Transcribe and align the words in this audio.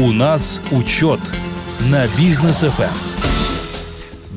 У 0.00 0.12
нас 0.12 0.62
учет 0.70 1.18
на 1.90 2.06
бизнес 2.16 2.62
FM. 2.62 2.92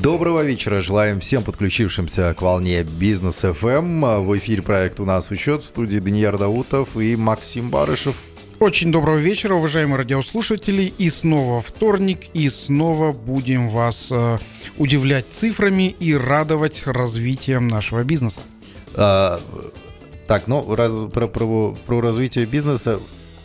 Доброго 0.01 0.43
вечера. 0.43 0.81
Желаем 0.81 1.19
всем 1.19 1.43
подключившимся 1.43 2.33
к 2.33 2.41
волне 2.41 2.81
Бизнес 2.81 3.43
FM. 3.43 4.23
В 4.23 4.37
эфире 4.39 4.63
проект 4.63 4.99
«У 4.99 5.05
нас 5.05 5.29
учет» 5.29 5.61
в 5.61 5.67
студии 5.67 5.99
Данияр 5.99 6.39
Даутов 6.39 6.97
и 6.97 7.15
Максим 7.15 7.69
Барышев. 7.69 8.15
Очень 8.59 8.91
доброго 8.91 9.17
вечера, 9.17 9.53
уважаемые 9.53 9.97
радиослушатели. 9.97 10.91
И 10.97 11.11
снова 11.11 11.61
вторник, 11.61 12.29
и 12.33 12.49
снова 12.49 13.11
будем 13.11 13.69
вас 13.69 14.07
э, 14.11 14.39
удивлять 14.79 15.27
цифрами 15.29 15.89
и 15.99 16.15
радовать 16.15 16.87
развитием 16.87 17.67
нашего 17.67 18.03
бизнеса. 18.03 18.41
А, 18.95 19.39
так, 20.25 20.47
ну, 20.47 20.73
раз, 20.73 21.03
про, 21.13 21.27
про, 21.27 21.77
про 21.85 22.01
развитие 22.01 22.47
бизнеса 22.47 22.99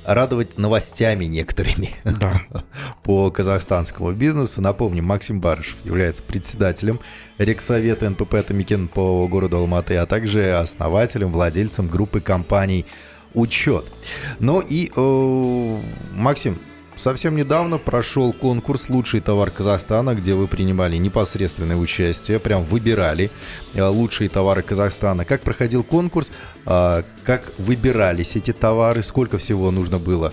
радовать 0.07 0.57
новостями 0.57 1.25
некоторыми 1.25 1.91
да. 2.05 2.43
по 3.03 3.31
казахстанскому 3.31 4.13
бизнесу. 4.13 4.61
Напомню, 4.61 5.03
Максим 5.03 5.41
Барышев 5.41 5.85
является 5.85 6.23
председателем 6.23 7.01
Рексовета 7.39 8.09
НПП 8.09 8.47
«Тамикен» 8.47 8.89
по 8.89 9.27
городу 9.29 9.59
Алматы, 9.59 9.97
а 9.97 10.07
также 10.07 10.55
основателем, 10.55 11.33
владельцем 11.33 11.89
группы 11.89 12.21
компаний 12.21 12.87
«Учет». 13.35 13.93
Ну 14.39 14.61
и, 14.61 14.91
э, 14.95 15.81
Максим, 16.13 16.59
Совсем 16.97 17.37
недавно 17.37 17.77
прошел 17.77 18.33
конкурс 18.33 18.89
«Лучший 18.89 19.21
товар 19.21 19.51
Казахстана», 19.51 20.15
где 20.15 20.33
вы 20.33 20.49
принимали 20.49 20.97
непосредственное 20.97 21.77
участие, 21.77 22.41
прям 22.41 22.65
выбирали 22.65 23.31
э, 23.75 23.85
лучшие 23.85 24.31
товары 24.31 24.63
Казахстана. 24.63 25.27
Как 25.27 25.43
проходил 25.43 25.85
конкурс, 25.85 26.33
а, 26.65 27.05
как 27.25 27.53
выбирались 27.59 28.35
эти 28.35 28.53
товары, 28.53 29.03
сколько 29.03 29.37
всего 29.37 29.71
нужно 29.71 29.99
было 29.99 30.33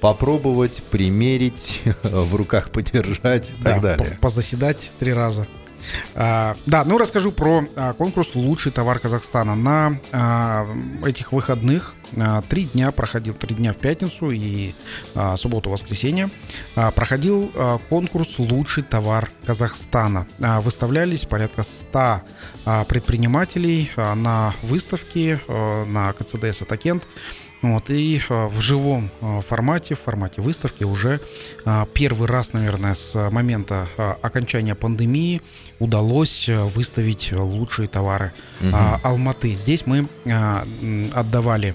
попробовать, 0.00 0.82
примерить, 0.90 1.82
в 2.02 2.34
руках 2.34 2.70
подержать 2.70 3.50
и 3.50 3.62
да, 3.62 3.72
так 3.72 3.82
далее. 3.82 4.18
Позаседать 4.20 4.94
три 4.98 5.12
раза. 5.12 5.46
А, 6.14 6.56
да, 6.66 6.84
ну 6.84 6.98
расскажу 6.98 7.32
про 7.32 7.64
а, 7.76 7.92
конкурс 7.92 8.34
«Лучший 8.34 8.72
товар 8.72 8.98
Казахстана». 8.98 9.54
На 9.54 9.98
а, 10.12 10.66
этих 11.04 11.32
выходных 11.32 11.94
три 12.48 12.64
дня 12.64 12.90
проходил, 12.90 13.34
три 13.34 13.54
дня 13.54 13.74
в 13.74 13.76
пятницу 13.76 14.30
и 14.30 14.72
субботу-воскресенье 15.36 16.30
проходил 16.94 17.52
конкурс 17.90 18.38
«Лучший 18.38 18.82
товар 18.82 19.30
Казахстана». 19.44 20.26
Выставлялись 20.38 21.26
порядка 21.26 21.62
100 21.62 22.22
а, 22.64 22.84
предпринимателей 22.84 23.90
на 23.96 24.54
выставке 24.62 25.38
на 25.48 26.10
КЦДС 26.14 26.62
«Атакент». 26.62 27.04
Вот, 27.62 27.90
и 27.90 28.20
а, 28.28 28.48
в 28.48 28.60
живом 28.60 29.10
а, 29.20 29.40
формате, 29.40 29.94
в 29.94 30.00
формате 30.00 30.40
выставки 30.40 30.84
уже 30.84 31.20
а, 31.64 31.86
первый 31.92 32.28
раз, 32.28 32.52
наверное, 32.52 32.94
с 32.94 33.30
момента 33.30 33.88
окончания 34.22 34.74
пандемии 34.74 35.42
удалось 35.78 36.48
выставить 36.48 37.32
лучшие 37.32 37.88
товары 37.88 38.32
угу. 38.60 38.76
Алматы. 39.02 39.54
Здесь 39.54 39.86
мы 39.86 40.08
отдавали 41.14 41.74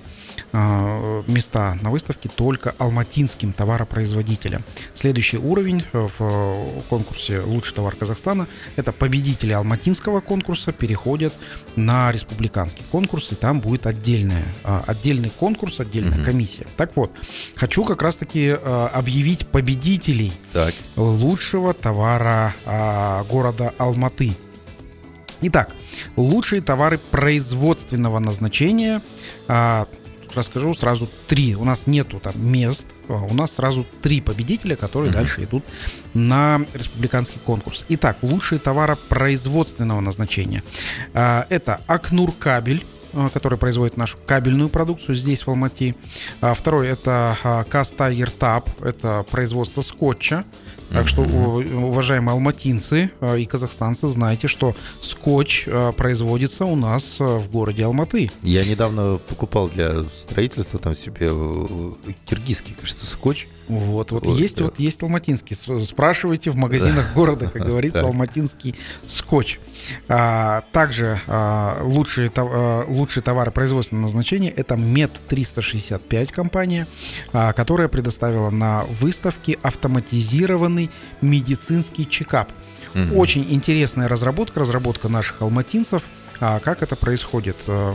места 0.53 1.77
на 1.81 1.89
выставке 1.89 2.29
только 2.29 2.75
алматинским 2.77 3.53
товаропроизводителям. 3.53 4.61
Следующий 4.93 5.37
уровень 5.37 5.83
в 5.91 6.83
конкурсе 6.89 7.39
«Лучший 7.39 7.73
товар 7.73 7.95
Казахстана»— 7.95 8.47
это 8.75 8.91
победители 8.91 9.51
алматинского 9.51 10.21
конкурса 10.21 10.71
переходят 10.71 11.33
на 11.75 12.11
республиканский 12.11 12.83
конкурс, 12.91 13.31
и 13.31 13.35
там 13.35 13.61
будет 13.61 13.87
отдельная, 13.87 14.45
а, 14.63 14.83
отдельный 14.85 15.31
конкурс, 15.31 15.79
отдельная 15.79 16.19
угу. 16.19 16.25
комиссия. 16.25 16.67
Так 16.77 16.95
вот, 16.95 17.11
хочу 17.55 17.83
как 17.83 18.01
раз-таки 18.01 18.55
а, 18.55 18.91
объявить 18.93 19.47
победителей 19.47 20.33
так. 20.51 20.73
лучшего 20.95 21.73
товара 21.73 22.53
города 23.29 23.73
Алматы. 23.77 24.33
Итак, 25.41 25.71
лучшие 26.15 26.61
товары 26.61 26.97
производственного 26.97 28.19
назначения 28.19 29.01
расскажу 30.35 30.73
сразу 30.73 31.09
три. 31.27 31.55
У 31.55 31.63
нас 31.63 31.87
нету 31.87 32.19
там 32.19 32.33
мест, 32.37 32.85
а 33.07 33.13
у 33.13 33.33
нас 33.33 33.53
сразу 33.53 33.85
три 34.01 34.21
победителя, 34.21 34.75
которые 34.75 35.11
mm-hmm. 35.11 35.15
дальше 35.15 35.43
идут 35.43 35.63
на 36.13 36.61
республиканский 36.73 37.39
конкурс. 37.43 37.85
Итак, 37.89 38.17
лучшие 38.21 38.59
товары 38.59 38.95
производственного 38.95 39.99
назначения. 39.99 40.63
А, 41.13 41.45
это 41.49 41.79
Акнур 41.87 42.31
кабель 42.31 42.85
а, 43.13 43.29
который 43.29 43.57
производит 43.59 43.95
нашу 43.95 44.17
кабельную 44.25 44.69
продукцию 44.69 45.15
здесь, 45.15 45.45
в 45.45 45.49
Алмате. 45.49 45.95
Второй 46.41 46.87
это 46.87 47.65
Каста 47.69 48.09
Ертап, 48.09 48.69
это 48.81 49.23
производство 49.29 49.81
скотча. 49.81 50.45
Так 50.93 51.07
что, 51.07 51.23
уважаемые 51.23 52.33
алматинцы 52.33 53.09
э, 53.19 53.39
и 53.39 53.45
казахстанцы, 53.45 54.07
знайте, 54.07 54.47
что 54.47 54.75
скотч 55.01 55.63
э, 55.65 55.91
производится 55.97 56.65
у 56.65 56.75
нас 56.75 57.19
э, 57.19 57.23
в 57.23 57.49
городе 57.49 57.83
Алматы. 57.83 58.29
Я 58.43 58.63
недавно 58.63 59.17
покупал 59.17 59.67
для 59.69 60.03
строительства 60.03 60.79
там 60.79 60.95
себе 60.95 61.31
киргизский, 62.25 62.75
кажется, 62.79 63.07
скотч. 63.07 63.47
Вот, 63.67 64.11
вот, 64.11 64.25
вот 64.25 64.37
есть, 64.37 64.57
да. 64.57 64.65
вот 64.65 64.77
есть 64.79 65.01
алматинский. 65.03 65.55
Спрашивайте 65.55 66.51
в 66.51 66.55
магазинах 66.55 67.07
да. 67.07 67.13
города, 67.13 67.49
как 67.49 67.61
говорится, 67.65 68.01
алматинский 68.01 68.75
скотч. 69.05 69.59
А, 70.07 70.63
также 70.71 71.21
а, 71.27 71.79
лучшие, 71.83 72.29
а, 72.35 72.85
лучшие 72.87 73.23
товары 73.23 73.51
производственного 73.51 74.03
назначения 74.03 74.49
это 74.49 74.75
Мед 74.75 75.11
365 75.27 76.31
компания, 76.31 76.87
а, 77.31 77.53
которая 77.53 77.87
предоставила 77.87 78.49
на 78.49 78.83
выставке 78.99 79.57
автоматизированный 79.61 80.82
медицинский 81.21 82.07
чекап. 82.07 82.51
Угу. 82.95 83.17
Очень 83.17 83.51
интересная 83.51 84.07
разработка, 84.07 84.59
разработка 84.59 85.09
наших 85.09 85.41
алматинцев– 85.41 86.03
а 86.45 86.59
как 86.59 86.81
это 86.83 86.97
происходит? 86.97 87.55
Э, 87.67 87.93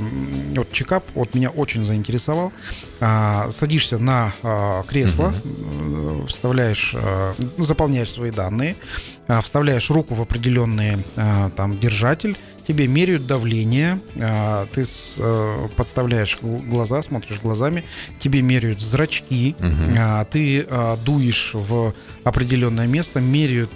вот 0.56 0.72
чекап 0.72 1.04
вот 1.14 1.34
меня 1.34 1.50
очень 1.50 1.84
заинтересовал. 1.84 2.50
А, 2.98 3.50
садишься 3.50 3.98
на 3.98 4.32
а, 4.42 4.82
кресло, 4.84 5.34
угу. 5.44 6.26
вставляешь, 6.26 6.94
э, 6.96 7.34
заполняешь 7.38 8.10
свои 8.10 8.30
данные, 8.30 8.74
а, 9.26 9.42
вставляешь 9.42 9.90
руку 9.90 10.14
в 10.14 10.22
определенный 10.22 10.96
там 11.56 11.78
держатель, 11.78 12.38
тебе 12.68 12.86
меряют 12.86 13.26
давление, 13.26 13.98
ты 14.74 14.84
подставляешь 15.76 16.38
глаза, 16.42 17.02
смотришь 17.02 17.40
глазами, 17.40 17.82
тебе 18.18 18.42
меряют 18.42 18.80
зрачки, 18.80 19.56
угу. 19.58 20.26
ты 20.30 20.66
дуешь 21.04 21.52
в 21.54 21.94
определенное 22.24 22.86
место, 22.86 23.20
меряют 23.20 23.72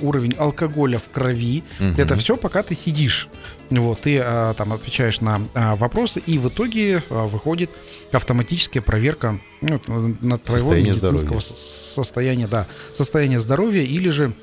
уровень 0.00 0.34
алкоголя 0.38 0.98
в 0.98 1.10
крови. 1.10 1.64
Угу. 1.80 2.00
Это 2.00 2.16
все, 2.16 2.36
пока 2.36 2.62
ты 2.62 2.74
сидишь. 2.74 3.28
Вот, 3.70 4.00
ты 4.00 4.18
а, 4.18 4.52
там 4.54 4.72
отвечаешь 4.72 5.20
на 5.20 5.40
а, 5.54 5.76
вопросы, 5.76 6.20
и 6.26 6.38
в 6.38 6.48
итоге 6.48 7.02
а, 7.08 7.26
выходит 7.26 7.70
автоматическая 8.10 8.82
проверка 8.82 9.40
ну, 9.60 9.80
на 10.20 10.38
твоего 10.38 10.72
состояние 10.72 10.92
медицинского 10.92 11.40
здоровья. 11.40 11.40
состояния, 11.40 12.48
да, 12.48 12.66
состояния 12.92 13.38
здоровья 13.38 13.82
или 13.82 14.08
же 14.10 14.34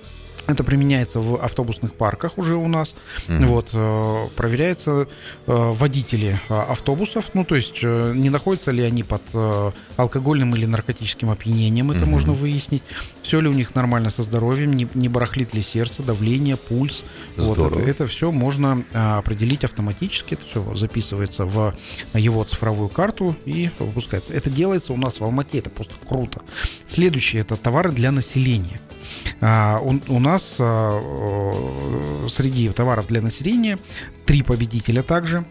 это 0.47 0.63
применяется 0.63 1.19
в 1.19 1.35
автобусных 1.35 1.93
парках 1.93 2.37
уже 2.37 2.55
у 2.55 2.67
нас. 2.67 2.95
Mm-hmm. 3.27 3.45
Вот, 3.45 3.69
э, 3.73 4.27
проверяются 4.35 4.91
э, 4.91 5.05
водители 5.45 6.39
э, 6.49 6.53
автобусов, 6.53 7.31
ну, 7.33 7.45
то 7.45 7.55
есть 7.55 7.79
э, 7.83 8.13
не 8.15 8.29
находятся 8.29 8.71
ли 8.71 8.81
они 8.83 9.03
под 9.03 9.21
э, 9.33 9.71
алкогольным 9.97 10.55
или 10.55 10.65
наркотическим 10.65 11.29
опьянением, 11.29 11.91
это 11.91 12.01
mm-hmm. 12.01 12.05
можно 12.05 12.33
выяснить. 12.33 12.83
Все 13.21 13.41
ли 13.41 13.49
у 13.49 13.53
них 13.53 13.75
нормально 13.75 14.09
со 14.09 14.23
здоровьем, 14.23 14.73
не, 14.73 14.87
не 14.93 15.09
барахлит 15.09 15.53
ли 15.53 15.61
сердце, 15.61 16.01
давление, 16.01 16.55
пульс. 16.55 17.03
Здорово. 17.35 17.69
Вот, 17.69 17.77
это, 17.77 17.89
это 17.89 18.07
все 18.07 18.31
можно 18.31 18.83
э, 18.93 18.97
определить 19.17 19.63
автоматически, 19.65 20.35
это 20.35 20.45
все 20.45 20.75
записывается 20.75 21.45
в 21.45 21.75
его 22.13 22.43
цифровую 22.43 22.89
карту 22.89 23.35
и 23.45 23.69
выпускается. 23.79 24.33
Это 24.33 24.49
делается 24.49 24.93
у 24.93 24.97
нас 24.97 25.19
в 25.19 25.23
Алмате, 25.23 25.59
это 25.59 25.69
просто 25.69 25.93
круто. 26.07 26.41
Следующее 26.85 27.41
это 27.41 27.57
товары 27.57 27.91
для 27.91 28.11
населения. 28.11 28.79
А, 29.41 29.79
у, 29.81 29.99
у 30.07 30.19
нас 30.19 30.57
а, 30.59 32.27
среди 32.29 32.69
товаров 32.69 33.07
для 33.07 33.21
населения 33.21 33.77
три 34.25 34.43
победителя 34.43 35.01
также. 35.01 35.45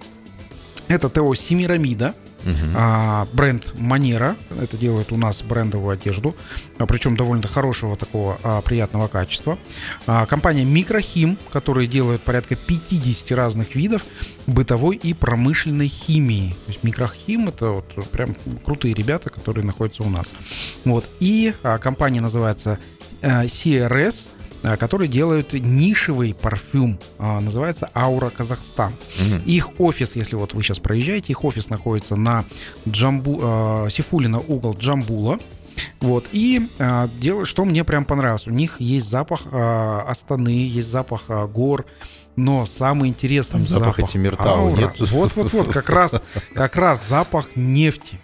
Это 0.88 1.08
ТО 1.08 1.35
Семирамида, 1.35 2.14
Uh-huh. 2.47 2.73
А, 2.76 3.26
бренд 3.32 3.75
Манера, 3.76 4.37
это 4.62 4.76
делает 4.76 5.11
у 5.11 5.17
нас 5.17 5.43
брендовую 5.43 5.94
одежду, 5.94 6.37
а, 6.79 6.87
причем 6.87 7.17
довольно 7.17 7.49
хорошего 7.49 7.97
такого 7.97 8.38
а, 8.44 8.62
приятного 8.62 9.08
качества. 9.08 9.59
А, 10.06 10.26
компания 10.26 10.64
Микрохим, 10.64 11.38
которая 11.50 11.87
делает 11.87 12.23
порядка 12.23 12.55
50 12.55 13.32
разных 13.32 13.75
видов 13.75 14.05
бытовой 14.47 14.94
и 14.94 15.12
промышленной 15.12 15.88
химии. 15.88 16.50
То 16.67 16.73
есть 16.73 16.85
Микрохим 16.85 17.49
это 17.49 17.70
вот 17.70 18.11
прям 18.11 18.37
крутые 18.64 18.94
ребята, 18.94 19.29
которые 19.29 19.67
находятся 19.67 20.05
у 20.05 20.09
нас. 20.09 20.32
Вот. 20.85 21.05
И 21.19 21.52
а, 21.64 21.79
компания 21.79 22.20
называется 22.20 22.79
CRS, 23.20 24.29
э, 24.62 24.76
которые 24.76 25.08
делают 25.08 25.53
нишевый 25.53 26.35
парфюм, 26.35 26.99
а, 27.19 27.41
называется 27.41 27.88
Аура 27.94 28.31
Казахстан. 28.31 28.94
Угу. 29.20 29.43
Их 29.47 29.81
офис, 29.81 30.17
если 30.17 30.37
вот 30.37 30.55
вы 30.55 30.62
сейчас 30.62 30.79
проезжаете, 30.79 31.32
их 31.32 31.44
офис 31.44 31.70
находится 31.70 32.17
на 32.17 32.44
Джамбу, 32.88 33.87
э, 33.87 33.91
Сифулина 33.91 34.41
угол 34.41 34.76
Джамбула. 34.79 35.38
Вот. 36.00 36.26
И 36.32 36.69
а, 36.79 37.08
дело, 37.20 37.44
что 37.44 37.64
мне 37.64 37.85
прям 37.85 38.05
понравилось. 38.05 38.47
У 38.47 38.50
них 38.50 38.81
есть 38.81 39.09
запах 39.09 39.43
а, 39.52 40.05
Астаны, 40.09 40.49
есть 40.49 40.88
запах 40.88 41.25
а, 41.29 41.47
гор. 41.47 41.87
Но 42.37 42.67
самый 42.67 43.09
интересный 43.09 43.59
Там 43.59 43.64
запах, 43.64 43.97
запах 43.97 44.11
Тимиртау 44.11 44.76
нет. 44.76 45.00
Вот-вот-вот, 45.00 45.69
как 45.69 45.88
раз, 45.88 46.20
как 46.55 46.76
раз 46.76 47.09
запах 47.09 47.56
нефти. 47.56 48.20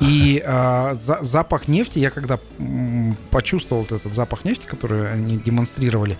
И 0.00 0.42
э, 0.44 0.94
за, 0.94 1.18
запах 1.22 1.68
нефти, 1.68 1.98
я 1.98 2.10
когда 2.10 2.38
м, 2.58 3.16
почувствовал 3.30 3.82
вот 3.82 3.92
этот 3.92 4.14
запах 4.14 4.44
нефти, 4.44 4.66
который 4.66 5.12
они 5.12 5.38
демонстрировали, 5.38 6.18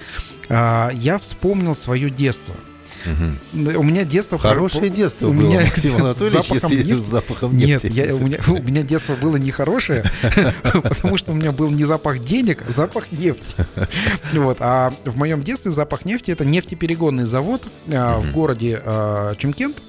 э, 0.48 0.88
я 0.94 1.18
вспомнил 1.18 1.74
свое 1.74 2.08
детство. 2.08 2.54
Угу. 3.06 3.78
У 3.78 3.82
меня 3.82 4.04
детство... 4.04 4.38
Хорошее 4.38 4.90
детство 4.90 5.28
у 5.28 5.32
было, 5.32 5.48
меня 5.48 5.60
Максим 5.60 5.96
Анатольевич, 5.96 6.50
если 6.50 6.76
нефти. 6.76 6.92
с 6.94 7.04
запахом 7.04 7.56
нефти. 7.56 7.86
Нет, 7.86 7.94
я, 7.94 8.14
у, 8.14 8.20
меня, 8.20 8.38
у 8.48 8.62
меня 8.62 8.82
детство 8.82 9.14
было 9.14 9.36
нехорошее, 9.36 10.04
потому 10.62 11.16
что 11.16 11.32
у 11.32 11.34
меня 11.34 11.52
был 11.52 11.70
не 11.70 11.84
запах 11.84 12.18
денег, 12.18 12.64
а 12.66 12.72
запах 12.72 13.12
нефти. 13.12 13.54
Вот. 14.32 14.58
А 14.60 14.92
в 15.04 15.16
моем 15.16 15.40
детстве 15.40 15.70
запах 15.70 16.04
нефти— 16.04 16.30
это 16.32 16.44
нефтеперегонный 16.44 17.24
завод 17.24 17.68
а, 17.92 18.18
в 18.20 18.32
городе 18.32 18.80
а, 18.84 19.34
Чемкент. 19.36 19.82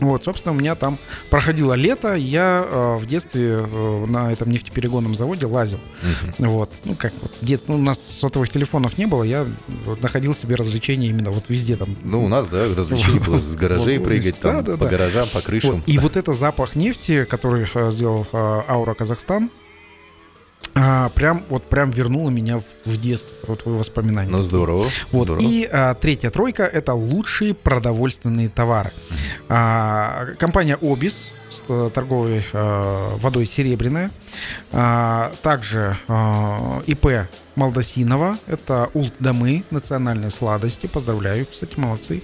Вот, 0.00 0.24
собственно, 0.24 0.54
у 0.54 0.58
меня 0.58 0.74
там 0.74 0.98
проходило 1.30 1.74
лето, 1.74 2.14
я 2.14 2.64
э, 2.64 2.96
в 2.98 3.06
детстве 3.06 3.60
э, 3.60 4.06
на 4.06 4.32
этом 4.32 4.50
нефтеперегонном 4.50 5.14
заводе 5.14 5.46
лазил. 5.46 5.78
Uh-huh. 6.02 6.48
Вот, 6.48 6.70
ну 6.84 6.94
как 6.94 7.12
вот, 7.20 7.32
дет, 7.40 7.62
ну, 7.66 7.76
у 7.76 7.78
нас 7.78 8.00
сотовых 8.00 8.50
телефонов 8.50 8.96
не 8.98 9.06
было, 9.06 9.24
я 9.24 9.46
вот, 9.84 10.00
находил 10.02 10.34
себе 10.34 10.54
развлечения 10.54 11.08
именно 11.08 11.30
вот 11.30 11.44
везде 11.48 11.76
там. 11.76 11.96
Ну 12.04 12.24
у 12.24 12.28
нас, 12.28 12.48
да, 12.48 12.66
развлечения 12.66 13.20
было 13.20 13.40
с 13.40 13.56
гаражей 13.56 13.98
прыгать 13.98 14.38
там 14.38 14.64
по 14.64 14.86
гаражам, 14.86 15.28
по 15.28 15.40
крышам. 15.40 15.82
И 15.86 15.98
вот 15.98 16.16
это 16.16 16.32
запах 16.32 16.76
нефти, 16.76 17.24
который 17.24 17.66
э, 17.72 17.90
сделал 17.90 18.26
Аура 18.32 18.94
Казахстан, 18.94 19.50
а, 20.78 21.08
прям 21.10 21.44
вот 21.48 21.64
прям 21.64 21.90
вернула 21.90 22.30
меня 22.30 22.60
в 22.84 22.96
детство, 23.00 23.34
вот 23.48 23.64
в 23.64 23.78
воспоминания. 23.78 24.30
Ну 24.30 24.42
здорово. 24.42 24.86
Вот 25.10 25.24
здорово. 25.24 25.44
и 25.44 25.68
а, 25.70 25.94
третья 25.94 26.30
тройка 26.30 26.62
это 26.64 26.94
лучшие 26.94 27.54
продовольственные 27.54 28.48
товары. 28.48 28.92
А, 29.48 30.26
компания 30.38 30.78
Обис 30.80 31.30
с 31.50 31.60
торговой 31.90 32.44
а, 32.52 33.16
водой 33.16 33.46
серебряная, 33.46 34.10
а, 34.72 35.32
также 35.42 35.96
а, 36.06 36.80
ИП 36.86 37.28
Молдосинова, 37.56 38.38
это 38.46 38.88
Улт-Домы, 38.94 39.64
национальные 39.70 40.30
сладости, 40.30 40.86
поздравляю, 40.86 41.46
кстати, 41.46 41.72
молодцы. 41.76 42.22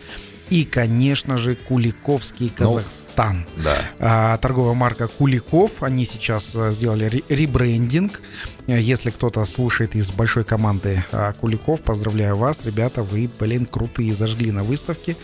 И, 0.50 0.64
конечно 0.64 1.36
же, 1.38 1.54
Куликовский 1.54 2.52
ну, 2.58 2.66
Казахстан. 2.66 3.46
Ну, 3.56 3.62
да. 3.64 3.78
А, 3.98 4.36
торговая 4.38 4.74
марка 4.74 5.08
Куликов. 5.08 5.82
Они 5.82 6.04
сейчас 6.04 6.54
а, 6.54 6.70
сделали 6.70 7.24
ребрендинг. 7.28 8.20
Если 8.66 9.10
кто-то 9.10 9.44
слушает 9.46 9.94
из 9.94 10.10
большой 10.10 10.44
команды 10.44 11.04
а, 11.12 11.32
Куликов, 11.32 11.82
поздравляю 11.82 12.36
вас, 12.36 12.64
ребята, 12.64 13.02
вы, 13.02 13.30
блин, 13.38 13.66
крутые, 13.66 14.12
зажгли 14.12 14.52
на 14.52 14.64
выставке. 14.64 15.16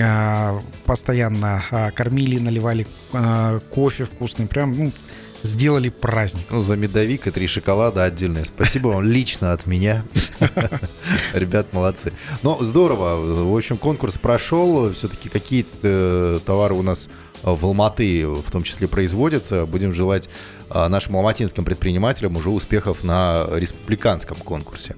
А, 0.00 0.60
постоянно 0.84 1.62
а, 1.70 1.90
кормили, 1.90 2.38
наливали 2.38 2.86
а, 3.12 3.58
кофе 3.70 4.04
вкусный. 4.04 4.46
Прям, 4.46 4.76
ну, 4.76 4.92
сделали 5.42 5.88
праздник. 5.88 6.46
Ну, 6.50 6.60
за 6.60 6.76
медовик 6.76 7.26
и 7.26 7.30
три 7.30 7.46
шоколада 7.46 8.04
отдельное. 8.04 8.44
Спасибо 8.44 8.88
вам 8.88 9.04
лично 9.04 9.52
от 9.52 9.66
меня. 9.66 10.04
Ребят, 11.34 11.72
молодцы. 11.72 12.12
Но 12.42 12.62
здорово. 12.62 13.44
В 13.44 13.56
общем, 13.56 13.76
конкурс 13.76 14.18
прошел. 14.18 14.92
Все-таки 14.92 15.28
какие-то 15.28 15.70
э, 15.82 16.40
товары 16.44 16.74
у 16.74 16.82
нас 16.82 17.08
в 17.42 17.64
Алматы 17.64 18.26
в 18.26 18.50
том 18.50 18.62
числе 18.62 18.86
производятся. 18.86 19.66
Будем 19.66 19.94
желать 19.94 20.28
э, 20.70 20.88
нашим 20.88 21.16
алматинским 21.16 21.64
предпринимателям 21.64 22.36
уже 22.36 22.50
успехов 22.50 23.02
на 23.02 23.46
республиканском 23.52 24.36
конкурсе. 24.38 24.96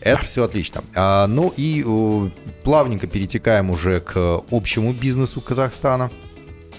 Это 0.00 0.24
все 0.24 0.44
отлично. 0.44 0.84
А, 0.94 1.26
ну 1.26 1.52
и 1.56 1.84
плавненько 2.62 3.06
перетекаем 3.06 3.70
уже 3.70 4.00
к 4.00 4.40
общему 4.50 4.92
бизнесу 4.92 5.40
Казахстана 5.40 6.10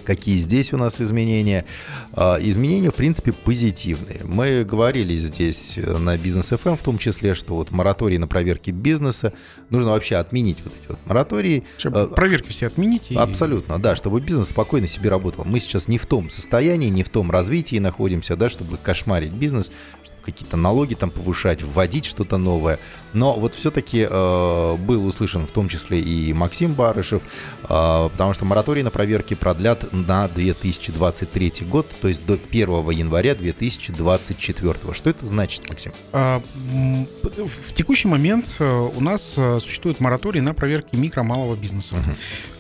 какие 0.09 0.37
здесь 0.37 0.73
у 0.73 0.77
нас 0.77 0.99
изменения. 0.99 1.65
А, 2.13 2.39
изменения, 2.41 2.89
в 2.89 2.95
принципе, 2.95 3.31
позитивные. 3.31 4.21
Мы 4.25 4.63
говорили 4.63 5.15
здесь 5.15 5.77
э, 5.77 5.97
на 5.99 6.17
бизнес 6.17 6.51
FM 6.51 6.77
в 6.77 6.81
том 6.81 6.97
числе, 6.97 7.35
что 7.35 7.53
вот 7.53 7.69
мораторий 7.69 8.17
на 8.17 8.27
проверки 8.27 8.71
бизнеса 8.71 9.33
нужно 9.69 9.91
вообще 9.91 10.15
отменить 10.15 10.63
вот 10.63 10.73
эти 10.73 10.87
вот 10.87 10.97
моратории. 11.05 11.63
Чтобы 11.77 11.99
э, 11.99 12.07
проверки 12.07 12.49
все 12.49 12.65
отменить. 12.65 13.11
И... 13.11 13.15
Абсолютно, 13.15 13.77
да, 13.77 13.95
чтобы 13.95 14.19
бизнес 14.19 14.49
спокойно 14.49 14.87
себе 14.87 15.11
работал. 15.11 15.45
Мы 15.45 15.59
сейчас 15.59 15.87
не 15.87 15.99
в 15.99 16.07
том 16.07 16.31
состоянии, 16.31 16.89
не 16.89 17.03
в 17.03 17.09
том 17.09 17.29
развитии 17.29 17.77
находимся, 17.77 18.35
да, 18.35 18.49
чтобы 18.49 18.77
кошмарить 18.77 19.31
бизнес, 19.31 19.71
чтобы 20.03 20.18
какие-то 20.31 20.57
налоги 20.57 20.93
там 20.93 21.11
повышать, 21.11 21.61
вводить 21.63 22.05
что-то 22.05 22.37
новое. 22.37 22.79
Но 23.13 23.33
вот 23.33 23.55
все-таки 23.55 24.07
э, 24.09 24.75
был 24.77 25.05
услышан 25.05 25.47
в 25.47 25.51
том 25.51 25.67
числе 25.67 25.99
и 25.99 26.31
Максим 26.33 26.73
Барышев, 26.73 27.23
э, 27.23 27.67
потому 27.67 28.33
что 28.33 28.45
мораторий 28.45 28.83
на 28.83 28.91
проверки 28.91 29.33
продлят 29.33 29.91
на 29.93 30.27
2023 30.27 31.53
год, 31.67 31.87
то 32.01 32.07
есть 32.07 32.25
до 32.25 32.33
1 32.33 32.89
января 32.91 33.35
2024. 33.35 34.93
Что 34.93 35.09
это 35.09 35.25
значит, 35.25 35.67
Максим? 35.69 35.91
А, 36.11 36.41
в 36.63 37.73
текущий 37.73 38.07
момент 38.07 38.55
э, 38.59 38.89
у 38.95 39.01
нас 39.01 39.35
э, 39.37 39.59
существует 39.59 39.99
мораторий 39.99 40.41
на 40.41 40.53
проверки 40.53 40.95
микро-малого 40.95 41.55
бизнеса. 41.55 41.95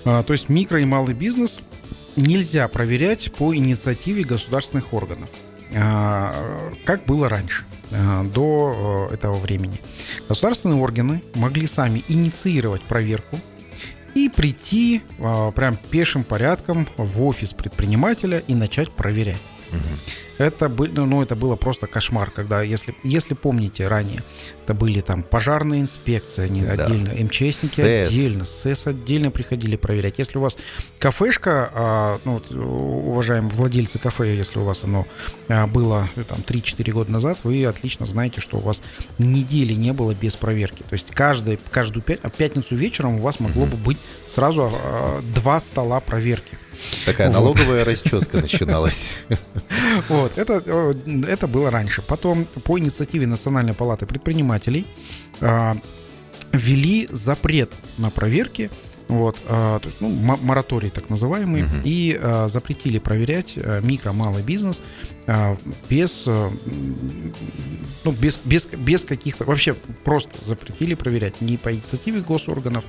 Uh-huh. 0.03 0.23
То 0.23 0.33
есть 0.33 0.49
микро 0.49 0.81
и 0.81 0.85
малый 0.85 1.13
бизнес 1.13 1.59
нельзя 2.15 2.67
проверять 2.67 3.31
по 3.33 3.55
инициативе 3.55 4.23
государственных 4.23 4.93
органов, 4.93 5.29
а, 5.29 5.48
как 5.71 7.05
было 7.05 7.29
раньше 7.29 7.63
до 7.91 9.09
этого 9.11 9.35
времени. 9.37 9.79
Государственные 10.27 10.79
органы 10.79 11.23
могли 11.35 11.67
сами 11.67 12.03
инициировать 12.07 12.81
проверку 12.83 13.39
и 14.15 14.29
прийти 14.29 15.01
а, 15.19 15.51
прям 15.51 15.77
пешим 15.77 16.23
порядком 16.23 16.87
в 16.97 17.23
офис 17.23 17.53
предпринимателя 17.53 18.39
и 18.47 18.55
начать 18.55 18.91
проверять. 18.91 19.41
Угу. 19.69 20.28
Это, 20.39 20.69
ну, 20.69 21.21
это 21.21 21.35
было 21.35 21.57
просто 21.57 21.85
кошмар, 21.85 22.31
когда, 22.31 22.61
если, 22.61 22.95
если 23.03 23.33
помните 23.33 23.87
ранее, 23.87 24.23
это 24.63 24.73
были 24.73 25.01
там 25.01 25.21
пожарные 25.21 25.81
инспекции, 25.81 26.43
они 26.43 26.61
да. 26.61 26.85
отдельно, 26.85 27.09
МЧСники 27.09 27.81
СЭС. 27.81 28.07
отдельно, 28.07 28.45
СЭС 28.45 28.87
отдельно 28.87 29.31
приходили 29.31 29.75
проверять. 29.75 30.17
Если 30.17 30.37
у 30.37 30.41
вас 30.41 30.55
кафешка, 30.97 31.69
а, 31.73 32.19
ну, 32.23 32.41
уважаемые 32.51 33.51
владельцы 33.53 33.99
кафе, 33.99 34.33
если 34.33 34.59
у 34.59 34.63
вас 34.63 34.85
оно 34.85 35.05
а, 35.49 35.67
было 35.67 36.07
там 36.29 36.39
3-4 36.39 36.91
года 36.93 37.11
назад, 37.11 37.39
вы 37.43 37.65
отлично 37.65 38.05
знаете, 38.05 38.39
что 38.39 38.57
у 38.57 38.61
вас 38.61 38.81
недели 39.17 39.73
не 39.73 39.91
было 39.91 40.13
без 40.13 40.37
проверки. 40.37 40.83
То 40.83 40.93
есть 40.93 41.11
каждый, 41.11 41.59
каждую 41.69 42.01
пятницу 42.01 42.75
вечером 42.75 43.15
у 43.15 43.21
вас 43.21 43.41
могло 43.41 43.65
бы 43.65 43.75
быть 43.75 43.97
сразу 44.25 44.71
а, 44.71 45.21
два 45.33 45.59
стола 45.59 45.99
проверки. 45.99 46.57
Такая 47.05 47.29
налоговая 47.29 47.83
расческа 47.83 48.37
начиналась. 48.37 49.19
Вот, 50.07 50.28
это, 50.35 50.61
э, 50.65 50.93
это 51.27 51.47
было 51.47 51.71
раньше. 51.71 52.01
Потом 52.01 52.45
по 52.63 52.77
инициативе 52.79 53.27
Национальной 53.27 53.73
палаты 53.73 54.05
предпринимателей 54.05 54.85
а, 55.41 55.75
ввели 56.51 57.07
запрет 57.11 57.71
на 57.97 58.09
проверки 58.09 58.69
вот, 59.09 59.37
а, 59.47 59.81
ну, 59.99 60.09
мораторий 60.09 60.91
так 60.91 61.09
называемый, 61.09 61.63
uh-huh. 61.63 61.81
и 61.83 62.19
а, 62.21 62.47
запретили 62.47 62.99
проверять 62.99 63.55
а, 63.57 63.81
микро, 63.81 64.11
малый 64.11 64.43
бизнес 64.43 64.83
без, 65.89 66.25
а, 66.27 66.51
ну, 68.03 68.11
без, 68.11 68.39
без, 68.43 68.67
без 68.67 69.05
каких-то, 69.05 69.45
вообще 69.45 69.73
просто 70.03 70.33
запретили 70.45 70.95
проверять, 70.95 71.41
не 71.41 71.57
по 71.57 71.73
инициативе 71.73 72.21
госорганов, 72.21 72.83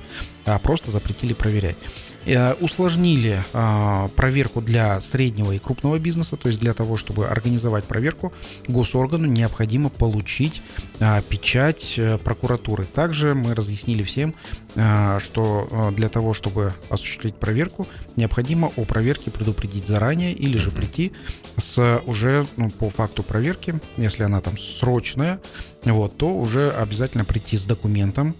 а 0.45 0.57
просто 0.59 0.91
запретили 0.91 1.33
проверять. 1.33 1.77
Э, 2.25 2.53
усложнили 2.53 3.43
а, 3.53 4.07
проверку 4.09 4.61
для 4.61 5.01
среднего 5.01 5.53
и 5.53 5.57
крупного 5.57 5.97
бизнеса, 5.97 6.35
то 6.35 6.49
есть 6.49 6.59
для 6.59 6.73
того, 6.73 6.95
чтобы 6.95 7.27
организовать 7.27 7.85
проверку, 7.85 8.31
госоргану 8.67 9.25
необходимо 9.25 9.89
получить 9.89 10.61
а, 10.99 11.21
печать 11.21 11.95
э, 11.97 12.19
прокуратуры. 12.19 12.85
Также 12.85 13.33
мы 13.33 13.55
разъяснили 13.55 14.03
всем, 14.03 14.35
а, 14.75 15.19
что 15.19 15.91
для 15.97 16.09
того, 16.09 16.33
чтобы 16.33 16.73
осуществить 16.91 17.35
проверку, 17.35 17.87
необходимо 18.15 18.71
о 18.75 18.85
проверке 18.85 19.31
предупредить 19.31 19.87
заранее 19.87 20.33
или 20.33 20.59
же 20.59 20.69
прийти 20.69 21.13
с 21.57 22.01
уже 22.05 22.30
ну, 22.57 22.69
по 22.69 22.89
факту 22.89 23.23
проверки, 23.23 23.75
если 23.97 24.23
она 24.23 24.41
там 24.41 24.57
срочная, 24.57 25.39
вот, 25.83 26.17
то 26.17 26.29
уже 26.33 26.71
обязательно 26.71 27.25
прийти 27.25 27.57
с 27.57 27.65
документом, 27.65 28.35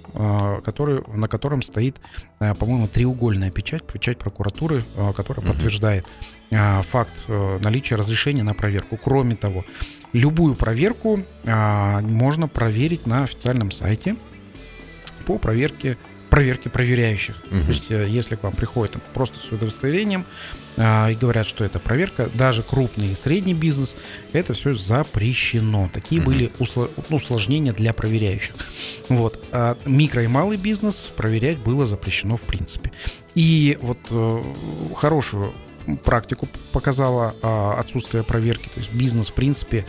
который, 0.63 1.01
на 1.07 1.27
котором 1.27 1.61
стоит, 1.63 1.97
по-моему, 2.37 2.87
треугольная 2.87 3.49
печать 3.49 3.81
печать, 3.91 4.17
прокуратуры, 4.17 4.83
э, 4.95 5.13
которая 5.13 5.45
угу. 5.45 5.53
подтверждает 5.53 6.05
э, 6.49 6.81
факт 6.83 7.13
э, 7.27 7.59
наличия 7.61 7.95
разрешения 7.95 8.43
на 8.43 8.53
проверку. 8.53 8.97
Кроме 8.97 9.35
того, 9.35 9.65
любую 10.13 10.55
проверку 10.55 11.23
можно 11.43 12.47
проверить 12.47 13.05
на 13.05 13.23
официальном 13.23 13.71
сайте 13.71 14.15
по 15.25 15.37
проверке 15.37 15.97
проверки 16.31 16.69
проверяющих. 16.69 17.35
Угу. 17.51 17.61
То 17.61 17.67
есть, 17.67 17.89
если 17.89 18.35
к 18.35 18.43
вам 18.43 18.53
приходит 18.53 18.97
просто 19.13 19.39
с 19.39 19.51
удостоверением 19.51 20.25
и 20.77 21.17
говорят, 21.19 21.45
что 21.45 21.63
это 21.65 21.79
проверка, 21.79 22.31
даже 22.33 22.63
крупный 22.63 23.11
и 23.11 23.15
средний 23.15 23.53
бизнес, 23.53 23.95
это 24.31 24.53
все 24.53 24.73
запрещено. 24.73 25.89
Такие 25.93 26.21
угу. 26.21 26.31
были 26.31 26.49
усложнения 27.09 27.73
для 27.73 27.93
проверяющих. 27.93 28.55
Вот. 29.09 29.43
А 29.51 29.77
микро 29.85 30.23
и 30.23 30.27
малый 30.27 30.57
бизнес 30.57 31.11
проверять 31.15 31.59
было 31.59 31.85
запрещено 31.85 32.37
в 32.37 32.43
принципе. 32.43 32.91
И 33.35 33.77
вот 33.81 33.99
э, 34.09 34.41
хорошую 34.95 35.53
практику 36.03 36.47
показала 36.71 37.35
а, 37.41 37.75
отсутствие 37.79 38.23
проверки. 38.23 38.69
То 38.69 38.79
есть 38.79 38.93
бизнес, 38.93 39.29
в 39.29 39.33
принципе, 39.33 39.85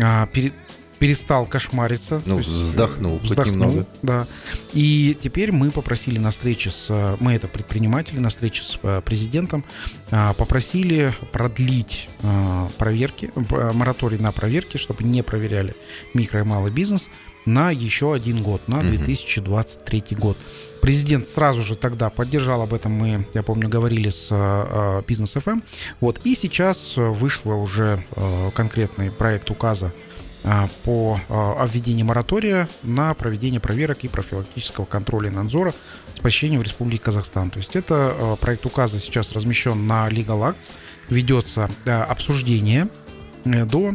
а, 0.00 0.26
перед, 0.26 0.52
перестал 0.98 1.46
кошмариться. 1.46 2.22
Ну, 2.24 2.38
есть, 2.38 2.48
вздохнул, 2.48 3.18
вздохнул 3.18 3.54
немного. 3.54 3.86
Да. 4.02 4.26
И 4.72 5.16
теперь 5.20 5.52
мы 5.52 5.70
попросили 5.70 6.18
на 6.18 6.30
встрече 6.30 6.70
с, 6.70 7.16
мы 7.20 7.34
это 7.34 7.48
предприниматели, 7.48 8.18
на 8.18 8.30
встрече 8.30 8.62
с 8.62 8.78
э, 8.82 9.00
президентом, 9.04 9.64
а, 10.10 10.32
попросили 10.34 11.14
продлить 11.32 12.08
а, 12.22 12.68
проверки, 12.78 13.30
мораторий 13.74 14.18
на 14.18 14.32
проверки, 14.32 14.76
чтобы 14.76 15.04
не 15.04 15.22
проверяли 15.22 15.74
микро 16.14 16.40
и 16.40 16.44
малый 16.44 16.72
бизнес 16.72 17.10
на 17.44 17.70
еще 17.70 18.12
один 18.12 18.42
год, 18.42 18.66
на 18.66 18.80
2023 18.80 20.04
год. 20.18 20.36
Президент 20.82 21.28
сразу 21.28 21.62
же 21.62 21.76
тогда 21.76 22.10
поддержал, 22.10 22.62
об 22.62 22.74
этом 22.74 22.92
мы, 22.92 23.26
я 23.34 23.42
помню, 23.42 23.68
говорили 23.68 24.08
с 24.08 24.28
э, 24.30 25.02
Бизнес 25.06 25.34
ФМ. 25.34 25.50
Эм. 25.50 25.62
Вот, 26.00 26.20
и 26.24 26.34
сейчас 26.34 26.94
вышло 26.96 27.54
уже 27.54 28.04
э, 28.14 28.50
конкретный 28.54 29.10
проект 29.10 29.50
указа 29.50 29.86
э, 29.86 30.15
по 30.84 31.18
обведению 31.28 32.06
моратория 32.06 32.68
на 32.82 33.14
проведение 33.14 33.60
проверок 33.60 34.04
и 34.04 34.08
профилактического 34.08 34.84
контроля 34.84 35.30
и 35.30 35.32
надзора 35.34 35.74
с 36.14 36.20
посещением 36.20 36.60
в 36.60 36.62
Республике 36.62 37.02
Казахстан. 37.04 37.50
То 37.50 37.58
есть 37.58 37.74
это 37.74 38.36
проект 38.40 38.64
указа 38.64 39.00
сейчас 39.00 39.32
размещен 39.32 39.86
на 39.86 40.08
Legal 40.08 40.42
Acts, 40.42 40.70
ведется 41.08 41.68
обсуждение 41.84 42.88
до 43.44 43.94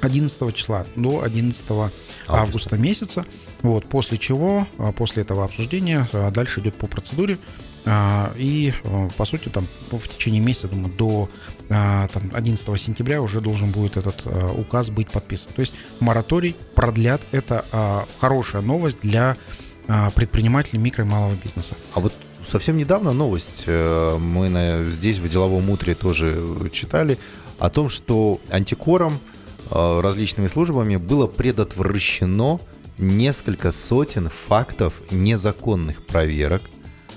11 0.00 0.54
числа, 0.54 0.86
до 0.96 1.22
11 1.22 1.70
августа, 1.70 1.92
августа 2.28 2.76
месяца. 2.76 3.24
Вот, 3.62 3.88
после 3.88 4.18
чего, 4.18 4.66
а, 4.78 4.92
после 4.92 5.22
этого 5.22 5.44
обсуждения, 5.44 6.08
а, 6.12 6.30
дальше 6.30 6.60
идет 6.60 6.76
по 6.76 6.86
процедуре. 6.86 7.38
А, 7.86 8.32
и, 8.36 8.72
по 9.16 9.24
сути, 9.24 9.48
там 9.48 9.66
в 9.90 10.08
течение 10.08 10.40
месяца, 10.40 10.68
думаю, 10.68 10.92
до 10.94 11.28
там, 11.68 12.30
11 12.32 12.80
сентября 12.80 13.22
уже 13.22 13.40
должен 13.40 13.70
будет 13.70 13.96
этот 13.96 14.24
указ 14.56 14.90
быть 14.90 15.08
подписан. 15.10 15.52
То 15.54 15.60
есть 15.60 15.74
мораторий 16.00 16.56
продлят. 16.74 17.22
Это 17.32 18.06
хорошая 18.20 18.62
новость 18.62 19.00
для 19.00 19.36
предпринимателей 20.14 20.78
микро 20.78 21.04
и 21.04 21.08
малого 21.08 21.34
бизнеса. 21.34 21.76
А 21.94 22.00
вот 22.00 22.12
совсем 22.44 22.76
недавно 22.76 23.12
новость 23.12 23.64
э, 23.66 24.18
мы 24.18 24.48
на, 24.48 24.90
здесь 24.90 25.18
в 25.18 25.28
деловом 25.28 25.70
утре 25.70 25.94
тоже 25.94 26.36
читали 26.72 27.18
о 27.58 27.70
том, 27.70 27.88
что 27.88 28.40
антикором 28.50 29.18
различными 29.70 30.46
службами 30.46 30.96
было 30.96 31.26
предотвращено 31.26 32.60
несколько 32.98 33.72
сотен 33.72 34.28
фактов 34.28 34.94
незаконных 35.10 36.06
проверок 36.06 36.62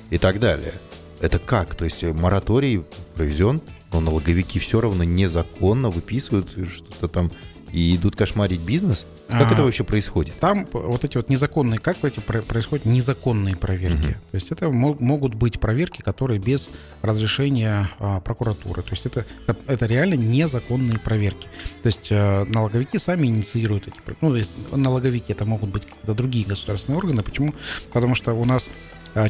и 0.10 0.18
так 0.18 0.40
далее. 0.40 0.74
Это 1.20 1.40
как? 1.40 1.76
То 1.76 1.86
есть 1.86 2.04
мораторий 2.04 2.84
проведен, 3.16 3.62
но 3.92 4.00
налоговики 4.00 4.60
все 4.60 4.80
равно 4.80 5.04
незаконно 5.04 5.90
выписывают 5.90 6.52
что-то 6.52 7.08
там 7.08 7.32
и 7.72 7.96
идут 7.96 8.16
кошмарить 8.16 8.62
бизнес? 8.62 9.06
Как 9.28 9.52
а, 9.52 9.54
это 9.54 9.64
вообще 9.64 9.84
происходит? 9.84 10.34
Там 10.40 10.68
вот 10.72 11.04
эти 11.04 11.18
вот 11.18 11.30
незаконные, 11.30 11.80
как 11.80 12.04
эти 12.04 12.20
происходят 12.20 12.86
незаконные 12.86 13.56
проверки? 13.56 14.08
Угу. 14.08 14.14
То 14.32 14.36
есть 14.36 14.52
это 14.52 14.70
могут 14.70 15.36
быть 15.36 15.60
проверки, 15.60 16.02
которые 16.02 16.40
без 16.40 16.70
разрешения 17.02 17.92
а, 18.00 18.20
прокуратуры. 18.22 18.82
То 18.82 18.92
есть 18.92 19.06
это, 19.06 19.26
это, 19.48 19.58
это 19.68 19.86
реально 19.86 20.16
незаконные 20.16 21.00
проверки. 21.00 21.48
То 21.84 21.88
есть 21.88 22.08
а, 22.12 22.46
налоговики 22.46 22.98
сами 22.98 23.28
инициируют 23.28 23.88
эти 23.88 23.98
Ну, 24.22 24.32
то 24.32 24.38
есть 24.38 24.56
налоговики 24.72 25.32
это 25.32 25.46
могут 25.46 25.70
быть 25.70 25.86
какие-то 25.86 26.14
другие 26.14 26.46
государственные 26.46 26.98
органы. 26.98 27.24
Почему? 27.24 27.54
Потому 27.92 28.16
что 28.16 28.34
у 28.34 28.46
нас 28.46 28.70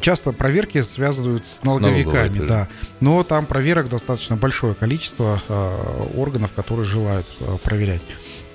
Часто 0.01 0.33
проверки 0.33 0.81
связывают 0.81 1.45
с 1.45 1.63
налоговиками, 1.63 2.39
с 2.39 2.47
да. 2.47 2.67
Но 2.99 3.23
там 3.23 3.45
проверок 3.45 3.89
достаточно 3.89 4.35
большое 4.35 4.73
количество 4.73 5.41
э, 5.47 6.07
органов, 6.15 6.53
которые 6.53 6.85
желают 6.85 7.27
э, 7.39 7.57
проверять. 7.63 8.01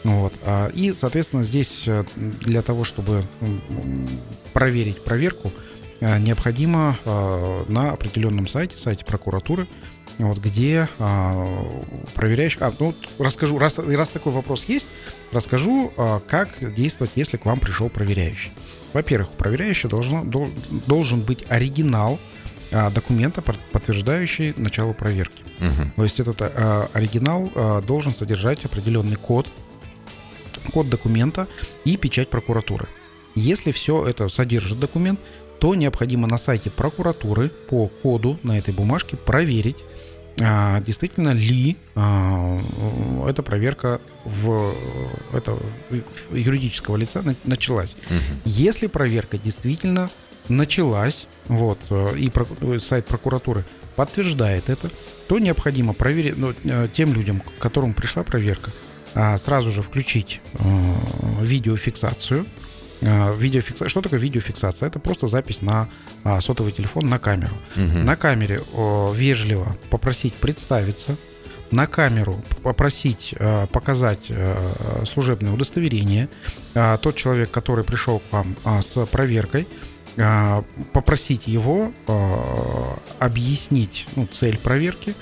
Вот. 0.05 0.35
А, 0.45 0.69
и, 0.69 0.93
соответственно, 0.93 1.43
здесь 1.43 1.89
э, 1.89 2.03
для 2.17 2.63
того, 2.63 2.85
чтобы 2.85 3.23
проверить 4.53 5.03
проверку, 5.03 5.51
э, 6.01 6.19
необходимо 6.19 6.99
на 7.69 7.93
определенном 7.93 8.47
сайте, 8.47 8.77
сайте 8.77 9.05
прокуратуры, 9.05 9.67
вот, 10.19 10.39
где 10.39 10.89
а, 10.99 11.49
проверяющий... 12.15 12.59
А, 12.61 12.73
ну, 12.79 12.95
расскажу, 13.19 13.59
раз, 13.59 13.79
раз 13.79 14.11
такой 14.11 14.33
вопрос 14.33 14.65
есть, 14.67 14.87
расскажу, 15.33 15.93
а, 15.97 16.21
как 16.21 16.75
действовать, 16.75 17.13
если 17.17 17.37
к 17.37 17.45
вам 17.45 17.59
пришел 17.59 17.89
проверяющий. 17.89 18.53
Во-первых, 18.95 19.33
у 19.33 19.37
проверяющего 19.37 19.91
должно, 19.91 20.25
должен 20.87 21.21
быть 21.21 21.45
оригинал 21.49 22.19
а, 22.73 22.91
документа, 22.91 23.43
подтверждающий 23.43 24.55
начало 24.57 24.93
проверки. 24.93 25.43
Угу. 25.61 25.91
То 25.97 26.03
есть 26.05 26.21
этот 26.21 26.37
а, 26.41 26.89
оригинал 26.93 27.51
а, 27.55 27.83
должен 27.83 28.15
содержать 28.15 28.65
определенный 28.65 29.17
код, 29.17 29.49
код 30.73 30.89
документа 30.89 31.47
и 31.85 31.97
печать 31.97 32.31
прокуратуры. 32.31 32.89
Если 33.35 33.73
все 33.73 34.07
это 34.07 34.29
содержит 34.29 34.79
документ, 34.79 35.21
то 35.59 35.75
необходимо 35.75 36.27
на 36.27 36.39
сайте 36.39 36.71
прокуратуры 36.71 37.49
по 37.49 37.89
коду 37.89 38.39
на 38.43 38.59
этой 38.59 38.73
бумажке 38.73 39.17
проверить, 39.17 39.79
действительно 40.37 41.33
ли 41.33 41.77
а, 41.95 42.61
эта 43.29 43.43
проверка 43.43 44.01
в 44.25 44.75
это 45.33 45.59
юридического 46.33 46.97
лица 46.97 47.23
началась. 47.45 47.97
Угу. 48.11 48.41
Если 48.45 48.89
проверка 48.89 49.39
действительно 49.39 50.11
началась, 50.49 51.27
вот, 51.47 51.79
и 52.17 52.31
сайт 52.81 53.07
прокуратуры 53.07 53.65
подтверждает 53.97 54.69
это, 54.69 54.91
то 55.29 55.39
необходимо 55.39 55.95
проверить, 55.95 56.37
ну, 56.37 56.53
э, 56.65 56.89
тем 56.93 57.15
людям, 57.15 57.41
к 57.41 57.59
которым 57.59 57.95
пришла 57.95 58.23
проверка, 58.23 58.73
а, 59.15 59.39
сразу 59.39 59.71
же 59.71 59.83
включить 59.83 60.41
э, 60.55 60.65
видеофиксацию. 61.41 62.45
Э, 63.01 63.35
видеофикса... 63.37 63.89
Что 63.89 64.01
такое 64.01 64.21
видеофиксация? 64.21 64.89
Это 64.89 64.99
просто 64.99 65.27
запись 65.27 65.63
на 65.63 65.89
а, 66.23 66.41
сотовый 66.41 66.73
телефон 66.73 67.09
на 67.09 67.19
камеру. 67.19 67.55
Угу. 67.77 67.99
На 67.99 68.17
камере 68.17 68.61
вежливо 69.13 69.77
попросить 69.91 70.35
представиться, 70.35 71.17
на 71.71 71.87
камеру 71.87 72.37
попросить 72.63 73.35
э, 73.39 73.67
показать 73.73 74.31
служебное 75.13 75.53
удостоверение. 75.53 76.29
Тот 76.73 77.17
человек, 77.17 77.51
который 77.51 77.85
пришел 77.85 78.21
к 78.21 78.33
вам 78.33 78.55
а, 78.65 78.83
с 78.83 79.05
проверкой, 79.07 79.67
попросить 80.93 81.49
его 81.49 81.91
объяснить 83.19 84.07
ну, 84.15 84.29
цель 84.29 84.59
проверки, 84.59 85.17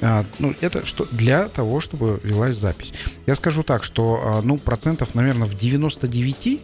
ну, 0.00 0.54
это 0.62 0.86
что 0.86 1.06
для 1.12 1.46
того, 1.48 1.80
чтобы 1.80 2.18
велась 2.24 2.56
запись. 2.56 2.94
Я 3.26 3.34
скажу 3.34 3.62
так, 3.62 3.84
что, 3.84 4.40
ну, 4.42 4.56
процентов, 4.56 5.14
наверное, 5.14 5.46
в 5.46 5.52
99 5.52 6.58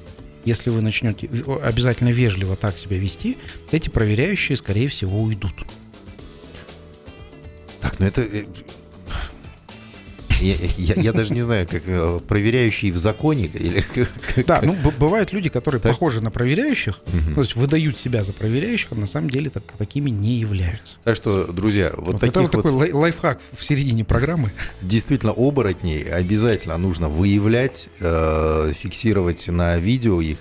если 0.47 0.71
вы 0.71 0.81
начнете 0.81 1.29
обязательно 1.63 2.09
вежливо 2.09 2.57
так 2.57 2.79
себя 2.79 2.97
вести, 2.97 3.37
эти 3.73 3.91
проверяющие, 3.91 4.57
скорее 4.57 4.89
всего, 4.89 5.21
уйдут. 5.21 5.53
Так, 7.81 7.99
ну 7.99 8.07
это 8.07 8.23
э, 8.23 8.47
я, 10.41 10.55
я, 10.77 10.95
я 11.03 11.13
даже 11.13 11.35
не 11.35 11.43
знаю, 11.43 11.67
как 11.67 11.83
э, 11.87 12.21
проверяющий 12.27 12.91
в 12.91 12.99
законе 12.99 13.47
или 13.47 13.85
Да, 14.47 14.61
ну 14.63 14.77
бывают 14.99 15.33
люди, 15.33 15.49
которые 15.49 15.81
так? 15.81 15.93
похожи 15.93 16.21
на 16.21 16.31
проверяющих, 16.31 17.01
угу. 17.07 17.35
то 17.35 17.41
есть 17.41 17.57
выдают 17.57 17.99
себя 17.99 18.25
за 18.25 18.33
проверяющих, 18.33 18.93
а 18.93 18.95
на 18.95 19.07
самом 19.07 19.31
деле 19.31 19.51
так, 19.51 19.65
такими 19.79 20.11
не 20.11 20.35
являются. 20.35 20.99
Так 21.05 21.17
что, 21.17 21.47
друзья, 21.53 21.93
вот, 21.97 22.13
вот 22.13 22.21
таких 22.21 22.31
это 22.31 22.41
вот 22.43 22.51
такой 22.51 22.93
лайфхак 22.93 23.41
в 23.57 23.65
середине 23.65 24.05
программы. 24.05 24.53
Действительно, 24.83 25.33
оборотней 25.33 26.03
обязательно 26.03 26.77
нужно 26.77 27.09
выявлять, 27.09 27.89
э, 28.01 28.73
фиксировать 28.77 29.49
на 29.49 29.77
видео 29.79 30.21
их. 30.21 30.39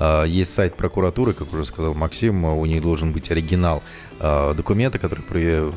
А, 0.00 0.24
есть 0.24 0.52
сайт 0.52 0.74
прокуратуры, 0.76 1.34
как 1.34 1.52
уже 1.52 1.64
сказал 1.64 1.94
Максим, 1.94 2.44
у 2.44 2.66
них 2.66 2.82
должен 2.82 3.12
быть 3.12 3.30
оригинал 3.30 3.82
а, 4.18 4.54
документа, 4.54 4.98
который 4.98 5.22
э, 5.30 5.72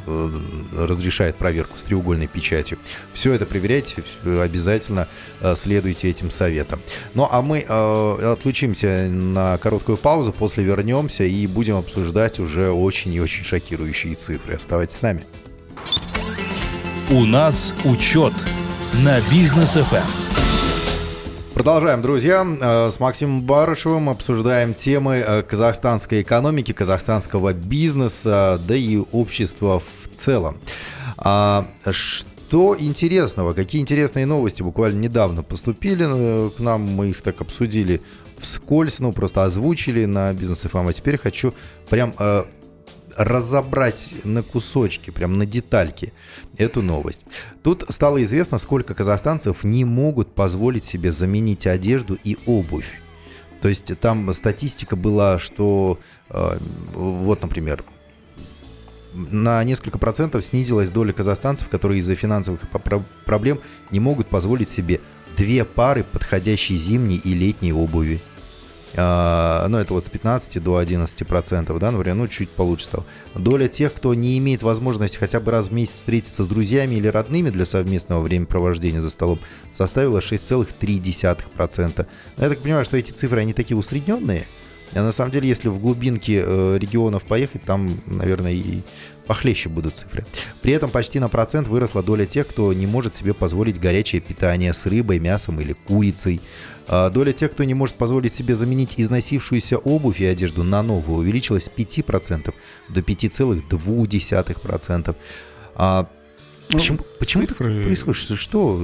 разрешает 0.77 1.35
проверку 1.35 1.77
с 1.77 1.83
треугольной 1.83 2.27
печатью. 2.27 2.79
Все 3.11 3.33
это 3.33 3.45
проверяйте, 3.45 4.03
обязательно 4.23 5.09
а, 5.41 5.55
следуйте 5.55 6.09
этим 6.09 6.31
советам. 6.31 6.81
Ну 7.13 7.27
а 7.29 7.41
мы 7.41 7.59
отлучимся 7.59 9.09
на 9.09 9.57
короткую 9.57 9.97
паузу, 9.97 10.31
после 10.31 10.63
вернемся 10.63 11.25
и 11.25 11.45
будем 11.45 11.75
обсуждать 11.75 12.39
уже 12.39 12.71
очень 12.71 13.13
и 13.13 13.19
очень 13.19 13.43
шокирующие 13.43 14.15
цифры. 14.15 14.55
Оставайтесь 14.55 14.97
с 14.97 15.01
нами. 15.01 15.23
У 17.09 17.25
нас 17.25 17.75
учет 17.83 18.33
на 19.03 19.19
бизнес 19.29 19.75
FM. 19.75 20.42
Продолжаем, 21.63 22.01
друзья. 22.01 22.45
Э, 22.59 22.89
с 22.91 22.99
Максимом 22.99 23.41
Барышевым 23.41 24.09
обсуждаем 24.09 24.73
темы 24.73 25.23
э, 25.25 25.43
казахстанской 25.43 26.21
экономики, 26.21 26.73
казахстанского 26.73 27.53
бизнеса, 27.53 28.61
да 28.67 28.75
и 28.75 28.97
общества 29.13 29.79
в 29.79 30.13
целом. 30.13 30.57
А, 31.15 31.65
что 31.89 32.75
интересного, 32.77 33.53
какие 33.53 33.81
интересные 33.81 34.25
новости 34.25 34.61
буквально 34.61 34.99
недавно 34.99 35.41
поступили 35.41 36.05
э, 36.05 36.49
к 36.49 36.59
нам, 36.59 36.81
мы 36.81 37.11
их 37.11 37.21
так 37.21 37.39
обсудили 37.39 38.01
вскользь, 38.39 38.99
ну 38.99 39.13
просто 39.13 39.45
озвучили 39.45 40.03
на 40.03 40.33
бизнес 40.33 40.65
FM, 40.65 40.89
а 40.89 40.91
теперь 40.91 41.17
хочу 41.17 41.53
прям 41.89 42.13
разобрать 43.17 44.13
на 44.23 44.43
кусочки, 44.43 45.11
прям 45.11 45.37
на 45.37 45.45
детальки 45.45 46.13
эту 46.57 46.81
новость. 46.81 47.25
Тут 47.63 47.85
стало 47.89 48.21
известно, 48.23 48.57
сколько 48.57 48.93
казахстанцев 48.93 49.63
не 49.63 49.85
могут 49.85 50.33
позволить 50.33 50.83
себе 50.83 51.11
заменить 51.11 51.67
одежду 51.67 52.17
и 52.23 52.37
обувь. 52.45 52.99
То 53.61 53.69
есть 53.69 53.97
там 53.99 54.31
статистика 54.33 54.95
была, 54.95 55.39
что 55.39 55.99
э, 56.29 56.57
вот, 56.93 57.41
например, 57.41 57.85
на 59.13 59.63
несколько 59.63 59.97
процентов 59.97 60.43
снизилась 60.43 60.89
доля 60.89 61.13
казахстанцев, 61.13 61.69
которые 61.69 61.99
из-за 61.99 62.15
финансовых 62.15 62.61
проблем 63.25 63.59
не 63.91 63.99
могут 63.99 64.27
позволить 64.27 64.69
себе 64.69 65.01
две 65.37 65.65
пары 65.65 66.03
подходящей 66.03 66.75
зимней 66.75 67.21
и 67.23 67.33
летней 67.33 67.73
обуви. 67.73 68.21
А, 68.95 69.67
ну, 69.67 69.77
это 69.77 69.93
вот 69.93 70.05
с 70.05 70.09
15 70.09 70.61
до 70.61 70.77
11 70.77 71.27
процентов, 71.27 71.79
да, 71.79 71.91
например, 71.91 72.15
ну, 72.15 72.27
чуть 72.27 72.49
получше 72.49 72.85
стало. 72.85 73.05
Доля 73.35 73.67
тех, 73.67 73.93
кто 73.93 74.13
не 74.13 74.37
имеет 74.37 74.61
возможности 74.61 75.17
хотя 75.17 75.39
бы 75.39 75.51
раз 75.51 75.69
в 75.69 75.73
месяц 75.73 75.95
встретиться 75.97 76.43
с 76.43 76.47
друзьями 76.47 76.95
или 76.95 77.07
родными 77.07 77.49
для 77.49 77.65
совместного 77.65 78.21
времяпровождения 78.21 79.01
за 79.01 79.09
столом, 79.09 79.39
составила 79.71 80.19
6,3%. 80.19 82.05
Я 82.37 82.49
так 82.49 82.59
понимаю, 82.59 82.85
что 82.85 82.97
эти 82.97 83.11
цифры, 83.11 83.39
они 83.41 83.53
такие 83.53 83.77
усредненные, 83.77 84.45
а 84.95 85.01
на 85.01 85.11
самом 85.11 85.31
деле, 85.31 85.47
если 85.47 85.69
в 85.69 85.79
глубинке 85.79 86.43
э, 86.45 86.77
регионов 86.79 87.23
поехать, 87.23 87.63
там, 87.63 87.99
наверное, 88.05 88.53
и 88.53 88.81
похлеще 89.25 89.69
будут 89.69 89.97
цифры. 89.97 90.25
При 90.61 90.73
этом 90.73 90.89
почти 90.89 91.19
на 91.19 91.29
процент 91.29 91.67
выросла 91.67 92.03
доля 92.03 92.25
тех, 92.25 92.47
кто 92.47 92.73
не 92.73 92.87
может 92.87 93.15
себе 93.15 93.33
позволить 93.33 93.79
горячее 93.79 94.21
питание 94.21 94.73
с 94.73 94.85
рыбой, 94.85 95.19
мясом 95.19 95.61
или 95.61 95.73
курицей. 95.73 96.41
А 96.87 97.09
доля 97.09 97.31
тех, 97.31 97.51
кто 97.51 97.63
не 97.63 97.73
может 97.73 97.95
позволить 97.95 98.33
себе 98.33 98.55
заменить 98.55 98.95
износившуюся 98.97 99.77
обувь 99.77 100.19
и 100.19 100.25
одежду 100.25 100.63
на 100.63 100.83
новую, 100.83 101.19
увеличилась 101.19 101.65
с 101.65 101.69
5% 101.69 102.53
до 102.89 103.01
5,2%. 103.01 105.15
А 105.75 106.09
Почему, 106.71 106.99
ну, 106.99 107.05
почему 107.19 107.45
цифры... 107.45 107.73
это 107.73 107.83
происходит? 107.83 108.39
Что, 108.39 108.77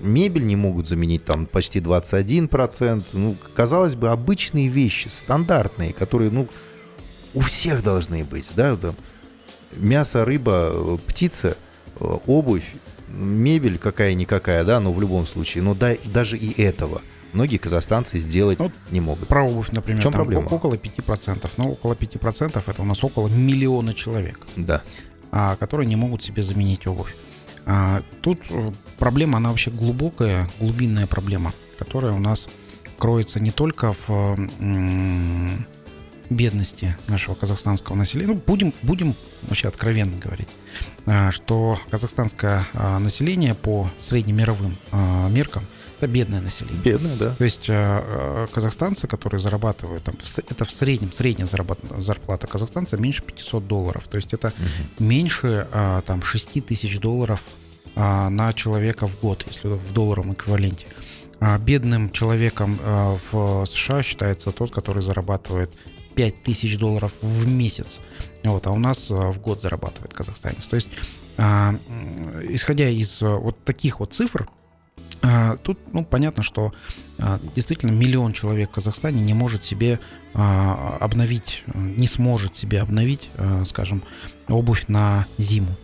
мебель 0.00 0.46
не 0.46 0.56
могут 0.56 0.86
заменить 0.86 1.24
там 1.24 1.46
почти 1.46 1.80
21%? 1.80 3.04
Ну, 3.12 3.36
казалось 3.54 3.96
бы, 3.96 4.10
обычные 4.10 4.68
вещи, 4.68 5.08
стандартные, 5.08 5.92
которые, 5.92 6.30
ну, 6.30 6.48
у 7.34 7.40
всех 7.40 7.82
должны 7.82 8.24
быть, 8.24 8.50
да, 8.54 8.76
там, 8.76 8.94
мясо, 9.76 10.24
рыба, 10.24 10.98
птица, 11.06 11.56
обувь, 11.98 12.74
мебель 13.08 13.78
какая-никакая, 13.78 14.64
да, 14.64 14.80
но 14.80 14.92
в 14.92 15.00
любом 15.00 15.26
случае, 15.26 15.62
но 15.62 15.74
да, 15.74 15.94
даже 16.04 16.36
и 16.36 16.60
этого 16.60 17.02
многие 17.34 17.58
казахстанцы 17.58 18.18
сделать 18.18 18.58
вот 18.58 18.72
не 18.90 19.00
могут. 19.00 19.28
Про 19.28 19.44
обувь, 19.44 19.70
например, 19.72 20.00
в 20.00 20.02
чем 20.02 20.12
проблема? 20.12 20.46
около 20.46 20.74
5%. 20.74 21.50
Но 21.56 21.70
около 21.70 21.94
5% 21.94 22.62
это 22.64 22.82
у 22.82 22.84
нас 22.84 23.04
около 23.04 23.28
миллиона 23.28 23.92
человек. 23.92 24.40
Да. 24.56 24.82
А, 25.30 25.56
которые 25.56 25.86
не 25.86 25.96
могут 25.96 26.22
себе 26.22 26.42
заменить 26.42 26.86
обувь. 26.86 27.14
А, 27.66 28.02
тут 28.22 28.40
э, 28.50 28.70
проблема, 28.98 29.38
она 29.38 29.48
вообще 29.50 29.70
глубокая, 29.70 30.48
глубинная 30.60 31.06
проблема, 31.06 31.52
которая 31.78 32.12
у 32.12 32.20
нас 32.20 32.48
кроется 32.98 33.40
не 33.40 33.50
только 33.50 33.94
в 34.06 34.36
бедности 36.34 36.96
нашего 37.08 37.34
казахстанского 37.34 37.96
населения. 37.96 38.34
Ну, 38.34 38.40
будем, 38.46 38.72
будем 38.82 39.14
вообще 39.42 39.68
откровенно 39.68 40.16
говорить, 40.16 40.48
а, 41.06 41.30
что 41.30 41.78
казахстанское 41.90 42.66
а, 42.74 42.98
население 42.98 43.54
по 43.54 43.90
среднемировым 44.00 44.76
меркам 45.30 45.66
это 45.96 46.08
бедное 46.08 46.40
население. 46.40 46.82
Бедное, 46.82 47.14
да. 47.16 47.34
То 47.34 47.44
есть 47.44 47.70
казахстанцы, 48.52 49.06
которые 49.06 49.38
зарабатывают, 49.38 50.02
там, 50.02 50.16
это 50.50 50.64
в 50.64 50.72
среднем, 50.72 51.12
средняя 51.12 51.46
зарплата 51.46 52.46
казахстанца 52.48 52.96
меньше 52.96 53.22
500 53.22 53.66
долларов. 53.66 54.04
То 54.10 54.16
есть 54.16 54.34
это 54.34 54.48
угу. 54.48 55.04
меньше 55.04 55.68
там, 56.04 56.20
6 56.20 56.66
тысяч 56.66 56.98
долларов 56.98 57.40
на 57.94 58.52
человека 58.54 59.06
в 59.06 59.20
год, 59.20 59.44
если 59.46 59.68
в 59.68 59.92
долларовом 59.92 60.32
эквиваленте. 60.32 60.86
Бедным 61.60 62.10
человеком 62.10 62.78
в 63.32 63.64
США 63.66 64.02
считается 64.02 64.50
тот, 64.50 64.72
который 64.72 65.02
зарабатывает 65.02 65.72
5 66.14 66.42
тысяч 66.42 66.78
долларов 66.78 67.12
в 67.22 67.48
месяц. 67.48 68.00
Вот, 68.42 68.66
а 68.66 68.70
у 68.70 68.78
нас 68.78 69.10
а, 69.10 69.32
в 69.32 69.40
год 69.40 69.60
зарабатывает 69.60 70.12
казахстанец. 70.12 70.66
То 70.66 70.76
есть, 70.76 70.88
а, 71.36 71.74
исходя 72.48 72.88
из 72.88 73.22
а, 73.22 73.36
вот 73.36 73.64
таких 73.64 74.00
вот 74.00 74.12
цифр, 74.12 74.48
Тут, 75.62 75.78
ну, 75.94 76.04
понятно, 76.04 76.42
что 76.42 76.74
действительно 77.56 77.92
миллион 77.92 78.32
человек 78.32 78.68
в 78.68 78.74
Казахстане 78.74 79.22
не 79.22 79.32
может 79.32 79.64
себе 79.64 79.98
обновить, 80.34 81.64
не 81.72 82.06
сможет 82.06 82.54
себе 82.54 82.82
обновить, 82.82 83.30
скажем, 83.64 84.04
обувь 84.48 84.84
на 84.88 85.26
зиму. 85.38 85.78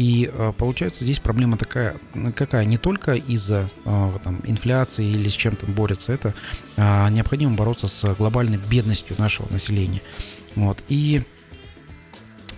И 0.00 0.30
э, 0.32 0.54
получается 0.56 1.04
здесь 1.04 1.18
проблема 1.18 1.58
такая, 1.58 1.94
какая 2.34 2.64
не 2.64 2.78
только 2.78 3.12
из-за 3.12 3.68
э, 3.84 4.18
там, 4.24 4.40
инфляции 4.44 5.04
или 5.04 5.28
с 5.28 5.34
чем-то 5.34 5.66
борется, 5.66 6.14
это 6.14 6.34
а, 6.78 7.10
необходимо 7.10 7.54
бороться 7.54 7.86
с 7.86 8.14
глобальной 8.14 8.56
бедностью 8.56 9.14
нашего 9.18 9.52
населения. 9.52 10.00
Вот. 10.56 10.82
И 10.88 11.20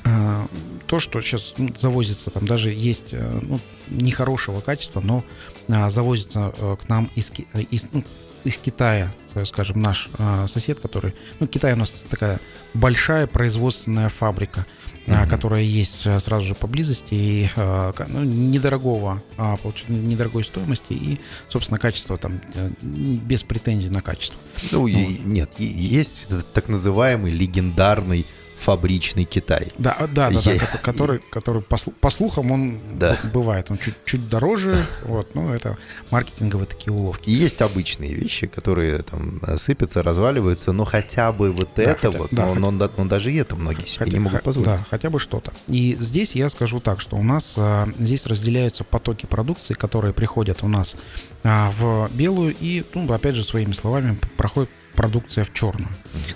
э, 0.05 0.46
то, 0.87 1.00
что 1.00 1.20
сейчас 1.20 1.57
завозится, 1.76 2.31
там 2.31 2.46
даже 2.46 2.70
есть 2.70 3.12
ну, 3.12 3.59
нехорошего 3.88 4.61
качества, 4.61 5.00
но 5.00 5.24
а, 5.68 5.90
завозится 5.90 6.55
к 6.81 6.88
нам 6.88 7.11
из, 7.16 7.33
из, 7.72 7.88
ну, 7.90 8.05
из 8.44 8.59
Китая, 8.59 9.12
скажем, 9.44 9.81
наш 9.81 10.09
сосед, 10.46 10.81
который... 10.81 11.14
Ну, 11.40 11.46
Китай 11.46 11.72
у 11.74 11.76
нас 11.76 12.05
такая 12.09 12.40
большая 12.74 13.26
производственная 13.26 14.09
фабрика 14.09 14.66
mm-hmm. 15.07 15.28
которая 15.28 15.62
есть 15.62 16.07
э, 16.07 16.18
сразу 16.20 16.46
же 16.46 16.55
поблизости, 16.55 17.14
и 17.14 17.50
э, 17.55 17.92
ну, 18.09 18.22
недорогого, 18.22 19.22
а, 19.37 19.57
недорогой 19.88 20.44
стоимости, 20.44 20.92
и, 20.92 21.20
собственно, 21.48 21.78
качество 21.78 22.16
там 22.16 22.40
э, 22.55 22.70
без 22.83 23.42
претензий 23.42 23.90
на 23.90 24.02
качество. 24.02 24.38
Ну, 24.70 24.81
вот. 24.81 24.90
нет, 24.90 25.50
есть 25.59 26.28
так 26.52 26.68
называемый 26.68 27.33
легендарный 27.33 28.26
фабричный 28.62 29.25
Китай. 29.25 29.72
Да, 29.79 29.96
да, 30.14 30.31
да, 30.31 30.40
Я... 30.53 30.59
да 30.59 30.66
который, 30.83 31.20
который 31.31 31.62
по, 31.62 31.77
по 32.01 32.11
слухам 32.11 32.53
он 32.53 32.81
да. 32.94 33.18
бывает, 33.33 33.66
он 33.70 33.79
чуть, 33.79 33.94
чуть 34.05 34.29
дороже, 34.29 34.85
вот, 35.05 35.35
ну 35.35 35.51
это 35.51 35.77
маркетинговые 36.11 36.66
такие 36.66 36.92
уловки. 36.92 37.31
Есть 37.31 37.61
обычные 37.61 38.14
вещи, 38.14 38.46
которые 38.46 39.03
там 39.03 39.40
сыпятся, 39.57 40.03
разваливаются, 40.03 40.72
но 40.72 40.85
хотя 40.85 41.33
бы 41.33 41.51
вот 41.51 41.70
да, 41.77 41.83
это 41.83 42.07
хотя, 42.07 42.18
вот, 42.18 42.29
да, 42.31 42.42
но, 42.46 42.48
хотя... 42.55 42.61
но, 42.61 42.90
но 42.96 43.05
даже 43.07 43.33
это 43.33 43.57
многие 43.57 43.87
себе 43.87 44.05
хотя, 44.05 44.16
не 44.16 44.20
могут 44.20 44.42
позволить. 44.42 44.68
Да, 44.68 44.87
хотя 44.88 45.11
бы 45.11 45.18
что-то. 45.18 45.53
И 45.66 45.96
здесь 45.98 46.35
я 46.35 46.48
скажу 46.48 46.79
так, 46.79 47.01
что 47.01 47.16
у 47.16 47.22
нас 47.22 47.55
а, 47.57 47.88
здесь 47.98 48.27
разделяются 48.27 48.85
потоки 48.85 49.27
продукции, 49.27 49.75
которые 49.75 50.12
приходят 50.12 50.62
у 50.62 50.68
нас 50.68 50.96
а, 51.42 51.72
в 51.79 52.11
белую 52.14 52.55
и, 52.61 52.85
ну, 52.94 53.12
опять 53.12 53.35
же, 53.35 53.42
своими 53.42 53.72
словами, 53.72 54.18
проходят 54.37 54.70
продукция 54.94 55.44
в 55.44 55.52
черную. 55.52 55.88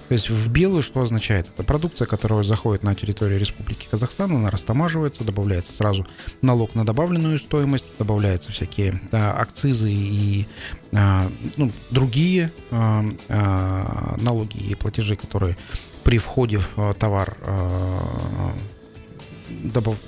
То 0.09 0.13
есть 0.13 0.31
в 0.31 0.51
белую 0.51 0.83
что 0.83 1.01
означает? 1.03 1.49
Это 1.55 1.63
продукция, 1.63 2.07
которая 2.07 2.43
заходит 2.43 2.83
на 2.83 2.95
территорию 2.95 3.39
Республики 3.39 3.89
Казахстан, 3.91 4.33
она 4.33 4.51
растамаживается, 4.51 5.25
добавляется 5.25 5.73
сразу 5.73 6.07
налог 6.43 6.75
на 6.75 6.85
добавленную 6.85 7.39
стоимость, 7.39 7.85
добавляются 7.99 8.53
всякие 8.53 9.01
да, 9.11 9.33
акцизы 9.33 9.91
и 9.91 10.47
а, 10.93 11.31
ну, 11.57 11.71
другие 11.91 12.53
а, 12.71 13.05
а, 13.29 14.17
налоги 14.19 14.59
и 14.59 14.75
платежи, 14.75 15.17
которые 15.17 15.57
при 16.05 16.19
входе 16.19 16.59
в 16.59 16.69
а, 16.77 16.95
товар 16.95 17.37
а, 17.47 18.53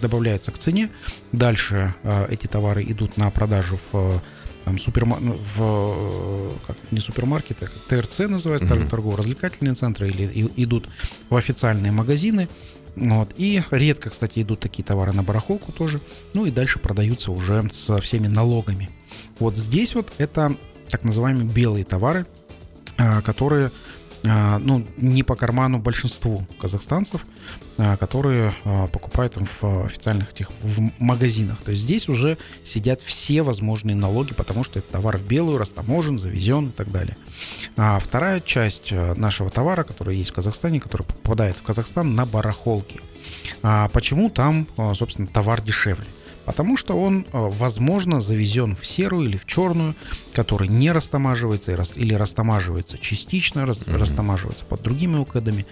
добавляются 0.01 0.53
к 0.53 0.59
цене. 0.59 0.91
Дальше 1.33 1.95
а, 2.03 2.27
эти 2.31 2.47
товары 2.47 2.85
идут 2.85 3.17
на 3.17 3.31
продажу 3.31 3.79
в 3.93 4.23
там 4.69 4.79
супермар... 4.79 5.19
Ну, 5.21 5.39
в 5.57 6.53
как, 6.67 6.77
не 6.91 7.01
супермаркеты, 7.01 7.67
а 7.67 7.89
ТРЦ 7.89 8.21
называется, 8.29 8.69
mm-hmm. 8.69 8.89
торгово-развлекательные 8.91 9.75
центры, 9.75 10.11
или 10.11 10.25
и, 10.25 10.63
идут 10.63 10.91
в 11.31 11.37
официальные 11.37 11.91
магазины. 11.91 12.51
Вот. 12.95 13.33
И 13.39 13.63
редко, 13.71 14.11
кстати, 14.11 14.43
идут 14.43 14.61
такие 14.61 14.85
товары 14.85 15.13
на 15.13 15.23
барахолку 15.23 15.73
тоже. 15.73 16.03
Ну 16.35 16.45
и 16.45 16.51
дальше 16.51 16.81
продаются 16.81 17.33
уже 17.33 17.67
со 17.73 17.99
всеми 18.03 18.27
налогами. 18.27 18.91
Вот 19.39 19.57
здесь 19.57 19.95
вот 19.95 20.13
это 20.19 20.55
так 20.91 21.03
называемые 21.03 21.47
белые 21.47 21.87
товары, 21.87 22.27
а, 22.99 23.23
которые 23.23 23.73
ну, 24.23 24.85
не 24.97 25.23
по 25.23 25.37
карману 25.37 25.79
большинству 25.79 26.47
казахстанцев, 26.61 27.25
а, 27.77 27.97
которые 27.97 28.53
а, 28.65 28.89
покупают 28.89 29.37
им 29.37 29.47
в 29.47 29.85
официальных 29.85 30.33
этих 30.33 30.51
в 30.63 30.91
магазинах. 30.99 31.59
То 31.65 31.71
есть 31.71 31.85
здесь 31.85 32.09
уже 32.09 32.37
сидят 32.65 33.03
все 33.03 33.43
возможные 33.43 33.95
налоги, 33.95 34.35
потому 34.35 34.65
что 34.65 34.81
это 34.81 34.91
товар 34.93 35.17
в 35.17 35.27
белую, 35.27 35.59
растаможен, 35.59 36.19
завезен 36.19 36.69
и 36.69 36.73
так 36.73 36.91
далее. 36.91 37.17
А 37.77 38.01
вторая 38.01 38.41
часть 38.41 38.91
нашего 38.91 39.49
товара, 39.49 39.85
который 39.85 40.17
есть 40.17 40.31
в 40.31 40.35
Казахстане, 40.35 40.81
который 40.81 41.03
попадает 41.03 41.57
в 41.57 41.63
Казахстан 41.63 42.17
на 42.17 42.27
барахолке. 42.27 43.01
А 43.63 43.89
почему 43.89 44.29
там, 44.29 44.67
собственно, 44.95 45.29
товар 45.29 45.61
дешевле? 45.61 46.07
Потому 46.49 46.79
что 46.79 46.99
он, 46.99 47.27
э, 47.27 47.27
возможно, 47.33 48.23
завезен 48.23 48.75
в 48.75 48.87
серую 48.87 49.29
или 49.29 49.37
в 49.37 49.45
черную, 49.45 49.95
который 50.33 50.67
не 50.67 50.91
растамаживается 50.91 51.73
или 51.95 52.15
растамаживается 52.15 52.97
частично, 52.97 53.61
mm-hmm. 53.61 53.99
растамаживается 53.99 54.65
под 54.65 54.81
другими 54.81 55.19
укэдами. 55.19 55.67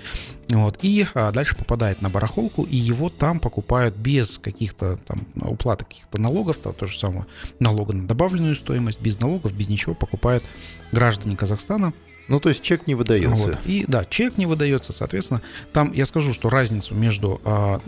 Вот, 0.50 0.78
и 0.82 1.06
а, 1.14 1.32
дальше 1.32 1.56
попадает 1.56 2.02
на 2.02 2.10
барахолку, 2.10 2.64
и 2.64 2.76
его 2.76 3.08
там 3.08 3.40
покупают 3.40 3.96
без 3.96 4.36
каких-то 4.36 4.98
там 5.06 5.26
уплаты 5.36 5.86
каких-то 5.86 6.20
налогов, 6.20 6.58
то, 6.58 6.72
то 6.72 6.86
же 6.86 6.98
самое 6.98 7.24
налога 7.58 7.94
на 7.94 8.06
добавленную 8.06 8.54
стоимость, 8.54 9.00
без 9.00 9.18
налогов, 9.18 9.54
без 9.54 9.70
ничего 9.70 9.94
покупают 9.94 10.44
граждане 10.92 11.38
Казахстана 11.38 11.94
ну, 12.28 12.40
то 12.40 12.48
есть 12.48 12.62
чек 12.62 12.86
не 12.86 12.94
выдается. 12.94 13.46
Вот. 13.46 13.58
И 13.66 13.84
да, 13.86 14.04
чек 14.04 14.36
не 14.36 14.46
выдается, 14.46 14.92
соответственно, 14.92 15.42
там 15.72 15.92
я 15.92 16.06
скажу, 16.06 16.32
что 16.32 16.50
разницу 16.50 16.94
между 16.94 17.40
а, 17.44 17.80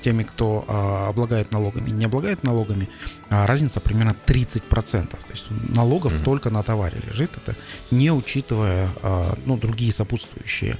теми, 0.00 0.24
кто 0.24 0.64
а, 0.66 1.08
облагает 1.08 1.52
налогами 1.52 1.88
и 1.88 1.92
не 1.92 2.04
облагает 2.06 2.42
налогами, 2.42 2.88
а, 3.28 3.46
разница 3.46 3.80
примерно 3.80 4.16
30%. 4.26 5.08
То 5.08 5.16
есть 5.30 5.44
налогов 5.50 6.14
mm-hmm. 6.14 6.24
только 6.24 6.50
на 6.50 6.62
товаре 6.62 7.00
лежит, 7.06 7.36
это 7.36 7.56
не 7.90 8.10
учитывая 8.10 8.88
а, 9.02 9.38
ну, 9.46 9.56
другие 9.56 9.92
сопутствующие, 9.92 10.76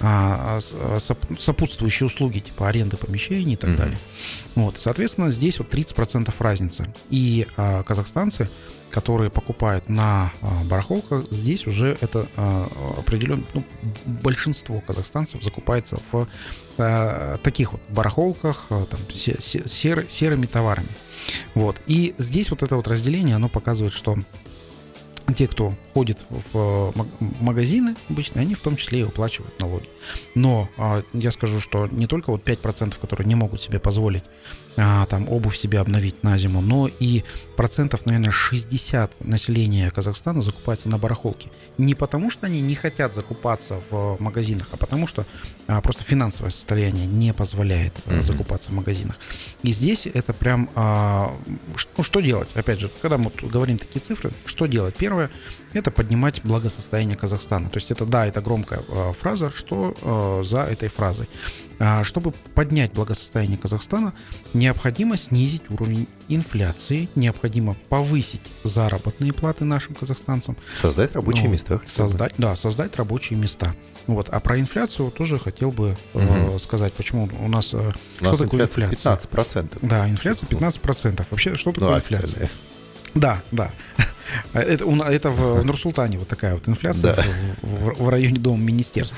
а, 0.00 0.58
а 0.58 0.98
соп, 0.98 1.18
сопутствующие 1.38 2.06
услуги, 2.06 2.40
типа 2.40 2.68
аренды 2.68 2.96
помещений 2.96 3.52
и 3.54 3.56
так 3.56 3.70
mm-hmm. 3.70 3.76
далее. 3.76 3.98
Вот, 4.56 4.78
соответственно, 4.78 5.30
здесь 5.30 5.58
вот 5.58 5.72
30% 5.72 6.32
разница. 6.38 6.92
И 7.08 7.46
а, 7.56 7.84
казахстанцы 7.84 8.48
которые 8.92 9.30
покупают 9.30 9.88
на 9.88 10.30
а, 10.42 10.62
барахолках, 10.64 11.24
здесь 11.30 11.66
уже 11.66 11.96
это 12.00 12.26
а, 12.36 12.68
определенно, 12.98 13.42
ну, 13.54 13.64
большинство 14.04 14.80
казахстанцев 14.80 15.42
закупается 15.42 15.98
в 16.12 16.28
а, 16.78 17.38
таких 17.38 17.72
вот 17.72 17.80
барахолках, 17.88 18.66
там, 18.68 19.00
сер, 19.10 20.06
серыми 20.08 20.46
товарами. 20.46 20.88
Вот. 21.54 21.80
И 21.86 22.14
здесь 22.18 22.50
вот 22.50 22.62
это 22.62 22.76
вот 22.76 22.86
разделение, 22.86 23.36
оно 23.36 23.48
показывает, 23.48 23.94
что 23.94 24.18
те, 25.34 25.46
кто 25.48 25.72
ходит 25.94 26.18
в 26.52 26.92
магазины 27.40 27.96
обычно, 28.10 28.40
они 28.40 28.54
в 28.54 28.60
том 28.60 28.76
числе 28.76 29.00
и 29.00 29.04
уплачивают 29.04 29.58
налоги. 29.60 29.88
Но 30.34 30.68
я 31.12 31.30
скажу, 31.30 31.60
что 31.60 31.86
не 31.86 32.06
только 32.06 32.30
вот 32.30 32.46
5%, 32.46 32.96
которые 33.00 33.26
не 33.26 33.34
могут 33.34 33.62
себе 33.62 33.78
позволить 33.78 34.24
а, 34.76 35.06
там 35.06 35.28
обувь 35.28 35.56
себе 35.56 35.78
обновить 35.80 36.22
на 36.22 36.38
зиму, 36.38 36.60
но 36.60 36.88
и 36.88 37.24
процентов, 37.56 38.06
наверное, 38.06 38.30
60 38.30 39.24
населения 39.24 39.90
Казахстана 39.90 40.40
закупается 40.40 40.88
на 40.88 40.98
барахолке. 40.98 41.50
Не 41.78 41.94
потому, 41.94 42.30
что 42.30 42.46
они 42.46 42.60
не 42.60 42.74
хотят 42.74 43.14
закупаться 43.14 43.82
в 43.90 44.16
магазинах, 44.18 44.68
а 44.72 44.76
потому 44.76 45.06
что 45.06 45.26
а, 45.66 45.80
просто 45.80 46.04
финансовое 46.04 46.50
состояние 46.50 47.06
не 47.06 47.34
позволяет 47.34 47.94
mm-hmm. 48.06 48.22
закупаться 48.22 48.70
в 48.70 48.74
магазинах. 48.74 49.16
И 49.62 49.72
здесь 49.72 50.06
это 50.06 50.32
прям... 50.32 50.70
А, 50.74 51.34
ну, 51.96 52.02
что 52.02 52.20
делать? 52.20 52.48
Опять 52.54 52.80
же, 52.80 52.90
когда 53.02 53.18
мы 53.18 53.30
говорим 53.42 53.78
такие 53.78 54.00
цифры, 54.00 54.30
что 54.46 54.66
делать? 54.66 54.96
Первое, 54.96 55.30
это 55.74 55.90
поднимать 55.90 56.42
благосостояние 56.44 57.16
Казахстана. 57.16 57.68
То 57.68 57.78
есть 57.78 57.90
это, 57.90 58.04
да, 58.04 58.26
это 58.26 58.40
громкая 58.40 58.82
а, 58.88 59.12
фраза, 59.12 59.50
что 59.54 59.94
а, 60.02 60.42
за 60.44 60.60
этой 60.60 60.88
фразой? 60.88 61.28
А, 61.78 62.04
чтобы 62.04 62.30
поднять 62.54 62.92
благосостояние 62.92 63.58
Казахстана, 63.58 64.12
необходимо 64.54 65.16
снизить 65.16 65.62
уровень 65.68 66.06
инфляции, 66.28 67.08
необходимо 67.16 67.74
повысить 67.88 68.42
заработные 68.62 69.32
платы 69.32 69.64
нашим 69.64 69.94
казахстанцам. 69.94 70.56
Создать 70.76 71.12
рабочие 71.12 71.46
ну, 71.46 71.52
места. 71.52 71.80
Создать, 71.86 72.34
да, 72.38 72.54
создать 72.54 72.96
рабочие 72.96 73.36
места. 73.38 73.74
Вот. 74.06 74.28
А 74.28 74.38
про 74.38 74.60
инфляцию 74.60 75.10
тоже 75.10 75.38
хотел 75.38 75.72
бы 75.72 75.96
угу. 76.14 76.22
э, 76.22 76.58
сказать, 76.60 76.92
почему 76.92 77.28
у 77.40 77.48
нас... 77.48 77.74
Э, 77.74 77.92
у 78.20 78.24
что 78.24 78.30
нас 78.30 78.38
такое 78.38 78.62
инфляция? 78.62 79.16
15%. 79.16 79.78
Да, 79.82 80.08
инфляция 80.08 80.48
15%. 80.48 81.24
Вообще, 81.30 81.56
что 81.56 81.72
такое 81.72 81.90
ну, 81.90 81.96
инфляция? 81.96 82.48
Да, 83.14 83.42
да. 83.50 83.70
Это, 84.54 84.84
это 84.86 85.30
в 85.30 85.62
Нур-Султане 85.62 86.18
вот 86.18 86.28
такая 86.28 86.54
вот 86.54 86.66
инфляция 86.66 87.14
да. 87.14 87.22
в, 87.60 87.66
в, 87.66 88.02
в 88.04 88.08
районе 88.08 88.38
дома 88.38 88.62
министерств. 88.62 89.16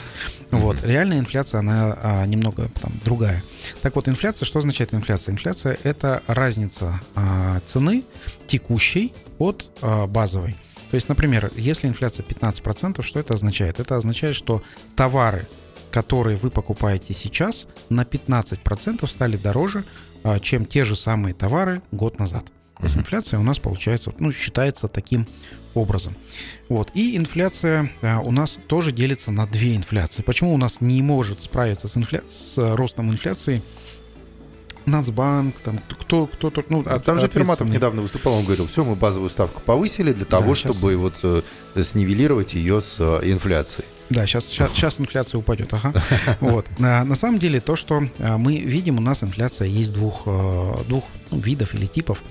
Mm-hmm. 0.50 0.58
Вот. 0.58 0.82
Реальная 0.82 1.18
инфляция, 1.18 1.60
она 1.60 1.96
а, 2.02 2.26
немного 2.26 2.68
там 2.80 2.92
другая. 3.04 3.44
Так 3.82 3.94
вот, 3.94 4.08
инфляция, 4.08 4.46
что 4.46 4.58
означает 4.58 4.92
инфляция? 4.92 5.32
Инфляция– 5.32 5.78
это 5.84 6.22
разница 6.26 7.00
а, 7.14 7.60
цены 7.64 8.02
текущей 8.46 9.12
от 9.38 9.70
а, 9.82 10.06
базовой. 10.06 10.56
То 10.90 10.96
есть, 10.96 11.08
например, 11.08 11.50
если 11.56 11.88
инфляция 11.88 12.24
15%, 12.24 13.02
что 13.02 13.20
это 13.20 13.34
означает? 13.34 13.80
Это 13.80 13.96
означает, 13.96 14.36
что 14.36 14.62
товары, 14.96 15.48
которые 15.90 16.36
вы 16.36 16.50
покупаете 16.50 17.14
сейчас, 17.14 17.66
на 17.88 18.02
15% 18.02 19.08
стали 19.08 19.36
дороже, 19.36 19.84
а, 20.22 20.38
чем 20.38 20.66
те 20.66 20.84
же 20.84 20.96
самые 20.96 21.34
товары 21.34 21.82
год 21.90 22.18
назад. 22.18 22.44
То 22.84 22.88
есть 22.88 22.98
инфляция 22.98 23.40
у 23.40 23.42
нас 23.42 23.58
получается, 23.58 24.12
ну, 24.18 24.30
считается 24.30 24.88
таким 24.88 25.26
образом. 25.72 26.14
Вот. 26.68 26.90
И 26.92 27.16
инфляция 27.16 27.90
а, 28.02 28.20
у 28.20 28.30
нас 28.30 28.58
тоже 28.66 28.92
делится 28.92 29.32
на 29.32 29.46
две 29.46 29.74
инфляции. 29.74 30.22
Почему 30.22 30.52
у 30.52 30.58
нас 30.58 30.82
не 30.82 31.00
может 31.00 31.40
справиться 31.40 31.88
с, 31.88 31.96
инфля... 31.96 32.20
с 32.28 32.58
ростом 32.76 33.10
инфляции 33.10 33.62
Нацбанк, 34.86 35.58
там 35.60 35.78
кто, 35.78 36.26
кто, 36.26 36.50
кто 36.50 36.64
ну, 36.68 36.82
от, 36.86 37.04
там 37.04 37.18
же 37.18 37.26
Ферматов 37.28 37.68
недавно 37.68 38.02
выступал, 38.02 38.34
он 38.34 38.44
говорил, 38.44 38.66
все, 38.66 38.84
мы 38.84 38.96
базовую 38.96 39.30
ставку 39.30 39.62
повысили 39.62 40.12
для 40.12 40.24
того, 40.24 40.48
да, 40.48 40.54
чтобы 40.54 40.92
сейчас... 40.92 41.22
вот 41.22 41.44
э, 41.74 41.82
снивелировать 41.82 42.54
ее 42.54 42.80
с 42.80 42.96
э, 42.98 43.20
инфляцией. 43.24 43.86
Да, 44.10 44.26
сейчас, 44.26 44.46
сейчас, 44.46 44.72
сейчас 44.72 45.00
инфляция 45.00 45.38
упадет, 45.38 45.72
ага. 45.72 45.92
Вот. 46.40 46.66
На, 46.78 47.04
на 47.04 47.14
самом 47.14 47.38
деле 47.38 47.60
то, 47.60 47.74
что 47.74 48.02
а, 48.18 48.36
мы 48.36 48.58
видим, 48.58 48.98
у 48.98 49.00
нас 49.00 49.22
инфляция 49.22 49.66
есть 49.66 49.92
двух, 49.94 50.24
э, 50.26 50.74
двух 50.88 51.04
ну, 51.30 51.40
видов 51.40 51.74
или 51.74 51.86
типов. 51.86 52.22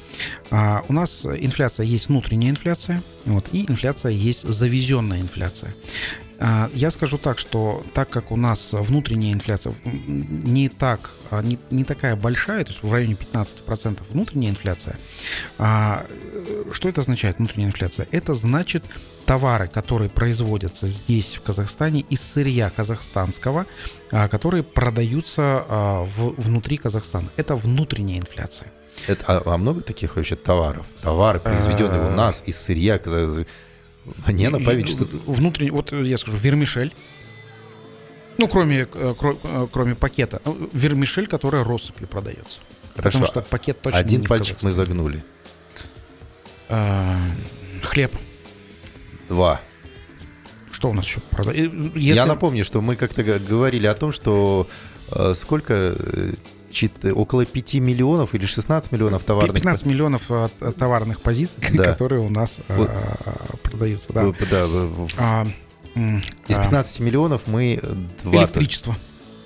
А, 0.51 0.83
у 0.87 0.93
нас 0.93 1.25
инфляция 1.25 1.85
есть 1.85 2.09
внутренняя 2.09 2.51
инфляция, 2.51 3.01
вот, 3.25 3.47
и 3.51 3.65
инфляция 3.69 4.11
есть 4.11 4.47
завезенная 4.47 5.21
инфляция. 5.21 5.73
А, 6.45 6.69
я 6.73 6.91
скажу 6.91 7.17
так, 7.17 7.39
что 7.39 7.85
так 7.93 8.09
как 8.09 8.29
у 8.29 8.35
нас 8.35 8.73
внутренняя 8.73 9.31
инфляция 9.31 9.73
не 9.85 10.67
так, 10.67 11.11
не, 11.41 11.57
не 11.71 11.85
такая 11.85 12.17
большая, 12.17 12.65
то 12.65 12.71
есть 12.71 12.83
в 12.83 12.91
районе 12.91 13.13
15% 13.13 14.01
внутренняя 14.09 14.51
инфляция, 14.51 14.97
а, 15.57 16.05
что 16.73 16.89
это 16.89 16.99
означает 16.99 17.37
внутренняя 17.37 17.69
инфляция? 17.69 18.09
Это 18.11 18.33
значит 18.33 18.83
товары, 19.25 19.69
которые 19.69 20.09
производятся 20.09 20.89
здесь, 20.89 21.37
в 21.37 21.43
Казахстане, 21.43 22.01
из 22.09 22.21
сырья 22.21 22.69
казахстанского, 22.69 23.65
а, 24.11 24.27
которые 24.27 24.63
продаются 24.63 25.65
а, 25.69 26.05
внутри 26.15 26.75
Казахстана. 26.75 27.29
Это 27.37 27.55
внутренняя 27.55 28.19
инфляция. 28.19 28.69
Это, 29.07 29.23
а, 29.27 29.53
а 29.53 29.57
много 29.57 29.79
таких 29.79 30.17
вообще 30.17 30.35
товаров? 30.35 30.87
Товары, 31.01 31.39
произведенные 31.39 32.01
у 32.01 32.07
а. 32.07 32.11
нас 32.11 32.43
из 32.45 32.59
сырья 32.59 32.99
Мне 34.27 34.49
на 34.49 34.59
память 34.59 34.89
что 34.89 35.05
Внутренний, 35.25 35.71
вот 35.71 35.91
я 35.91 36.17
скажу, 36.17 36.37
вермишель. 36.37 36.93
Ну, 38.37 38.47
кроме, 38.47 38.87
э, 38.91 39.13
э, 39.21 39.67
кроме 39.71 39.95
пакета. 39.95 40.41
Ну, 40.45 40.69
вермишель, 40.73 41.27
которая 41.27 41.63
россыпью 41.63 42.07
продается. 42.07 42.61
Хорошо. 42.95 43.19
Потому 43.19 43.25
что 43.25 43.41
пакет 43.41 43.81
точно 43.81 43.99
Один 43.99 44.23
пальчик 44.23 44.61
мы 44.63 44.71
загнули. 44.71 45.23
Хлеб. 47.83 48.11
Два. 49.29 49.61
Что 50.71 50.89
у 50.89 50.93
нас 50.93 51.05
еще 51.05 51.19
продается? 51.21 51.77
Если... 51.95 51.99
Я 51.99 52.25
напомню, 52.25 52.65
что 52.65 52.81
мы 52.81 52.95
как-то 52.95 53.23
говорили 53.23 53.87
о 53.87 53.93
том, 53.93 54.11
что 54.11 54.67
э, 55.11 55.33
сколько 55.35 55.95
э, 57.03 57.11
около 57.11 57.45
5 57.45 57.75
миллионов 57.75 58.33
или 58.35 58.45
16 58.45 58.91
миллионов 58.91 59.23
товарных... 59.23 59.55
15 59.55 59.85
миллионов 59.85 60.23
э, 60.29 60.49
товарных 60.77 61.21
позиций, 61.21 61.61
да. 61.73 61.83
которые 61.83 62.21
у 62.21 62.29
нас 62.29 62.59
вот. 62.69 62.89
продаются. 63.63 64.13
Да. 64.13 64.31
да. 64.49 64.73
А, 65.17 65.47
Из 66.47 66.55
15 66.55 66.99
а, 66.99 67.03
миллионов 67.03 67.47
мы... 67.47 67.79
2 68.23 68.33
электричество. 68.35 68.95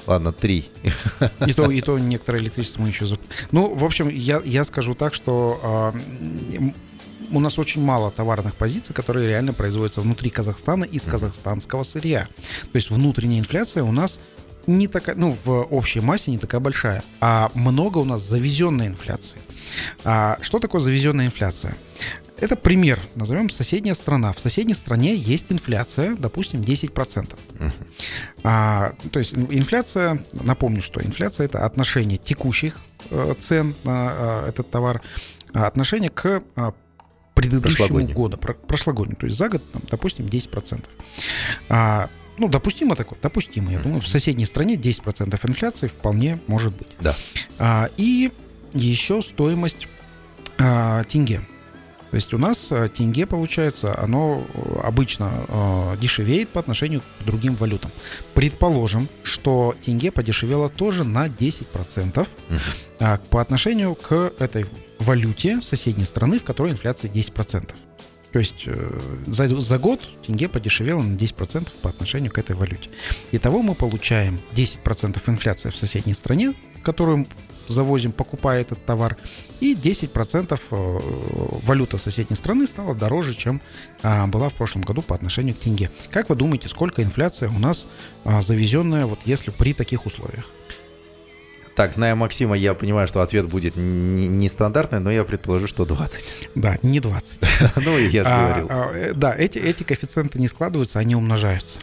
Ладно, 0.06 0.32
три. 0.32 0.70
И 1.46 1.54
то, 1.54 1.70
и 1.70 1.82
то 1.82 2.00
некоторое 2.00 2.40
электричество 2.40 2.82
мы 2.82 2.90
еще... 2.90 3.06
Ну, 3.52 3.74
в 3.74 3.84
общем, 3.84 4.08
я, 4.08 4.42
я 4.46 4.64
скажу 4.64 4.94
так, 4.94 5.14
что 5.14 5.94
у 7.32 7.40
нас 7.40 7.60
очень 7.60 7.82
мало 7.82 8.12
товарных 8.12 8.56
позиций, 8.56 8.96
которые 8.96 9.28
реально 9.28 9.54
производятся 9.54 10.02
внутри 10.02 10.30
Казахстана 10.30 10.86
из 10.86 11.04
казахстанского 11.04 11.84
сырья. 11.84 12.28
То 12.72 12.76
есть 12.76 12.90
внутренняя 12.90 13.40
инфляция 13.40 13.84
у 13.84 13.92
нас 13.92 14.20
не 14.68 14.88
такая, 14.88 15.16
ну, 15.16 15.36
в 15.44 15.64
общей 15.64 16.00
массе 16.00 16.32
не 16.32 16.38
такая 16.38 16.62
большая, 16.62 17.04
а 17.20 17.52
много 17.54 17.98
у 18.00 18.06
нас 18.06 18.22
завезенной 18.22 18.88
инфляции. 18.88 19.38
А 20.04 20.38
что 20.42 20.60
такое 20.60 20.82
завезенная 20.82 21.26
инфляция? 21.26 21.76
это 22.40 22.56
пример, 22.56 23.00
назовем 23.16 23.50
соседняя 23.50 23.94
страна. 23.94 24.32
В 24.32 24.40
соседней 24.40 24.74
стране 24.74 25.16
есть 25.16 25.48
инфляция, 25.50 26.16
допустим, 26.16 26.62
10%. 26.62 27.36
Uh-huh. 27.60 27.72
А, 28.44 28.94
то 29.12 29.20
есть 29.20 29.34
инфляция, 29.34 30.24
напомню, 30.44 30.82
что 30.82 31.02
инфляция 31.02 31.46
это 31.46 31.66
отношение 31.66 32.18
текущих 32.18 32.78
э, 33.10 33.34
цен 33.40 33.76
на 33.84 34.44
э, 34.46 34.50
этот 34.50 34.70
товар, 34.70 35.02
а 35.54 35.66
отношение 35.66 36.10
к 36.10 36.44
э, 36.56 36.72
предыдущему 37.34 38.08
году, 38.08 38.38
про, 38.38 38.54
прошлогоднему. 38.54 39.18
То 39.20 39.26
есть 39.26 39.38
за 39.38 39.50
год, 39.50 39.72
там, 39.72 39.82
допустим, 39.90 40.26
10%. 40.26 40.86
А, 41.70 42.10
ну, 42.38 42.48
допустимо 42.50 42.96
такое, 42.96 43.20
допустимо. 43.22 43.72
Я 43.72 43.80
думаю, 43.80 44.02
в 44.02 44.08
соседней 44.08 44.46
стране 44.46 44.76
10% 44.76 45.40
инфляции 45.48 45.88
вполне 45.88 46.40
может 46.48 46.74
быть. 46.76 46.88
Да. 47.00 47.16
А, 47.58 47.90
и 47.98 48.32
еще 48.74 49.22
стоимость 49.22 49.88
а, 50.58 51.04
тенге. 51.04 51.42
То 52.10 52.16
есть 52.16 52.34
у 52.34 52.38
нас 52.38 52.72
а, 52.72 52.88
тенге, 52.88 53.26
получается, 53.26 53.98
оно 54.00 54.46
э, 54.54 54.80
обычно 54.84 55.46
э, 55.48 55.98
дешевеет 56.00 56.50
по 56.50 56.60
отношению 56.60 57.02
к 57.02 57.26
другим 57.26 57.56
валютам. 57.56 57.92
Предположим, 58.34 59.10
что 59.24 59.76
тенге 59.82 60.12
подешевело 60.12 60.70
тоже 60.70 61.04
на 61.04 61.28
10% 61.28 61.68
uh-huh. 62.14 62.28
э, 63.00 63.18
по 63.30 63.42
отношению 63.42 63.96
к 63.96 64.32
этой 64.40 64.66
валюте 65.00 65.62
соседней 65.62 66.06
страны, 66.06 66.40
в 66.40 66.44
которой 66.44 66.72
инфляция 66.72 67.12
10%. 67.12 67.72
То 68.38 68.42
есть 68.42 68.66
э, 68.68 69.00
за, 69.26 69.48
за 69.48 69.80
год 69.80 70.00
тенге 70.24 70.48
подешевело 70.48 71.02
на 71.02 71.16
10% 71.16 71.72
по 71.82 71.90
отношению 71.90 72.32
к 72.32 72.38
этой 72.38 72.56
валюте. 72.56 72.92
Итого 73.32 73.64
мы 73.64 73.74
получаем 73.74 74.40
10% 74.54 75.20
инфляция 75.26 75.72
в 75.72 75.76
соседней 75.76 76.14
стране, 76.14 76.54
которую 76.84 77.26
завозим, 77.68 78.12
покупая 78.12 78.62
этот 78.62 78.86
товар, 78.86 79.18
и 79.60 79.74
10% 79.74 80.54
э, 80.54 81.00
валюта 81.66 81.98
соседней 81.98 82.36
страны 82.36 82.68
стала 82.68 82.94
дороже, 82.94 83.34
чем 83.34 83.60
а, 84.04 84.28
была 84.28 84.50
в 84.50 84.54
прошлом 84.54 84.84
году 84.84 85.02
по 85.02 85.16
отношению 85.16 85.56
к 85.56 85.60
тенге. 85.60 85.90
Как 86.12 86.30
вы 86.30 86.36
думаете, 86.36 86.70
сколько 86.70 87.02
инфляция 87.02 87.50
у 87.50 87.58
нас 87.58 87.88
а, 88.24 88.44
завезенная, 88.44 89.08
вот 89.08 89.22
если 89.26 89.50
при 89.50 89.74
таких 89.74 90.06
условиях? 90.06 90.46
Так, 91.78 91.94
зная 91.94 92.16
Максима, 92.16 92.58
я 92.58 92.74
понимаю, 92.74 93.08
что 93.08 93.22
ответ 93.22 93.46
будет 93.46 93.76
нестандартный, 93.76 95.00
но 95.00 95.12
я 95.12 95.24
предположу, 95.24 95.68
что 95.68 95.86
20. 95.86 96.50
Да, 96.56 96.80
не 96.82 97.00
20. 97.00 97.40
Ну, 97.76 97.98
я 98.00 98.24
же 98.24 98.24
а, 98.26 98.62
говорил. 98.62 98.68
Э, 98.96 99.14
да, 99.14 99.36
эти, 99.38 99.84
коэффициенты 99.84 100.40
не 100.40 100.48
складываются, 100.48 100.98
они 100.98 101.14
умножаются. 101.14 101.80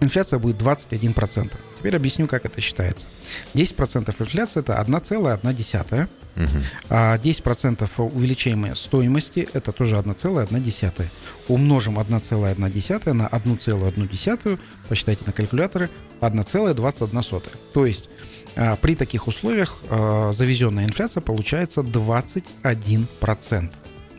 Инфляция 0.00 0.38
будет 0.38 0.56
21%. 0.56 1.52
Теперь 1.78 1.96
объясню, 1.96 2.26
как 2.26 2.44
это 2.44 2.60
считается. 2.60 3.06
10% 3.54 4.14
инфляции– 4.18 4.60
это 4.60 4.74
1,1. 4.74 6.08
Угу. 6.36 6.48
А 6.90 7.16
10% 7.16 7.88
увеличения 8.14 8.74
стоимости– 8.74 9.48
это 9.54 9.72
тоже 9.72 9.96
1,1. 9.96 11.08
Умножим 11.48 11.98
1,1 11.98 13.12
на 13.14 13.26
1,1, 13.26 14.58
посчитайте 14.90 15.22
на 15.24 15.32
калькуляторе, 15.32 15.88
1,21. 16.20 17.42
То 17.72 17.86
есть 17.86 18.10
а, 18.10 18.43
при 18.80 18.94
таких 18.94 19.26
условиях 19.26 19.78
а, 19.90 20.32
завезенная 20.32 20.84
инфляция 20.84 21.20
получается 21.20 21.80
21%. 21.80 23.70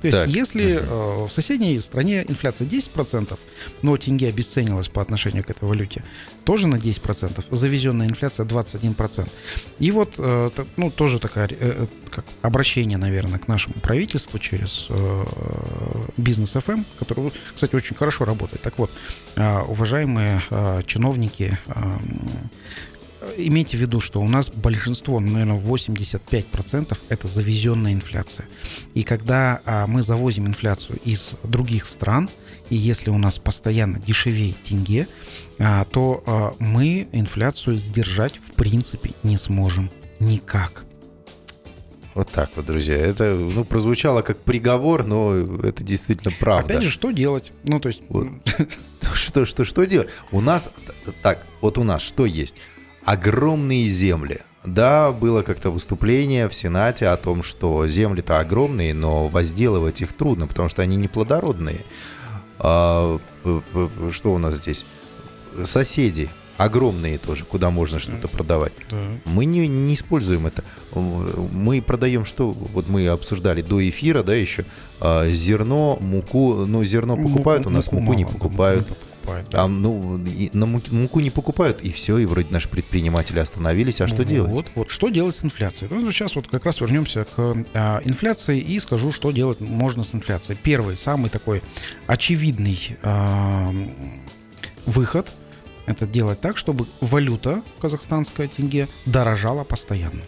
То 0.02 0.08
есть, 0.08 0.18
так. 0.20 0.30
если 0.30 0.80
э, 0.80 1.26
в 1.26 1.32
соседней 1.32 1.80
стране 1.80 2.24
инфляция 2.28 2.68
10%, 2.68 3.40
но 3.82 3.98
тенге 3.98 4.30
обесценилась 4.30 4.88
по 4.88 5.02
отношению 5.02 5.44
к 5.44 5.50
этой 5.50 5.68
валюте, 5.68 6.04
тоже 6.44 6.68
на 6.68 6.76
10%, 6.76 7.44
завезенная 7.50 8.08
инфляция 8.08 8.46
21%. 8.46 9.28
И 9.80 9.90
вот, 9.90 10.16
э, 10.20 10.50
ну, 10.78 10.92
тоже 10.92 11.20
такое 11.20 11.48
э, 11.48 11.56
э, 11.60 11.86
как 12.12 12.26
обращение, 12.44 13.00
наверное, 13.00 13.40
к 13.40 13.48
нашему 13.48 13.76
правительству 13.82 14.38
через 14.38 14.86
э, 14.90 15.26
бизнес 16.18 16.56
FM, 16.56 16.74
эм, 16.74 16.86
который, 17.00 17.32
кстати, 17.56 17.76
очень 17.76 17.96
хорошо 17.96 18.26
работает. 18.26 18.62
Так 18.62 18.78
вот, 18.78 18.92
э, 19.38 19.60
уважаемые 19.62 20.44
э, 20.52 20.82
чиновники, 20.86 21.58
э, 21.66 21.98
имейте 23.38 23.78
в 23.78 23.82
виду, 23.82 24.00
что 24.00 24.22
у 24.22 24.28
нас 24.28 24.50
большинство, 24.50 25.20
ну, 25.20 25.32
наверное, 25.32 25.60
85% 25.60 26.98
это 27.10 27.28
завезенная 27.28 27.94
инфляция. 27.94 28.48
И 28.94 29.04
когда 29.04 29.62
а, 29.66 29.88
мы 29.88 30.02
завозим 30.02 30.48
инфляцию 30.48 31.00
из 31.04 31.36
других 31.44 31.86
стран, 31.86 32.30
и 32.70 32.76
если 32.76 33.10
у 33.10 33.18
нас 33.18 33.40
постоянно 33.40 34.00
дешевее 34.00 34.54
тенге, 34.64 35.08
а, 35.60 35.86
то 35.86 36.24
а, 36.26 36.54
мы 36.60 37.08
инфляцию 37.12 37.78
сдержать 37.78 38.38
в 38.38 38.54
принципе 38.56 39.12
не 39.24 39.38
сможем 39.38 39.92
никак. 40.20 40.86
Вот 42.16 42.32
так 42.32 42.50
вот, 42.56 42.66
друзья. 42.66 42.96
Это, 42.96 43.36
ну, 43.36 43.66
прозвучало 43.66 44.22
как 44.22 44.40
приговор, 44.40 45.06
но 45.06 45.36
это 45.36 45.84
действительно 45.84 46.34
правда. 46.40 46.74
Опять 46.74 46.84
же, 46.84 46.90
что 46.90 47.12
делать? 47.12 47.52
Ну, 47.66 47.80
то 47.82 47.90
есть... 47.90 48.02
Вот. 48.10 48.28
Что, 49.14 49.46
что, 49.46 49.66
что 49.66 49.84
делать? 49.84 50.10
У 50.32 50.42
нас, 50.42 50.72
так, 51.22 51.46
вот 51.62 51.78
у 51.78 51.84
нас 51.84 52.02
что 52.02 52.26
есть? 52.26 52.56
Огромные 53.06 53.86
земли. 53.86 54.42
Да, 54.64 55.12
было 55.12 55.44
как-то 55.44 55.70
выступление 55.70 56.50
в 56.50 56.54
Сенате 56.54 57.08
о 57.08 57.18
том, 57.18 57.44
что 57.44 57.86
земли-то 57.86 58.40
огромные, 58.40 58.94
но 58.96 59.28
возделывать 59.28 60.02
их 60.02 60.14
трудно, 60.14 60.48
потому 60.48 60.70
что 60.70 60.82
они 60.82 60.96
неплодородные. 60.96 61.86
А, 62.58 63.20
что 64.12 64.34
у 64.34 64.38
нас 64.40 64.56
здесь? 64.56 64.86
Соседи 65.64 66.30
огромные 66.58 67.18
тоже, 67.18 67.44
куда 67.44 67.70
можно 67.70 68.00
что-то 68.00 68.28
продавать. 68.28 68.74
Да. 68.90 69.02
Мы 69.26 69.46
не, 69.46 69.68
не 69.68 69.94
используем 69.94 70.48
это. 70.48 70.64
Мы 70.94 71.82
продаем 71.82 72.26
что? 72.26 72.52
Вот 72.52 72.88
мы 72.88 73.08
обсуждали 73.08 73.62
до 73.62 73.88
эфира, 73.88 74.24
да, 74.24 74.34
еще 74.34 74.66
а, 75.00 75.30
зерно, 75.30 75.98
муку. 76.00 76.66
Ну, 76.66 76.84
зерно 76.84 77.18
покупают, 77.18 77.66
муку, 77.66 77.70
у 77.70 77.74
нас 77.74 77.92
муку, 77.92 78.04
муку 78.04 78.18
не 78.18 78.26
покупают. 78.26 78.90
Муку 78.90 79.02
покупают. 79.26 79.50
Да. 79.50 79.64
А, 79.64 79.68
ну, 79.68 80.18
и, 80.26 80.50
на 80.54 80.66
муку, 80.66 80.94
муку 80.94 81.20
не 81.20 81.30
покупают, 81.30 81.82
и 81.82 81.92
все, 81.92 82.18
и 82.18 82.26
вроде 82.26 82.48
наши 82.52 82.70
предприниматели 82.70 83.40
остановились. 83.40 84.02
А 84.02 84.08
что 84.08 84.18
вот, 84.18 84.28
делать? 84.28 84.52
Вот, 84.52 84.66
вот, 84.76 84.90
что 84.90 85.10
делать 85.10 85.36
с 85.36 85.44
инфляцией? 85.44 85.92
Ну, 85.94 86.12
сейчас 86.12 86.36
вот 86.36 86.48
как 86.48 86.66
раз 86.66 86.82
вернемся 86.82 87.26
к 87.26 87.56
а, 87.74 88.02
инфляции 88.04 88.60
и 88.60 88.80
скажу, 88.80 89.12
что 89.12 89.32
делать 89.32 89.60
можно 89.60 90.04
с 90.04 90.14
инфляцией. 90.14 90.58
Первый, 90.62 90.98
самый 90.98 91.30
такой 91.30 91.62
очевидный 92.08 92.98
а, 93.04 93.74
выход– 94.86 95.32
это 95.86 96.08
делать 96.08 96.42
так, 96.42 96.58
чтобы 96.58 96.88
валюта 97.02 97.62
казахстанская 97.80 98.48
тенге 98.48 98.88
дорожала 99.06 99.64
постоянно. 99.64 100.22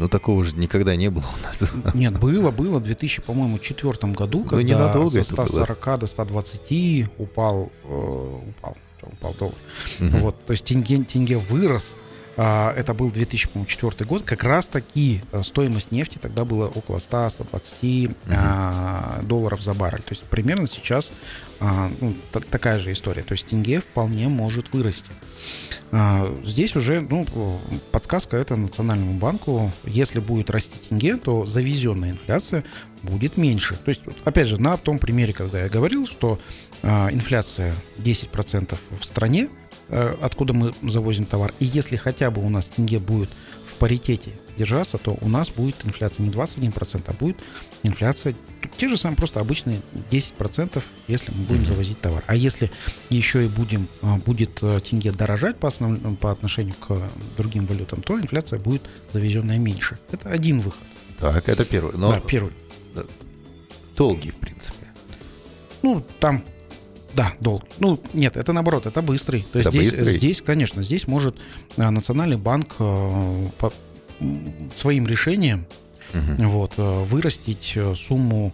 Ну, 0.00 0.08
такого 0.08 0.42
же 0.44 0.56
никогда 0.56 0.96
не 0.96 1.10
было 1.10 1.24
у 1.38 1.42
нас. 1.42 1.62
Нет, 1.92 2.18
было, 2.18 2.50
было 2.50 2.78
в 2.78 2.84
2000, 2.84 3.20
по-моему, 3.20 3.58
четвертом 3.58 4.14
году, 4.14 4.44
когда 4.44 4.62
ненадолго 4.62 5.10
со 5.10 5.24
140 5.24 5.84
было. 5.84 5.98
до 5.98 6.06
120 6.06 7.06
упал, 7.18 7.70
э, 7.84 8.38
упал, 8.48 8.76
упал 9.02 9.34
доллар. 9.38 9.54
Угу. 10.00 10.18
Вот, 10.20 10.42
то 10.46 10.52
есть 10.52 10.64
тенге, 10.64 11.04
тенге 11.04 11.36
вырос, 11.36 11.98
это 12.36 12.94
был 12.94 13.10
2004 13.10 14.06
год, 14.08 14.22
как 14.22 14.44
раз 14.44 14.68
таки 14.68 15.20
э, 15.32 15.42
стоимость 15.42 15.90
нефти 15.90 16.18
тогда 16.18 16.44
была 16.44 16.66
около 16.68 16.96
100-120 16.96 18.06
угу. 18.06 18.14
А, 18.28 19.20
долларов 19.22 19.60
за 19.60 19.74
баррель. 19.74 20.02
То 20.02 20.14
есть 20.14 20.22
примерно 20.24 20.66
сейчас 20.66 21.12
а, 21.60 21.90
ну, 22.00 22.14
такая 22.50 22.78
же 22.78 22.92
история. 22.92 23.22
То 23.22 23.32
есть 23.32 23.46
тенге 23.46 23.80
вполне 23.80 24.28
может 24.28 24.72
вырасти. 24.72 25.10
Здесь 26.44 26.76
уже 26.76 27.00
ну, 27.00 27.26
подсказка 27.90 28.36
это 28.36 28.56
Национальному 28.56 29.14
банку. 29.14 29.72
Если 29.84 30.20
будет 30.20 30.50
расти 30.50 30.78
тенге, 30.88 31.16
то 31.16 31.46
завезенная 31.46 32.12
инфляция 32.12 32.62
будет 33.02 33.36
меньше. 33.36 33.76
То 33.76 33.88
есть, 33.88 34.02
опять 34.24 34.46
же, 34.46 34.60
на 34.60 34.76
том 34.76 34.98
примере, 34.98 35.32
когда 35.32 35.62
я 35.62 35.68
говорил, 35.68 36.06
что 36.06 36.38
инфляция 36.82 37.74
10% 37.98 38.78
в 39.00 39.04
стране, 39.04 39.48
откуда 39.90 40.52
мы 40.52 40.72
завозим 40.82 41.24
товар. 41.24 41.52
И 41.58 41.64
если 41.64 41.96
хотя 41.96 42.30
бы 42.30 42.44
у 42.44 42.48
нас 42.48 42.68
тенге 42.68 42.98
будет 42.98 43.30
в 43.66 43.74
паритете 43.74 44.32
держаться, 44.56 44.98
то 44.98 45.16
у 45.20 45.28
нас 45.28 45.50
будет 45.50 45.76
инфляция 45.84 46.24
не 46.24 46.30
21%, 46.30 47.02
а 47.06 47.12
будет 47.12 47.36
инфляция 47.82 48.34
те 48.76 48.88
же 48.88 48.96
самые, 48.96 49.16
просто 49.16 49.40
обычные 49.40 49.80
10%, 50.10 50.82
если 51.08 51.32
мы 51.32 51.44
будем 51.44 51.64
завозить 51.64 52.00
товар. 52.00 52.22
А 52.26 52.34
если 52.34 52.70
еще 53.08 53.44
и 53.44 53.48
будем, 53.48 53.88
а, 54.02 54.16
будет 54.16 54.62
э, 54.62 54.80
тенге 54.80 55.12
дорожать 55.12 55.58
по, 55.58 55.68
основ... 55.68 55.98
по 56.18 56.30
отношению 56.30 56.74
к 56.74 57.00
другим 57.36 57.66
валютам, 57.66 58.02
то 58.02 58.18
инфляция 58.18 58.58
будет 58.58 58.82
завезенная 59.12 59.58
меньше. 59.58 59.98
Это 60.12 60.30
один 60.30 60.60
выход. 60.60 60.80
Так, 61.18 61.48
это 61.48 61.64
первый. 61.64 61.96
Но... 61.96 62.10
Да, 62.10 62.20
первый. 62.20 62.52
Долгий, 63.96 64.30
в 64.30 64.36
принципе. 64.36 64.86
Ну, 65.82 66.04
там 66.20 66.42
да, 67.14 67.32
долг. 67.40 67.64
Ну, 67.78 67.98
нет, 68.14 68.36
это 68.36 68.52
наоборот, 68.52 68.86
это 68.86 69.02
быстрый. 69.02 69.46
То 69.52 69.58
есть 69.58 69.70
здесь, 69.70 69.86
быстрый. 69.86 70.18
здесь, 70.18 70.42
конечно, 70.42 70.82
здесь 70.82 71.06
может 71.06 71.36
а, 71.76 71.90
Национальный 71.90 72.36
банк 72.36 72.76
а, 72.78 73.48
по 73.58 73.72
своим 74.74 75.06
решением 75.06 75.66
угу. 76.14 76.48
вот, 76.48 76.74
а, 76.76 77.04
вырастить 77.04 77.78
сумму 77.96 78.52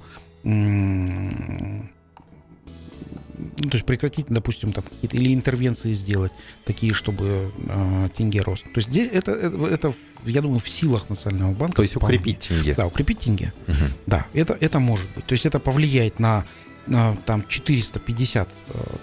ну, 3.39 3.69
то 3.71 3.77
есть 3.77 3.85
прекратить, 3.85 4.27
допустим, 4.29 4.73
там 4.73 4.85
какие-то 4.85 5.17
или 5.17 5.35
интервенции 5.35 5.93
сделать, 5.93 6.33
такие, 6.65 6.95
чтобы 6.95 7.53
э, 7.69 8.09
тенге 8.17 8.41
рос. 8.41 8.61
То 8.61 8.69
есть 8.77 8.89
здесь 8.89 9.11
это, 9.13 9.33
это, 9.33 9.67
это, 9.67 9.95
я 10.25 10.41
думаю, 10.41 10.61
в 10.61 10.69
силах 10.69 11.09
Национального 11.09 11.53
банка. 11.53 11.77
То 11.77 11.83
есть 11.83 11.97
вполне. 11.97 12.17
укрепить 12.17 12.49
тенге. 12.49 12.75
Да, 12.75 12.87
укрепить 12.87 13.19
тенге. 13.19 13.53
Угу. 13.69 13.75
Да, 14.07 14.27
это, 14.33 14.57
это 14.59 14.79
может 14.79 15.09
быть. 15.15 15.27
То 15.27 15.33
есть 15.33 15.45
это 15.47 15.59
повлияет 15.59 16.19
на 16.19 16.47
там 16.87 17.47
450, 17.47 18.49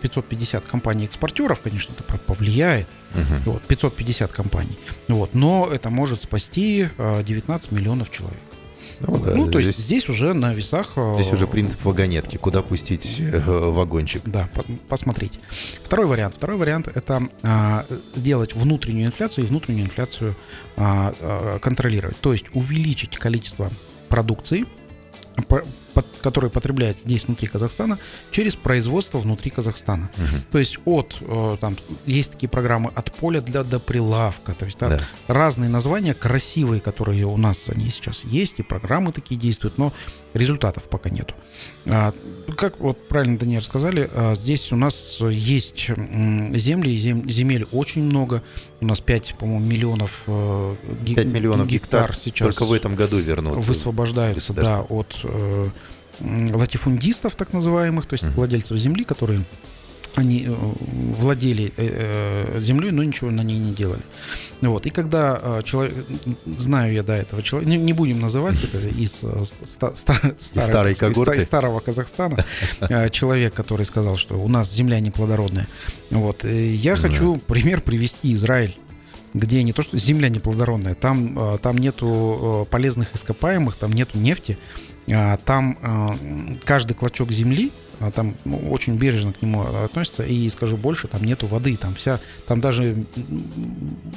550 0.02 0.64
э, 0.64 0.68
компаний-экспортеров, 0.68 1.62
конечно, 1.62 1.94
это 1.94 2.18
повлияет, 2.18 2.88
угу. 3.14 3.54
вот, 3.54 3.64
550 3.64 4.32
компаний, 4.32 4.78
вот, 5.08 5.34
но 5.34 5.70
это 5.72 5.90
может 5.90 6.22
спасти 6.22 6.88
19 6.98 7.72
э, 7.72 7.76
миллионов 7.76 8.10
человек. 8.10 8.40
Ну, 9.00 9.18
да, 9.18 9.36
ну 9.36 9.46
то 9.50 9.60
здесь, 9.60 9.76
есть 9.76 9.80
здесь 9.80 10.10
уже 10.10 10.34
на 10.34 10.54
весах... 10.54 10.94
Э, 10.96 11.16
здесь 11.16 11.32
уже 11.34 11.48
принцип 11.48 11.84
вагонетки, 11.84 12.38
куда 12.38 12.62
пустить 12.62 13.22
вагончик. 13.46 14.22
Да, 14.26 14.48
посмотрите. 14.88 15.40
Второй 15.84 16.06
вариант. 16.06 16.36
Второй 16.36 16.58
вариант– 16.58 16.88
это 16.94 17.28
а, 17.42 17.86
сделать 18.16 18.54
внутреннюю 18.54 19.08
инфляцию 19.08 19.46
и 19.46 19.48
внутреннюю 19.48 19.86
инфляцию 19.86 20.36
а, 20.78 21.14
а, 21.20 21.60
контролировать. 21.60 22.18
То 22.18 22.32
есть 22.32 22.46
увеличить 22.54 23.18
количество 23.18 23.72
продукции, 24.10 24.66
который 26.22 26.50
потребляется 26.50 27.04
здесь 27.04 27.26
внутри 27.26 27.48
Казахстана, 27.48 28.00
через 28.32 28.56
производство 28.56 29.18
внутри 29.18 29.52
Казахстана. 29.52 30.10
Угу. 30.18 30.42
То 30.52 30.60
есть 30.60 30.78
от, 30.86 31.18
э, 31.22 31.58
там, 31.60 31.78
есть 32.06 32.34
такие 32.34 32.50
программы 32.50 32.92
от 32.94 33.12
поля 33.14 33.42
для 33.42 33.64
до 33.64 33.80
прилавка, 33.80 34.54
то 34.54 34.66
есть 34.66 34.80
да, 34.80 34.90
да. 34.90 35.00
разные 35.28 35.70
названия 35.70 36.14
красивые, 36.14 36.82
которые 36.82 37.26
у 37.26 37.38
нас 37.38 37.70
они 37.70 37.90
сейчас 37.90 38.24
есть, 38.24 38.60
и 38.60 38.64
программы 38.64 39.12
такие 39.12 39.40
действуют, 39.40 39.78
но 39.78 39.94
результатов 40.34 40.84
пока 40.84 41.10
нету. 41.10 41.36
А, 41.86 42.14
как 42.56 42.80
вот 42.80 43.08
правильно 43.08 43.38
Даниэль 43.38 43.62
сказали, 43.62 44.10
а, 44.14 44.36
здесь 44.36 44.72
у 44.72 44.76
нас 44.76 45.20
есть 45.20 45.88
земли, 45.88 46.94
и 46.94 46.98
зем, 46.98 47.30
земель 47.30 47.66
очень 47.72 48.04
много. 48.04 48.42
У 48.80 48.86
нас 48.86 49.00
5, 49.02 49.36
по-моему, 49.38 49.66
миллионов, 49.66 50.24
5 50.26 50.28
э, 50.28 51.24
миллионов 51.26 51.68
гектар, 51.68 52.10
гектар 52.10 52.16
сейчас 52.16 52.56
только 52.56 52.70
в 52.70 52.74
этом 52.74 52.96
году 52.96 53.18
вернут. 53.18 53.66
Высвобождаются, 53.66 54.54
да, 54.54 54.82
от 54.82 55.20
э, 55.24 55.70
латифундистов, 56.22 57.36
так 57.36 57.54
называемых, 57.54 58.06
то 58.06 58.14
есть 58.14 58.24
mm-hmm. 58.24 58.36
владельцев 58.36 58.78
земли, 58.78 59.04
которые 59.04 59.42
они 60.16 60.46
э, 60.48 60.54
владели 61.18 61.74
э, 61.76 62.54
э, 62.56 62.60
землей, 62.62 62.92
но 62.92 63.04
ничего 63.04 63.32
на 63.32 63.42
ней 63.42 63.58
не 63.58 63.72
делали. 63.72 64.02
Вот. 64.62 64.86
И 64.86 64.90
когда 64.90 65.62
человек, 65.64 65.94
знаю 66.46 66.94
я 66.94 67.04
до 67.04 67.14
этого 67.14 67.42
человека, 67.42 67.70
не, 67.70 67.78
не 67.78 67.94
будем 67.94 68.20
называть 68.20 68.64
это 68.64 68.78
из, 68.98 69.26
ста, 69.66 69.96
ста, 69.96 70.16
старой, 70.40 70.94
из, 70.94 70.98
старой 70.98 71.38
из, 71.38 71.46
старого 71.46 71.80
Казахстана, 71.80 72.46
человек, 73.12 73.54
который 73.54 73.86
сказал, 73.86 74.18
что 74.18 74.36
у 74.36 74.48
нас 74.48 74.72
земля 74.72 75.00
неплодородная. 75.00 75.68
Вот. 76.12 76.44
Я 76.44 76.96
хочу 76.96 77.38
пример 77.48 77.82
привести 77.82 78.34
Израиль 78.34 78.78
где 79.34 79.64
не 79.64 79.74
то, 79.74 79.82
что 79.82 79.98
земля 79.98 80.30
неплодородная, 80.30 80.94
там, 80.94 81.58
там 81.64 81.80
нету 81.80 82.68
полезных 82.70 83.16
ископаемых, 83.16 83.76
там 83.76 83.92
нету 83.92 84.20
нефти, 84.20 84.60
там 85.08 86.60
каждый 86.64 86.94
клочок 86.94 87.32
земли 87.32 87.72
а 87.93 87.93
там 88.12 88.36
ну, 88.46 88.58
очень 88.72 88.96
бережно 88.96 89.34
к 89.34 89.42
нему 89.42 89.62
относятся. 89.62 90.24
И 90.24 90.48
скажу 90.50 90.78
больше, 90.78 91.08
там 91.08 91.24
нету 91.24 91.48
воды, 91.48 91.76
там 91.78 91.96
вся, 91.96 92.20
там 92.48 92.62
даже 92.62 93.06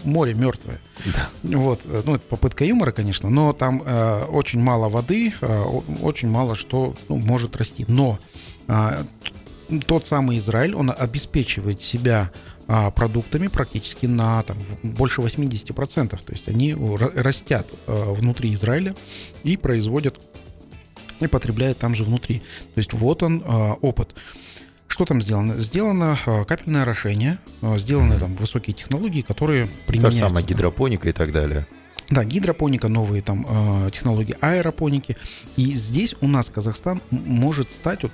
море 0.04 0.34
мертвое. 0.34 0.80
Да. 1.06 1.28
Вот, 1.42 1.82
ну 1.84 2.14
это 2.14 2.26
попытка 2.28 2.64
юмора, 2.64 2.92
конечно, 2.92 3.30
но 3.30 3.52
там 3.52 3.82
э, 3.84 4.24
очень 4.24 4.60
мало 4.60 4.88
воды, 4.88 5.34
э, 5.40 5.62
очень 6.02 6.28
мало 6.28 6.54
что 6.54 6.94
ну, 7.08 7.16
может 7.16 7.56
расти. 7.56 7.84
Но 7.88 8.18
э, 8.68 9.04
тот 9.86 10.06
самый 10.06 10.38
Израиль, 10.38 10.74
он 10.74 10.92
обеспечивает 10.96 11.80
себя 11.80 12.30
а, 12.68 12.90
продуктами 12.90 13.46
практически 13.46 14.06
на 14.06 14.42
там, 14.42 14.58
больше 14.82 15.20
80%. 15.20 16.08
То 16.08 16.32
есть 16.32 16.48
они 16.48 16.74
растят 17.14 17.68
а, 17.86 18.12
внутри 18.12 18.52
Израиля 18.54 18.94
и 19.44 19.56
производят 19.56 20.20
и 21.20 21.26
потребляет 21.26 21.78
там 21.78 21.94
же 21.94 22.04
внутри. 22.04 22.40
То 22.74 22.78
есть 22.78 22.92
вот 22.92 23.22
он 23.22 23.42
э, 23.42 23.72
опыт. 23.80 24.14
Что 24.88 25.04
там 25.04 25.20
сделано? 25.20 25.58
Сделано 25.58 26.18
э, 26.24 26.44
капельное 26.44 26.82
орошение, 26.82 27.38
э, 27.62 27.78
сделаны 27.78 28.18
там 28.18 28.36
высокие 28.36 28.74
технологии, 28.74 29.22
которые 29.22 29.68
применяются. 29.86 30.20
Та 30.20 30.28
самая 30.28 30.44
гидропоника 30.44 31.08
и 31.08 31.12
так 31.12 31.32
далее. 31.32 31.66
Да, 32.08 32.24
гидропоника, 32.24 32.88
новые 32.88 33.20
там 33.20 33.46
э, 33.48 33.90
технологии 33.90 34.36
аэропоники. 34.40 35.16
И 35.56 35.74
здесь 35.74 36.14
у 36.20 36.28
нас 36.28 36.50
Казахстан 36.50 37.02
может 37.10 37.72
стать, 37.72 38.04
вот 38.04 38.12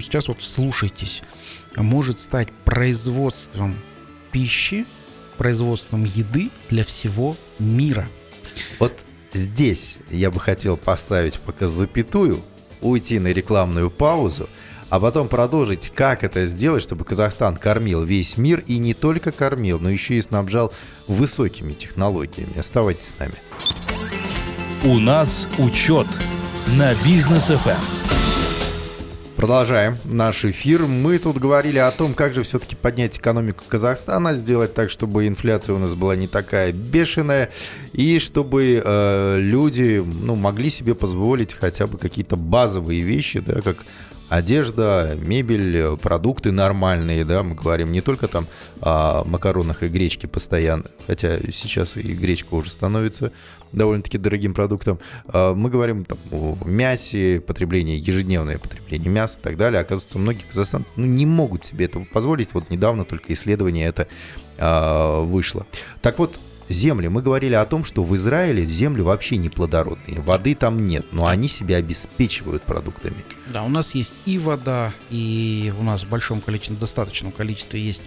сейчас 0.00 0.28
вот 0.28 0.42
слушайтесь, 0.42 1.22
может 1.76 2.20
стать 2.20 2.52
производством 2.64 3.76
пищи, 4.30 4.86
производством 5.38 6.04
еды 6.04 6.50
для 6.70 6.84
всего 6.84 7.36
мира. 7.58 8.06
Вот 8.78 9.04
Здесь 9.32 9.98
я 10.10 10.30
бы 10.30 10.40
хотел 10.40 10.76
поставить 10.76 11.38
пока 11.40 11.66
запятую, 11.66 12.42
уйти 12.80 13.18
на 13.18 13.28
рекламную 13.28 13.90
паузу, 13.90 14.48
а 14.90 15.00
потом 15.00 15.28
продолжить, 15.28 15.90
как 15.94 16.22
это 16.22 16.44
сделать, 16.44 16.82
чтобы 16.82 17.04
Казахстан 17.04 17.56
кормил 17.56 18.02
весь 18.02 18.36
мир 18.36 18.62
и 18.66 18.76
не 18.76 18.92
только 18.92 19.32
кормил, 19.32 19.78
но 19.80 19.88
еще 19.88 20.14
и 20.14 20.22
снабжал 20.22 20.72
высокими 21.08 21.72
технологиями. 21.72 22.58
Оставайтесь 22.58 23.08
с 23.08 23.18
нами. 23.18 23.34
У 24.84 24.98
нас 24.98 25.48
учет 25.58 26.08
на 26.76 26.92
бизнес 27.04 27.50
FM. 27.50 28.11
Продолжаем 29.42 29.98
наш 30.04 30.44
эфир. 30.44 30.86
Мы 30.86 31.18
тут 31.18 31.38
говорили 31.38 31.78
о 31.78 31.90
том, 31.90 32.14
как 32.14 32.32
же 32.32 32.44
все-таки 32.44 32.76
поднять 32.76 33.18
экономику 33.18 33.64
Казахстана, 33.66 34.36
сделать 34.36 34.72
так, 34.72 34.88
чтобы 34.88 35.26
инфляция 35.26 35.74
у 35.74 35.78
нас 35.80 35.96
была 35.96 36.14
не 36.14 36.28
такая 36.28 36.70
бешеная, 36.70 37.50
и 37.92 38.20
чтобы 38.20 38.80
э, 38.84 39.38
люди 39.40 40.00
ну, 40.06 40.36
могли 40.36 40.70
себе 40.70 40.94
позволить 40.94 41.54
хотя 41.54 41.88
бы 41.88 41.98
какие-то 41.98 42.36
базовые 42.36 43.00
вещи, 43.00 43.40
да, 43.40 43.60
как 43.62 43.78
одежда, 44.28 45.18
мебель, 45.20 45.96
продукты 45.96 46.52
нормальные, 46.52 47.24
да, 47.24 47.42
мы 47.42 47.56
говорим 47.56 47.90
не 47.90 48.00
только 48.00 48.28
там 48.28 48.46
о 48.80 49.24
макаронах 49.24 49.82
и 49.82 49.88
гречке 49.88 50.28
постоянно, 50.28 50.84
хотя 51.08 51.38
сейчас 51.50 51.96
и 51.96 52.12
гречка 52.12 52.54
уже 52.54 52.70
становится 52.70 53.32
довольно-таки 53.72 54.18
дорогим 54.18 54.54
продуктом. 54.54 54.98
А, 55.26 55.54
мы 55.54 55.70
говорим 55.70 56.04
там, 56.04 56.18
о 56.30 56.56
мясе, 56.64 57.40
потреблении, 57.40 57.98
ежедневное 57.98 58.58
потребление 58.58 59.10
мяса 59.10 59.38
и 59.38 59.42
так 59.42 59.56
далее. 59.56 59.80
Оказывается, 59.80 60.18
многие 60.18 60.42
казахстанцы 60.42 60.92
ну, 60.96 61.06
не 61.06 61.26
могут 61.26 61.64
себе 61.64 61.86
этого 61.86 62.04
позволить. 62.04 62.50
Вот 62.52 62.70
недавно 62.70 63.04
только 63.04 63.32
исследование 63.32 63.86
это 63.86 64.08
а, 64.58 65.22
вышло. 65.22 65.66
Так 66.00 66.18
вот, 66.18 66.40
земли. 66.68 67.08
Мы 67.08 67.22
говорили 67.22 67.54
о 67.54 67.64
том, 67.64 67.84
что 67.84 68.02
в 68.02 68.14
Израиле 68.16 68.66
земли 68.66 69.02
вообще 69.02 69.36
не 69.36 69.48
плодородные. 69.48 70.20
Воды 70.20 70.54
там 70.54 70.84
нет, 70.84 71.06
но 71.12 71.26
они 71.26 71.48
себя 71.48 71.76
обеспечивают 71.76 72.62
продуктами. 72.62 73.24
Да, 73.52 73.62
у 73.62 73.68
нас 73.68 73.94
есть 73.94 74.14
и 74.26 74.38
вода, 74.38 74.92
и 75.10 75.72
у 75.78 75.82
нас 75.82 76.04
в 76.04 76.08
большом 76.08 76.40
количестве, 76.40 76.76
достаточном 76.76 77.32
количестве 77.32 77.80
есть 77.80 78.02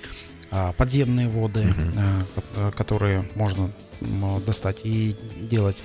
подземные 0.77 1.27
воды, 1.27 1.67
угу. 1.67 2.71
которые 2.71 3.27
можно 3.35 3.71
достать 4.45 4.79
и 4.83 5.15
делать 5.49 5.77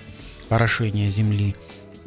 орошение 0.49 1.09
земли. 1.11 1.57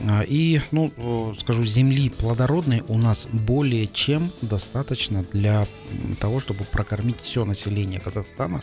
А, 0.09 0.23
и, 0.23 0.61
ну, 0.71 1.35
скажу, 1.39 1.63
земли 1.65 2.09
плодородной 2.09 2.83
у 2.87 2.97
нас 2.97 3.27
более 3.31 3.87
чем 3.87 4.31
достаточно 4.41 5.23
для 5.31 5.67
того, 6.19 6.39
чтобы 6.39 6.63
прокормить 6.65 7.21
все 7.21 7.45
население 7.45 7.99
Казахстана 7.99 8.61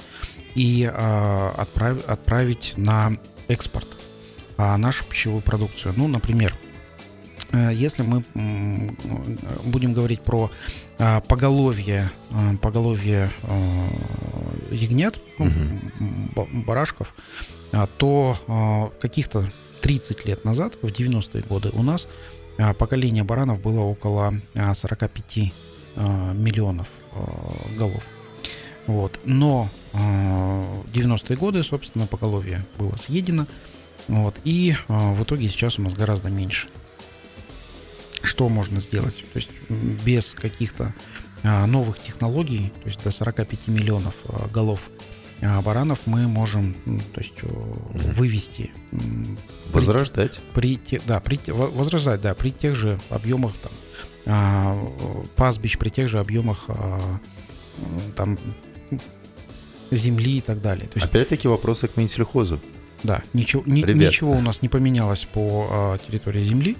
и 0.55 0.90
э, 0.92 1.50
отправ, 1.57 1.98
отправить 2.09 2.74
на 2.76 3.16
экспорт 3.48 3.88
э, 4.59 4.76
нашу 4.76 5.05
пищевую 5.05 5.42
продукцию. 5.42 5.94
Ну, 5.96 6.09
например, 6.09 6.53
э, 6.53 6.69
если 7.52 8.02
мы 8.02 8.24
э, 8.34 8.88
будем 9.64 9.92
говорить 9.92 10.22
про 10.22 10.50
э, 10.98 11.20
поголовье, 11.22 12.10
э, 12.30 12.56
поголовье 12.62 13.30
э, 13.42 13.88
ягнят, 14.70 15.20
угу. 15.38 16.48
барашков, 16.66 17.14
э, 17.72 17.86
то 17.98 18.36
э, 18.46 19.00
каких-то 19.00 19.50
30 19.80 20.26
лет 20.26 20.44
назад, 20.44 20.74
в 20.82 20.86
90-е 20.86 21.42
годы, 21.42 21.70
у 21.72 21.82
нас 21.82 22.08
а, 22.58 22.74
поколение 22.74 23.24
баранов 23.24 23.60
было 23.62 23.80
около 23.80 24.34
45 24.54 25.24
а, 25.36 25.50
а, 25.96 26.32
миллионов 26.34 26.88
голов. 27.78 28.04
Вот. 28.86 29.20
Но 29.24 29.68
в 29.92 30.92
90-е 30.92 31.36
годы, 31.36 31.62
собственно, 31.62 32.06
поголовье 32.06 32.64
было 32.76 32.96
съедено. 32.96 33.46
Вот. 34.08 34.34
И 34.44 34.74
в 34.88 35.22
итоге 35.22 35.48
сейчас 35.48 35.78
у 35.78 35.82
нас 35.82 35.94
гораздо 35.94 36.28
меньше. 36.28 36.68
Что 38.22 38.48
можно 38.48 38.80
сделать? 38.80 39.24
То 39.33 39.37
есть 39.38 39.50
без 39.68 40.35
каких-то 40.35 40.94
новых 41.42 42.00
технологий, 42.00 42.72
то 42.83 42.88
есть 42.88 43.02
до 43.02 43.11
45 43.11 43.68
миллионов 43.68 44.14
голов 44.52 44.80
а 45.42 45.62
баранов 45.62 46.00
мы 46.04 46.28
можем, 46.28 46.74
то 47.14 47.20
есть 47.20 47.42
вывести. 47.42 48.72
Возрождать. 49.72 50.38
При, 50.52 50.77
при, 50.77 51.00
да, 51.06 51.18
при, 51.21 51.38
возрождать, 51.50 52.21
да, 52.21 52.35
при 52.35 52.50
тех 52.50 52.75
же 52.75 53.00
объемах 53.08 53.54
там, 53.62 53.73
а, 54.27 54.79
пастбищ, 55.37 55.79
при 55.79 55.88
тех 55.88 56.08
же 56.08 56.18
объемах 56.18 56.66
там 58.16 58.38
земли 59.90 60.38
и 60.38 60.40
так 60.40 60.60
далее. 60.60 60.88
То 60.88 60.98
есть, 60.98 61.06
Опять-таки 61.06 61.48
вопросы 61.48 61.88
к 61.88 61.96
Минсельхозу. 61.96 62.60
Да, 63.02 63.23
ничего, 63.33 63.62
ни, 63.64 63.81
ничего 63.81 64.33
у 64.33 64.40
нас 64.42 64.60
не 64.60 64.68
поменялось 64.68 65.25
по 65.25 65.68
а, 65.71 65.98
территории 65.98 66.42
земли. 66.42 66.77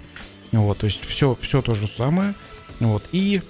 Вот, 0.51 0.79
то 0.79 0.85
есть 0.85 1.03
все, 1.05 1.37
все 1.41 1.61
то 1.61 1.75
же 1.75 1.87
самое. 1.87 2.35
Вот, 2.79 3.03
и 3.11 3.41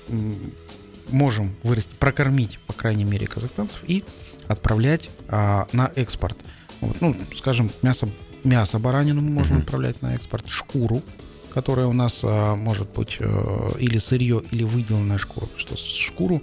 можем 1.10 1.56
вырасти, 1.64 1.95
прокормить, 1.95 2.60
по 2.68 2.74
крайней 2.74 3.04
мере, 3.04 3.28
казахстанцев 3.28 3.80
и 3.88 4.04
отправлять 4.47 5.10
а, 5.28 5.68
на 5.74 5.91
экспорт. 5.95 6.38
Вот, 6.82 6.99
ну, 7.02 7.16
скажем, 7.38 7.72
мясо, 7.82 8.10
мясо 8.43 8.80
баранину 8.80 9.22
мы 9.22 9.30
можем 9.30 9.58
mm-hmm. 9.58 9.62
отправлять 9.62 10.02
на 10.02 10.16
экспорт, 10.16 10.49
шкуру, 10.49 11.02
которая 11.54 11.88
у 11.88 11.93
нас 11.93 12.22
а, 12.24 12.56
может 12.56 12.89
быть 12.89 13.18
а, 13.20 13.76
или 13.78 13.97
сырье, 13.97 14.43
или 14.52 14.64
выделанная 14.64 15.18
шкура. 15.18 15.47
Что 15.58 15.76
шкуру 15.78 16.41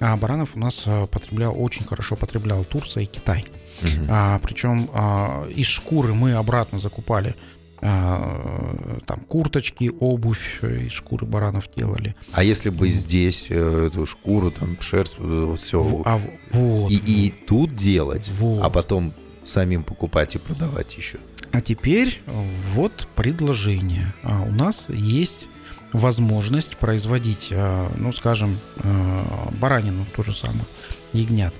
а, 0.00 0.16
баранов 0.16 0.50
у 0.54 0.58
нас 0.58 0.84
а, 0.86 1.06
потреблял 1.06 1.54
очень 1.60 1.84
хорошо 1.84 2.16
потреблял 2.16 2.64
Турция 2.64 3.04
и 3.04 3.06
Китай. 3.06 3.44
Uh-huh. 3.82 4.06
А, 4.08 4.38
причем 4.40 4.90
а, 4.92 5.48
из 5.48 5.66
шкуры 5.66 6.14
мы 6.14 6.34
обратно 6.34 6.78
закупали 6.78 7.34
там 7.80 9.20
курточки, 9.26 9.90
обувь 10.00 10.58
э, 10.62 10.86
из 10.86 10.92
шкуры 10.92 11.26
баранов 11.26 11.68
делали. 11.74 12.14
А 12.32 12.42
если 12.42 12.68
бы 12.68 12.88
здесь 12.88 13.46
э, 13.48 13.86
эту 13.86 14.04
шкуру, 14.06 14.50
там 14.50 14.80
шерсть, 14.80 15.18
вот 15.18 15.58
все, 15.58 15.80
в, 15.80 16.02
а, 16.04 16.20
вот, 16.52 16.90
и, 16.90 16.96
и 16.96 17.30
тут 17.30 17.74
делать, 17.74 18.30
вот. 18.38 18.62
а 18.62 18.68
потом 18.68 19.14
самим 19.44 19.82
покупать 19.82 20.34
и 20.34 20.38
продавать 20.38 20.94
еще. 20.96 21.18
А 21.52 21.60
теперь 21.60 22.22
вот 22.74 23.08
предложение. 23.16 24.14
А, 24.22 24.42
у 24.42 24.52
нас 24.52 24.88
есть 24.90 25.48
возможность 25.92 26.76
производить, 26.76 27.48
а, 27.50 27.90
ну, 27.96 28.12
скажем, 28.12 28.58
баранину, 29.58 30.06
то 30.14 30.22
же 30.22 30.32
самое, 30.32 30.66
ягнят, 31.12 31.54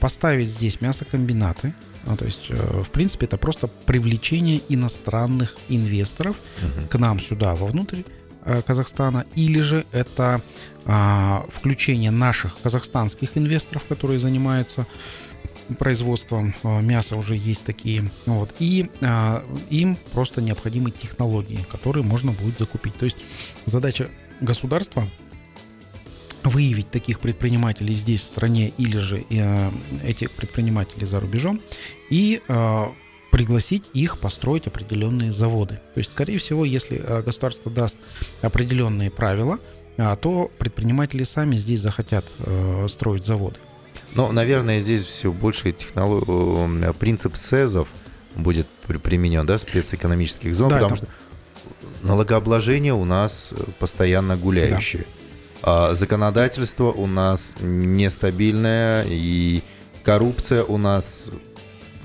поставить 0.00 0.48
здесь 0.48 0.80
мясокомбинаты, 0.80 1.72
ну, 2.08 2.16
то 2.16 2.24
есть, 2.24 2.46
э, 2.48 2.80
в 2.80 2.90
принципе, 2.90 3.26
это 3.26 3.36
просто 3.36 3.66
привлечение 3.66 4.62
иностранных 4.68 5.56
инвесторов 5.68 6.36
угу. 6.62 6.88
к 6.88 6.98
нам 6.98 7.20
сюда, 7.20 7.54
вовнутрь 7.54 8.02
э, 8.44 8.62
Казахстана, 8.62 9.26
или 9.34 9.60
же 9.60 9.84
это 9.92 10.42
а, 10.86 11.44
включение 11.52 12.10
наших 12.10 12.58
казахстанских 12.62 13.36
инвесторов, 13.36 13.84
которые 13.88 14.18
занимаются 14.18 14.86
производством 15.78 16.54
а, 16.62 16.80
мяса 16.80 17.16
уже 17.16 17.36
есть 17.36 17.64
такие, 17.64 18.10
вот, 18.24 18.54
и 18.58 18.90
а, 19.02 19.44
им 19.68 19.98
просто 20.12 20.40
необходимы 20.40 20.90
технологии, 20.90 21.66
которые 21.70 22.04
можно 22.04 22.32
будет 22.32 22.58
закупить. 22.58 22.94
То 22.94 23.04
есть 23.04 23.18
задача 23.66 24.08
государства 24.40 25.06
выявить 26.44 26.90
таких 26.90 27.20
предпринимателей 27.20 27.94
здесь, 27.94 28.22
в 28.22 28.24
стране, 28.24 28.72
или 28.78 28.98
же 28.98 29.24
э, 29.30 29.70
этих 30.04 30.30
предпринимателей 30.30 31.06
за 31.06 31.20
рубежом, 31.20 31.60
и 32.10 32.40
э, 32.46 32.84
пригласить 33.30 33.84
их 33.92 34.18
построить 34.18 34.66
определенные 34.66 35.32
заводы. 35.32 35.80
То 35.94 35.98
есть, 35.98 36.12
скорее 36.12 36.38
всего, 36.38 36.64
если 36.64 36.98
э, 36.98 37.22
государство 37.22 37.70
даст 37.70 37.98
определенные 38.40 39.10
правила, 39.10 39.58
э, 39.96 40.16
то 40.20 40.50
предприниматели 40.58 41.24
сами 41.24 41.56
здесь 41.56 41.80
захотят 41.80 42.24
э, 42.38 42.86
строить 42.88 43.24
заводы. 43.24 43.58
Но, 44.14 44.32
наверное, 44.32 44.80
здесь 44.80 45.02
все 45.02 45.32
больше 45.32 45.72
технолог... 45.72 46.24
Э, 46.28 46.92
принцип 46.98 47.36
СЭЗов 47.36 47.88
будет 48.36 48.68
применен, 49.02 49.44
да, 49.44 49.58
спецэкономических 49.58 50.54
зон, 50.54 50.70
да, 50.70 50.76
потому 50.76 50.94
это... 50.94 51.06
что 51.06 51.12
налогообложение 52.06 52.94
у 52.94 53.04
нас 53.04 53.52
постоянно 53.78 54.36
гуляющее. 54.36 55.02
Да. 55.02 55.27
А 55.62 55.94
законодательство 55.94 56.92
у 56.92 57.06
нас 57.06 57.54
нестабильное, 57.60 59.04
и 59.08 59.62
коррупция 60.02 60.64
у 60.64 60.78
нас 60.78 61.30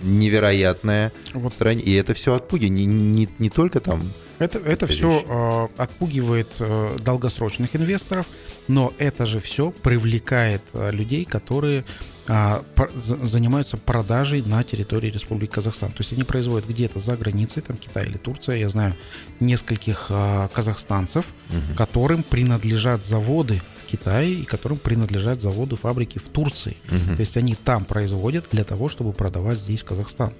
невероятная 0.01 1.12
вот. 1.34 1.54
в 1.54 1.56
стране. 1.56 1.82
И 1.82 1.93
это 1.93 2.14
все 2.14 2.36
отпуги. 2.36 2.66
Не, 2.66 2.86
не, 2.86 3.30
не 3.39 3.49
только 3.49 3.80
там 3.80 4.12
это, 4.39 4.59
это 4.59 4.88
все 4.88 5.23
э, 5.25 5.81
отпугивает 5.81 6.49
э, 6.59 6.97
долгосрочных 7.03 7.75
инвесторов, 7.75 8.27
но 8.67 8.93
это 8.97 9.25
же 9.25 9.39
все 9.39 9.71
привлекает 9.71 10.61
э, 10.73 10.91
людей, 10.91 11.25
которые 11.25 11.84
а, 12.27 12.63
занимаются 12.95 13.75
продажей 13.75 14.41
на 14.43 14.63
территории 14.63 15.09
Республики 15.09 15.51
Казахстан. 15.51 15.89
То 15.89 15.99
есть 15.99 16.13
они 16.13 16.23
производят 16.23 16.69
где-то 16.69 16.97
за 16.97 17.17
границей, 17.17 17.61
там 17.61 17.75
Китай 17.75 18.05
или 18.05 18.17
Турция, 18.17 18.55
я 18.55 18.69
знаю 18.69 18.95
нескольких 19.41 20.07
а, 20.09 20.47
казахстанцев, 20.47 21.25
угу. 21.49 21.75
которым 21.75 22.23
принадлежат 22.23 23.03
заводы 23.03 23.61
Китае 23.93 24.33
и 24.33 24.43
которым 24.43 24.79
принадлежат 24.79 25.39
заводы, 25.39 25.75
фабрики 25.75 26.17
в 26.17 26.27
Турции. 26.29 26.77
Угу. 26.87 27.15
То 27.15 27.19
есть 27.19 27.37
они 27.37 27.53
там 27.53 27.85
производят 27.85 28.47
для 28.51 28.63
того, 28.63 28.89
чтобы 28.89 29.13
продавать 29.13 29.59
здесь 29.59 29.81
в 29.81 29.85
Казахстан. 29.85 30.33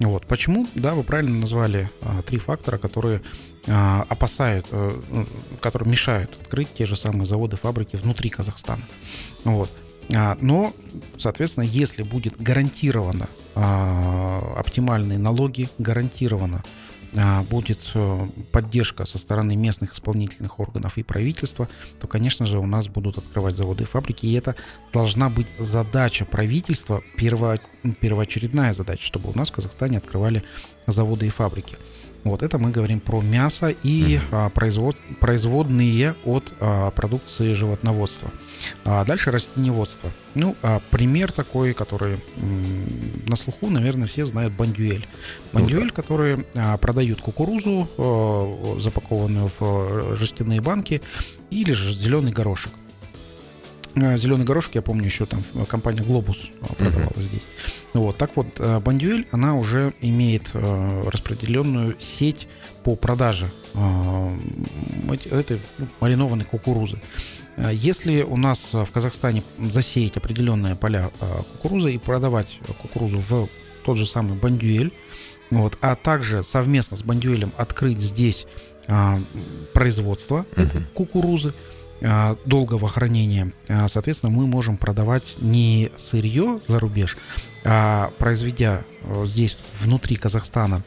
Вот. 0.00 0.26
Почему? 0.26 0.66
Да, 0.74 0.94
вы 0.94 1.04
правильно 1.04 1.38
назвали 1.38 1.88
а, 2.02 2.22
три 2.22 2.38
фактора, 2.38 2.78
которые 2.78 3.22
а, 3.68 4.04
опасают, 4.08 4.66
а, 4.72 4.90
которые 5.60 5.88
мешают 5.88 6.36
открыть 6.40 6.74
те 6.74 6.84
же 6.84 6.96
самые 6.96 7.26
заводы, 7.26 7.56
фабрики 7.56 7.94
внутри 7.94 8.28
Казахстана. 8.28 8.82
Вот. 9.44 9.70
А, 10.12 10.36
но, 10.40 10.74
соответственно, 11.16 11.64
если 11.64 12.02
будет 12.02 12.40
гарантировано 12.40 13.28
а, 13.54 14.54
оптимальные 14.56 15.18
налоги, 15.18 15.68
гарантированно 15.78 16.64
будет 17.48 17.92
э, 17.94 18.26
поддержка 18.52 19.04
со 19.04 19.18
стороны 19.18 19.56
местных 19.56 19.94
исполнительных 19.94 20.60
органов 20.60 20.98
и 20.98 21.02
правительства, 21.02 21.68
то, 22.00 22.06
конечно 22.06 22.46
же, 22.46 22.58
у 22.58 22.66
нас 22.66 22.88
будут 22.88 23.18
открывать 23.18 23.56
заводы 23.56 23.84
и 23.84 23.86
фабрики, 23.86 24.26
и 24.26 24.34
это 24.34 24.54
должна 24.92 25.30
быть 25.30 25.48
задача 25.58 26.24
правительства, 26.24 27.02
перво, 27.16 27.58
первоочередная 28.00 28.72
задача, 28.72 29.04
чтобы 29.04 29.30
у 29.30 29.34
нас 29.34 29.50
в 29.50 29.54
Казахстане 29.54 29.98
открывали 29.98 30.42
заводы 30.86 31.26
и 31.26 31.30
фабрики. 31.30 31.76
Вот 32.30 32.42
это 32.42 32.58
мы 32.58 32.70
говорим 32.70 33.00
про 33.00 33.20
мясо 33.20 33.74
и 33.82 34.20
а, 34.30 34.50
производ, 34.50 34.96
производные 35.20 36.14
от 36.24 36.52
а, 36.60 36.90
продукции 36.90 37.52
животноводства. 37.52 38.30
А 38.84 39.04
дальше 39.04 39.30
растениеводство. 39.30 40.10
Ну, 40.34 40.56
а, 40.62 40.80
пример 40.90 41.32
такой, 41.32 41.72
который 41.72 42.18
на 43.26 43.36
слуху, 43.36 43.68
наверное, 43.70 44.06
все 44.06 44.26
знают 44.26 44.52
бандюэль. 44.54 45.06
Бандюэль, 45.52 45.84
ну, 45.84 45.90
да. 45.90 45.94
которые 45.94 46.44
а, 46.54 46.76
продают 46.76 47.20
кукурузу, 47.20 47.88
а, 47.96 48.78
запакованную 48.80 49.48
в 49.48 49.62
а, 49.62 50.14
жестяные 50.16 50.60
банки, 50.60 51.00
или 51.50 51.72
же 51.72 51.92
зеленый 51.92 52.32
горошек. 52.32 52.72
А, 53.98 54.16
зеленый 54.16 54.44
горошек, 54.44 54.74
я 54.74 54.82
помню, 54.82 55.06
еще 55.06 55.24
там 55.24 55.42
компания 55.68 56.02
Globus 56.02 56.50
продавала 56.76 57.10
uh-huh. 57.10 57.22
здесь. 57.22 57.42
Вот, 57.94 58.16
так 58.18 58.30
вот, 58.34 58.46
э, 58.58 58.78
Бандюэль, 58.80 59.26
она 59.30 59.56
уже 59.56 59.94
имеет 60.02 60.50
э, 60.52 61.08
распределенную 61.08 61.96
сеть 61.98 62.46
по 62.84 62.94
продаже 62.94 63.50
э, 63.72 64.38
этой 65.30 65.60
ну, 65.78 65.86
маринованной 66.00 66.44
кукурузы. 66.44 66.98
Если 67.72 68.20
у 68.20 68.36
нас 68.36 68.74
в 68.74 68.86
Казахстане 68.92 69.42
засеять 69.58 70.18
определенные 70.18 70.76
поля 70.76 71.10
кукурузы 71.52 71.94
и 71.94 71.98
продавать 71.98 72.58
кукурузу 72.82 73.22
в 73.26 73.48
тот 73.82 73.96
же 73.96 74.04
самый 74.04 74.36
Бандюэль, 74.36 74.92
вот, 75.48 75.78
а 75.80 75.94
также 75.94 76.42
совместно 76.42 76.98
с 76.98 77.02
Бандюэлем 77.02 77.54
открыть 77.56 77.98
здесь 77.98 78.46
а, 78.88 79.18
производство 79.72 80.44
uh-huh. 80.54 80.82
кукурузы, 80.92 81.48
а, 81.50 81.76
долгого 82.44 82.88
хранения, 82.88 83.52
а, 83.68 83.88
соответственно, 83.88 84.30
мы 84.30 84.46
можем 84.46 84.76
продавать 84.76 85.36
не 85.38 85.90
сырье 85.96 86.60
за 86.66 86.78
рубеж, 86.78 87.16
а 87.64 88.12
произведя 88.18 88.84
э, 89.02 89.24
здесь 89.24 89.58
внутри 89.80 90.16
Казахстана 90.16 90.82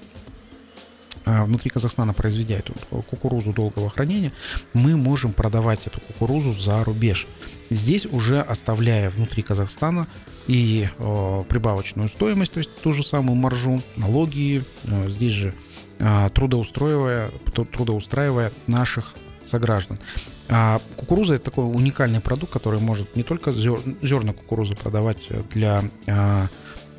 внутри 1.26 1.70
Казахстана 1.70 2.14
произведя 2.14 2.57
эту 2.57 2.74
кукурузу 2.89 3.53
долгого 3.53 3.89
хранения, 3.89 4.32
мы 4.74 4.97
можем 4.97 5.32
продавать 5.32 5.86
эту 5.86 5.99
кукурузу 6.01 6.53
за 6.53 6.84
рубеж. 6.84 7.28
Здесь 7.70 8.07
уже 8.07 8.41
оставляя 8.41 9.10
внутри 9.12 9.43
Казахстана 9.43 10.07
и 10.47 10.89
э, 10.97 11.41
прибавочную 11.47 12.10
стоимость, 12.10 12.53
то 12.53 12.57
есть 12.57 12.74
ту 12.82 12.91
же 12.91 13.03
самую 13.03 13.36
маржу, 13.36 13.82
налоги, 13.95 14.64
э, 14.86 15.10
здесь 15.10 15.34
же 15.34 15.53
э, 15.99 16.30
трудоустраивая, 16.34 17.30
трудоустраивая 17.72 18.51
наших 18.66 19.14
сограждан. 19.50 20.00
А 20.47 20.80
кукуруза 20.95 21.36
это 21.36 21.45
такой 21.45 21.66
уникальный 21.66 22.22
продукт, 22.22 22.54
который 22.54 22.80
может 22.80 23.16
не 23.16 23.24
только 23.24 23.52
зер, 23.52 23.82
зерна 24.02 24.34
кукурузы 24.34 24.76
продавать 24.76 25.28
для 25.52 25.84
а, 26.08 26.47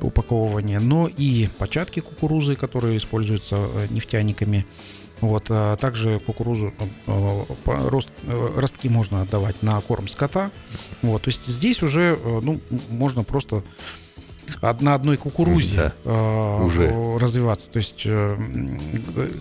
упаковывания, 0.01 0.79
но 0.79 1.07
и 1.07 1.47
початки 1.57 1.99
кукурузы, 1.99 2.55
которые 2.55 2.97
используются 2.97 3.57
э, 3.57 3.87
нефтяниками. 3.89 4.65
Вот, 5.19 5.45
а 5.49 5.75
также 5.75 6.19
кукурузу, 6.19 6.73
э, 7.07 7.45
рост, 7.65 8.09
э, 8.23 8.53
ростки 8.55 8.89
можно 8.89 9.21
отдавать 9.21 9.61
на 9.61 9.79
корм 9.81 10.07
скота. 10.07 10.51
Вот, 11.01 11.23
то 11.23 11.29
есть 11.29 11.45
здесь 11.45 11.83
уже 11.83 12.17
ну, 12.41 12.59
можно 12.89 13.23
просто 13.23 13.63
на 14.61 14.95
одной 14.95 15.17
кукурузе 15.17 15.93
да. 16.03 16.55
уже 16.63 16.89
развиваться, 17.19 17.71
то 17.71 17.77
есть 17.77 18.05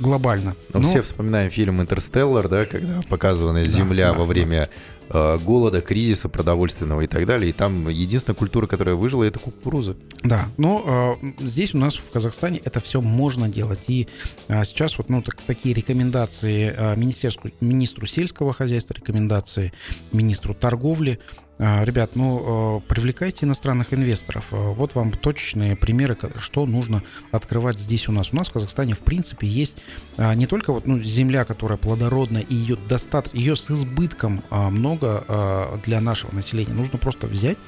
глобально. 0.01 0.57
Но, 0.73 0.81
Но 0.81 0.89
все 0.89 1.03
вспоминаем 1.03 1.51
фильм 1.51 1.81
«Интерстеллар», 1.81 2.49
да, 2.49 2.67
когда 2.67 3.01
показана 3.09 3.65
Земля 3.65 4.13
да, 4.13 4.19
во 4.19 4.25
время 4.25 4.69
Э, 5.13 5.39
голода, 5.39 5.81
кризиса 5.81 6.29
продовольственного 6.29 7.01
и 7.01 7.09
так 7.09 7.27
далее. 7.27 7.51
И 7.51 7.53
там 7.53 7.89
единственная 7.89 8.37
культура, 8.37 8.69
которая 8.69 8.95
выжила, 8.95 9.25
это 9.25 9.41
кукуруза. 9.41 9.97
Да, 10.23 10.49
но 10.57 11.19
э, 11.21 11.33
здесь 11.41 11.75
у 11.75 11.79
нас 11.79 11.97
в 11.97 12.11
Казахстане 12.13 12.61
это 12.65 12.79
все 12.79 13.01
можно 13.01 13.49
делать. 13.49 13.81
И 13.89 14.07
э, 14.47 14.63
сейчас 14.63 14.99
вот 14.99 15.09
ну, 15.09 15.21
так, 15.21 15.37
такие 15.45 15.75
рекомендации 15.75 16.73
э, 16.77 16.95
министерству, 16.95 17.51
министру 17.61 18.07
сельского 18.07 18.53
хозяйства, 18.53 18.95
рекомендации 18.95 19.73
министру 20.13 20.55
торговли, 20.55 21.19
ребят, 21.61 22.13
ну, 22.17 22.79
э, 22.79 22.89
привлекайте 22.89 23.45
иностранных 23.45 23.93
инвесторов. 23.93 24.47
Э, 24.51 24.73
вот 24.73 24.95
вам 24.95 25.13
точечные 25.13 25.77
примеры, 25.77 26.17
что 26.39 26.65
нужно 26.65 27.03
открывать 27.33 27.79
здесь 27.79 28.09
у 28.09 28.13
нас. 28.13 28.33
У 28.33 28.37
нас 28.37 28.49
в 28.49 28.53
Казахстане, 28.53 28.95
в 28.95 29.01
принципе, 29.01 29.47
есть 29.47 29.77
а, 30.17 30.35
не 30.35 30.47
только 30.47 30.73
вот, 30.73 30.87
ну, 30.87 31.01
земля, 31.01 31.45
которая 31.45 31.77
плодородная, 31.77 32.41
и 32.41 32.55
ее 32.55 32.79
достаточно, 32.89 33.37
ее 33.37 33.57
с 33.57 33.71
избытком 33.71 34.43
а, 34.49 34.71
много 34.71 35.81
для 35.85 36.01
нашего 36.01 36.35
населения. 36.35 36.73
Нужно 36.73 36.99
просто 36.99 37.27
взять 37.27 37.59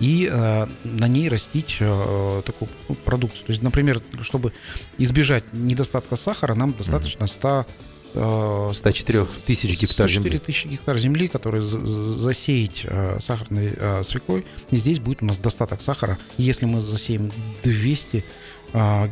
и 0.00 0.30
на 0.32 1.08
ней 1.08 1.28
растить 1.28 1.76
такую 1.78 2.68
ну, 2.88 2.94
продукцию. 2.94 3.46
То 3.46 3.52
есть, 3.52 3.62
например, 3.62 4.00
чтобы 4.22 4.52
избежать 4.98 5.44
недостатка 5.52 6.16
сахара, 6.16 6.54
нам 6.54 6.72
достаточно 6.72 7.26
100 7.26 7.66
104 8.14 9.20
э, 9.20 9.26
тысяч 9.46 9.80
гектар 9.80 10.08
104 10.08 10.08
земли. 10.08 10.38
тысячи 10.38 10.66
гектар 10.68 10.98
земли, 10.98 11.28
которые 11.28 11.62
засеять 11.62 12.82
э, 12.84 13.18
сахарной 13.20 13.72
э, 13.74 14.02
свеклой. 14.04 14.44
И 14.70 14.76
здесь 14.76 14.98
будет 14.98 15.22
у 15.22 15.26
нас 15.26 15.38
достаток 15.38 15.80
сахара. 15.80 16.18
Если 16.36 16.66
мы 16.66 16.80
засеем 16.80 17.32
200 17.62 18.24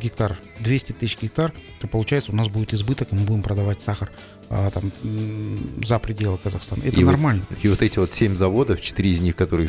гектар, 0.03 0.39
200 0.61 0.93
тысяч 0.93 1.19
гектар, 1.21 1.53
то 1.83 1.87
получается 1.87 2.33
у 2.33 2.35
нас 2.35 2.49
будет 2.49 2.73
избыток, 2.73 3.09
и 3.13 3.15
мы 3.15 3.25
будем 3.25 3.43
продавать 3.43 3.79
сахар 3.79 4.11
там 4.49 4.91
за 5.85 5.99
пределы 5.99 6.39
Казахстана. 6.39 6.83
Это 6.83 6.99
и 6.99 7.05
нормально. 7.05 7.43
Вот, 7.51 7.59
и 7.61 7.69
вот 7.69 7.83
эти 7.83 7.99
вот 7.99 8.11
7 8.11 8.37
заводов, 8.37 8.81
4 8.81 9.11
из 9.11 9.21
них, 9.21 9.37
которые 9.37 9.69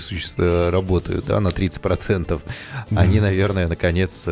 работают 0.72 1.26
да, 1.26 1.42
на 1.42 1.50
30%, 1.50 2.42
да. 2.90 3.02
они, 3.02 3.20
наверное, 3.20 3.68
наконец 3.68 4.26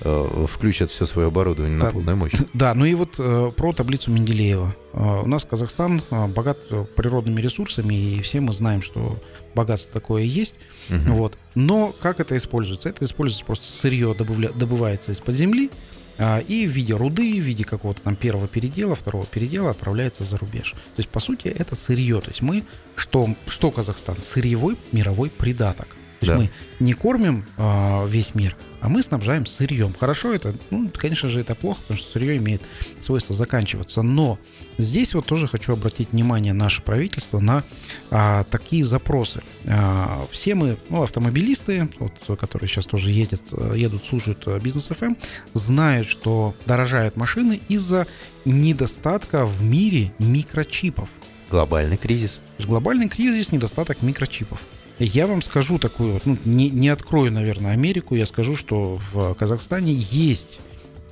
включат 0.00 0.90
все 0.90 1.06
свое 1.06 1.28
оборудование 1.28 1.78
да, 1.78 1.86
на 1.86 1.92
полную 1.92 2.16
мощь. 2.16 2.32
Да, 2.52 2.74
ну 2.74 2.84
и 2.84 2.94
вот 2.94 3.16
э, 3.18 3.52
про 3.56 3.72
таблицу 3.72 4.10
Менделеева. 4.10 4.74
Э, 4.92 5.22
у 5.24 5.26
нас 5.26 5.44
Казахстан 5.44 6.02
э, 6.10 6.26
богат 6.26 6.58
природными 6.96 7.40
ресурсами, 7.40 7.94
и 7.94 8.22
все 8.22 8.40
мы 8.40 8.52
знаем, 8.52 8.82
что 8.82 9.20
богатство 9.54 10.00
такое 10.00 10.22
есть. 10.22 10.56
Угу. 10.90 11.14
Вот. 11.14 11.38
Но 11.54 11.94
как 12.00 12.20
это 12.20 12.36
используется? 12.36 12.88
Это 12.88 13.04
используется 13.04 13.44
просто 13.44 13.66
сырье 13.66 14.14
добавля, 14.14 14.50
добывается 14.50 15.12
из-под 15.12 15.34
земли, 15.34 15.70
э, 16.18 16.42
и 16.42 16.66
в 16.66 16.70
виде 16.70 16.94
руды, 16.94 17.40
в 17.40 17.44
виде 17.44 17.64
какого-то 17.64 18.02
там 18.02 18.16
первого 18.16 18.48
передела, 18.48 18.94
второго 18.94 19.26
передела 19.26 19.70
отправляется 19.70 20.24
за 20.24 20.36
рубеж. 20.38 20.72
То 20.72 20.98
есть, 20.98 21.08
по 21.08 21.20
сути, 21.20 21.48
это 21.48 21.74
сырье. 21.76 22.20
То 22.20 22.30
есть 22.30 22.42
мы, 22.42 22.64
что, 22.96 23.28
что 23.46 23.70
Казахстан? 23.70 24.16
Сырьевой 24.20 24.76
мировой 24.92 25.30
придаток. 25.30 25.88
То 26.20 26.26
есть 26.26 26.32
да. 26.32 26.36
мы 26.36 26.50
не 26.80 26.92
кормим 26.94 27.44
э, 27.56 28.06
весь 28.08 28.34
мир, 28.34 28.56
а 28.84 28.88
мы 28.90 29.02
снабжаем 29.02 29.46
сырьем. 29.46 29.94
Хорошо 29.98 30.34
это? 30.34 30.54
Ну, 30.70 30.90
конечно 30.94 31.30
же, 31.30 31.40
это 31.40 31.54
плохо, 31.54 31.80
потому 31.80 31.96
что 31.96 32.12
сырье 32.12 32.36
имеет 32.36 32.60
свойство 33.00 33.34
заканчиваться. 33.34 34.02
Но 34.02 34.38
здесь 34.76 35.14
вот 35.14 35.24
тоже 35.24 35.48
хочу 35.48 35.72
обратить 35.72 36.12
внимание 36.12 36.52
наше 36.52 36.82
правительство 36.82 37.38
на 37.38 37.64
а, 38.10 38.44
такие 38.44 38.84
запросы. 38.84 39.42
А, 39.66 40.26
все 40.30 40.54
мы, 40.54 40.76
ну, 40.90 41.02
автомобилисты, 41.02 41.88
вот, 41.98 42.38
которые 42.38 42.68
сейчас 42.68 42.84
тоже 42.84 43.10
едят, 43.10 43.40
едут, 43.74 44.04
слушают 44.04 44.46
бизнес 44.62 44.90
FM, 44.90 45.06
эм, 45.06 45.16
знают, 45.54 46.06
что 46.06 46.54
дорожают 46.66 47.16
машины 47.16 47.62
из-за 47.68 48.06
недостатка 48.44 49.46
в 49.46 49.62
мире 49.62 50.12
микрочипов. 50.18 51.08
Глобальный 51.50 51.96
кризис. 51.96 52.42
Глобальный 52.58 53.08
кризис, 53.08 53.50
недостаток 53.50 54.02
микрочипов. 54.02 54.60
Я 54.98 55.26
вам 55.26 55.42
скажу 55.42 55.78
такую, 55.78 56.20
ну, 56.24 56.38
не, 56.44 56.70
не 56.70 56.88
открою, 56.88 57.32
наверное, 57.32 57.72
Америку, 57.72 58.14
я 58.14 58.26
скажу, 58.26 58.54
что 58.54 59.00
в 59.12 59.34
Казахстане 59.34 59.92
есть 59.92 60.60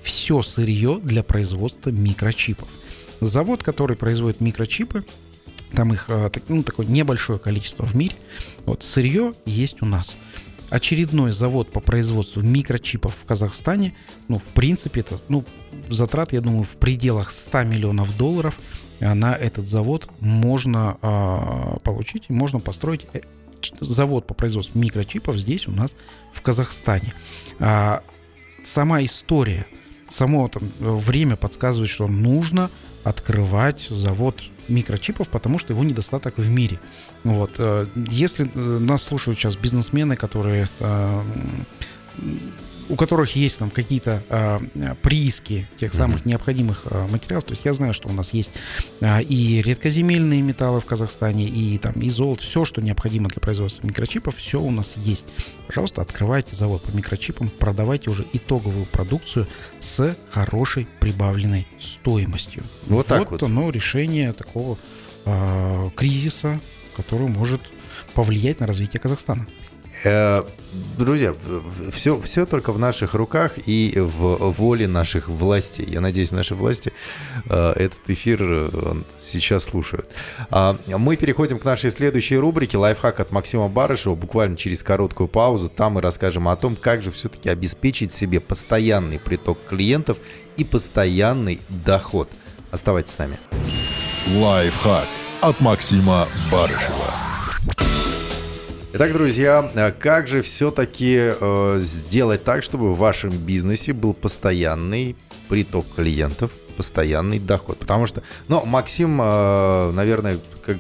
все 0.02 0.42
сырье 0.42 1.00
для 1.02 1.22
производства 1.22 1.90
микрочипов. 1.90 2.68
Завод, 3.20 3.62
который 3.62 3.96
производит 3.96 4.40
микрочипы, 4.40 5.04
там 5.72 5.92
их 5.92 6.06
а, 6.08 6.30
ну, 6.48 6.62
такое 6.62 6.86
небольшое 6.86 7.38
количество 7.38 7.84
в 7.84 7.94
мире. 7.94 8.14
Вот 8.66 8.82
сырье 8.82 9.32
есть 9.46 9.82
у 9.82 9.86
нас. 9.86 10.16
Очередной 10.70 11.32
завод 11.32 11.70
по 11.70 11.80
производству 11.80 12.40
микрочипов 12.40 13.14
в 13.20 13.26
Казахстане, 13.26 13.94
ну, 14.28 14.38
в 14.38 14.44
принципе, 14.54 15.00
это, 15.00 15.18
ну, 15.28 15.44
затрат, 15.90 16.32
я 16.32 16.40
думаю, 16.40 16.62
в 16.62 16.76
пределах 16.76 17.30
100 17.30 17.64
миллионов 17.64 18.16
долларов 18.16 18.58
на 19.00 19.34
этот 19.34 19.66
завод 19.66 20.08
можно 20.20 20.96
э, 21.02 21.78
получить 21.82 22.30
можно 22.30 22.60
построить 22.60 23.06
э, 23.12 23.22
завод 23.80 24.26
по 24.26 24.34
производству 24.34 24.78
микрочипов 24.78 25.36
здесь 25.36 25.68
у 25.68 25.72
нас 25.72 25.94
в 26.32 26.42
Казахстане. 26.42 27.14
А, 27.58 28.02
сама 28.64 29.02
история, 29.04 29.66
само 30.08 30.48
там 30.48 30.70
время 30.78 31.36
подсказывает, 31.36 31.90
что 31.90 32.06
нужно 32.06 32.70
открывать 33.04 33.88
завод 33.90 34.42
микрочипов, 34.68 35.28
потому 35.28 35.58
что 35.58 35.72
его 35.72 35.84
недостаток 35.84 36.38
в 36.38 36.48
мире. 36.48 36.78
Вот. 37.24 37.54
Э, 37.58 37.86
если 37.94 38.46
э, 38.46 38.78
нас 38.78 39.02
слушают 39.02 39.36
сейчас 39.36 39.56
бизнесмены, 39.56 40.16
которые 40.16 40.68
э, 40.78 41.22
у 42.88 42.96
которых 42.96 43.36
есть 43.36 43.58
там 43.58 43.70
какие-то 43.70 44.22
э, 44.28 44.60
прииски 45.02 45.68
тех 45.76 45.94
самых 45.94 46.18
mm-hmm. 46.18 46.28
необходимых 46.28 46.82
э, 46.84 47.06
материалов. 47.08 47.44
То 47.44 47.52
есть 47.52 47.64
я 47.64 47.72
знаю, 47.72 47.92
что 47.92 48.08
у 48.08 48.12
нас 48.12 48.32
есть 48.32 48.52
э, 49.00 49.22
и 49.22 49.62
редкоземельные 49.62 50.42
металлы 50.42 50.80
в 50.80 50.84
Казахстане, 50.84 51.46
и 51.46 51.78
там 51.78 51.94
и 51.94 52.10
золото, 52.10 52.42
все, 52.42 52.64
что 52.64 52.82
необходимо 52.82 53.28
для 53.28 53.40
производства 53.40 53.86
микрочипов, 53.86 54.36
все 54.36 54.60
у 54.60 54.70
нас 54.70 54.96
есть. 54.96 55.26
Пожалуйста, 55.66 56.02
открывайте 56.02 56.56
завод 56.56 56.82
по 56.82 56.90
микрочипам, 56.90 57.48
продавайте 57.48 58.10
уже 58.10 58.26
итоговую 58.32 58.86
продукцию 58.86 59.46
с 59.78 60.16
хорошей 60.30 60.86
прибавленной 61.00 61.66
стоимостью. 61.78 62.62
Вот, 62.86 62.96
вот 62.96 63.06
так 63.06 63.30
вот. 63.30 63.42
оно 63.42 63.70
решение 63.70 64.32
такого 64.32 64.78
э, 65.24 65.90
кризиса, 65.94 66.60
который 66.96 67.28
может 67.28 67.60
повлиять 68.14 68.60
на 68.60 68.66
развитие 68.66 69.00
Казахстана. 69.00 69.46
Э, 70.04 70.42
друзья, 70.98 71.34
все, 71.90 72.20
все 72.20 72.46
только 72.46 72.72
в 72.72 72.78
наших 72.78 73.14
руках 73.14 73.52
и 73.66 73.94
в 73.96 74.50
воле 74.52 74.88
наших 74.88 75.28
властей. 75.28 75.86
Я 75.86 76.00
надеюсь, 76.00 76.32
наши 76.32 76.54
власти 76.54 76.92
э, 77.48 77.72
этот 77.76 78.08
эфир 78.08 78.38
э, 78.40 78.94
сейчас 79.18 79.64
слушают. 79.64 80.10
А, 80.50 80.76
мы 80.86 81.16
переходим 81.16 81.58
к 81.58 81.64
нашей 81.64 81.90
следующей 81.90 82.36
рубрике 82.36 82.78
«Лайфхак 82.78 83.20
от 83.20 83.30
Максима 83.30 83.68
Барышева». 83.68 84.14
Буквально 84.14 84.56
через 84.56 84.82
короткую 84.82 85.28
паузу. 85.28 85.68
Там 85.68 85.92
мы 85.92 86.00
расскажем 86.00 86.48
о 86.48 86.56
том, 86.56 86.76
как 86.76 87.02
же 87.02 87.10
все-таки 87.10 87.48
обеспечить 87.48 88.12
себе 88.12 88.40
постоянный 88.40 89.18
приток 89.18 89.58
клиентов 89.68 90.18
и 90.56 90.64
постоянный 90.64 91.60
доход. 91.68 92.28
Оставайтесь 92.70 93.12
с 93.12 93.18
нами. 93.18 93.36
Лайфхак 94.36 95.06
от 95.40 95.60
Максима 95.60 96.26
Барышева. 96.50 97.21
Итак, 98.94 99.14
друзья, 99.14 99.70
э, 99.74 99.90
как 99.90 100.26
же 100.26 100.42
все-таки 100.42 101.16
э, 101.18 101.78
сделать 101.80 102.44
так, 102.44 102.62
чтобы 102.62 102.92
в 102.92 102.98
вашем 102.98 103.30
бизнесе 103.30 103.94
был 103.94 104.12
постоянный 104.12 105.16
приток 105.48 105.86
клиентов, 105.96 106.52
постоянный 106.76 107.38
доход? 107.38 107.78
Потому 107.78 108.06
что, 108.06 108.22
ну, 108.48 108.66
Максим, 108.66 109.18
э, 109.18 109.92
наверное, 109.92 110.36
как 110.66 110.76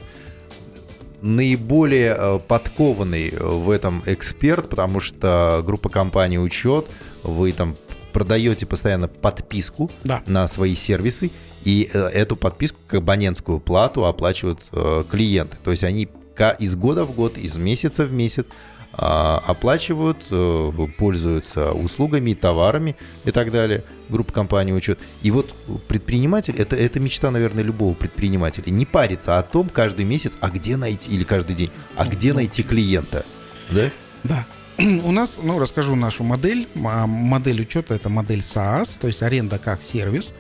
наиболее 1.22 2.14
э, 2.18 2.38
подкованный 2.46 3.30
в 3.30 3.70
этом 3.70 4.02
эксперт, 4.04 4.68
потому 4.68 5.00
что 5.00 5.62
группа 5.64 5.88
компаний 5.88 6.38
«Учет», 6.38 6.84
вы 7.22 7.52
там 7.52 7.76
продаете 8.12 8.66
постоянно 8.66 9.08
подписку 9.08 9.90
да. 10.04 10.22
на 10.26 10.46
свои 10.48 10.74
сервисы, 10.74 11.30
и 11.64 11.88
э, 11.90 12.08
эту 12.08 12.36
подписку, 12.36 12.78
как 12.86 13.00
абонентскую 13.00 13.58
плату, 13.58 14.04
оплачивают 14.04 14.60
э, 14.72 15.02
клиенты. 15.10 15.56
То 15.64 15.70
есть 15.70 15.82
они 15.82 16.10
из 16.58 16.74
года 16.76 17.04
в 17.04 17.14
год, 17.14 17.38
из 17.38 17.56
месяца 17.56 18.04
в 18.04 18.12
месяц 18.12 18.46
а, 18.94 19.42
оплачивают, 19.46 20.26
э, 20.30 20.72
пользуются 20.98 21.72
услугами, 21.72 22.34
товарами 22.34 22.94
и 23.24 23.30
так 23.30 23.50
далее. 23.50 23.84
Группа 24.10 24.32
компаний 24.34 24.74
учет. 24.74 25.00
И 25.22 25.30
вот 25.30 25.54
предприниматель, 25.88 26.54
это, 26.56 26.76
это 26.76 27.00
мечта, 27.00 27.30
наверное, 27.30 27.64
любого 27.64 27.94
предпринимателя, 27.94 28.70
не 28.70 28.84
париться 28.84 29.38
о 29.38 29.42
том 29.42 29.70
каждый 29.70 30.04
месяц, 30.04 30.36
а 30.40 30.50
где 30.50 30.76
найти, 30.76 31.10
или 31.10 31.24
каждый 31.24 31.56
день, 31.56 31.70
а 31.96 32.04
где 32.06 32.34
найти 32.34 32.62
клиента. 32.62 33.24
Да? 33.70 33.90
Да. 34.24 34.46
У 34.78 35.10
нас, 35.10 35.40
ну, 35.42 35.58
расскажу 35.58 35.96
нашу 35.96 36.24
модель. 36.24 36.68
Модель 36.74 37.62
учета– 37.62 37.94
это 37.96 38.10
модель 38.10 38.40
SaaS, 38.40 38.98
то 39.00 39.06
есть 39.06 39.22
аренда 39.22 39.58
как 39.58 39.80
сервис. 39.82 40.34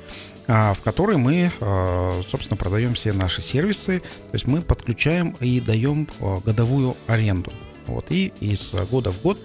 А, 0.48 0.74
в 0.74 0.82
которой 0.82 1.16
мы, 1.16 1.52
а, 1.60 2.20
собственно, 2.28 2.56
продаем 2.56 2.94
все 2.94 3.12
наши 3.12 3.42
сервисы. 3.42 4.00
То 4.00 4.34
есть 4.34 4.46
мы 4.46 4.60
подключаем 4.62 5.36
и 5.40 5.60
даем 5.60 6.08
а, 6.20 6.40
годовую 6.44 6.96
аренду. 7.06 7.52
Вот, 7.86 8.10
и 8.10 8.32
из 8.38 8.74
года 8.90 9.10
в 9.10 9.20
год 9.22 9.40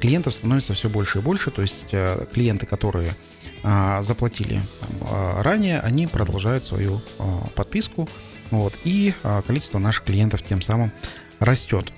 клиентов 0.00 0.34
становится 0.34 0.74
все 0.74 0.88
больше 0.88 1.18
и 1.18 1.22
больше. 1.22 1.52
То 1.52 1.62
есть 1.62 1.86
клиенты, 2.32 2.66
которые 2.66 3.14
заплатили 3.62 4.60
ранее, 5.08 5.78
они 5.78 6.08
продолжают 6.08 6.66
свою 6.66 7.00
подписку. 7.54 8.08
Вот, 8.50 8.74
и 8.82 9.14
количество 9.46 9.78
наших 9.78 10.06
клиентов 10.06 10.42
тем 10.42 10.60
самым 10.60 10.90
растет. 11.40 11.92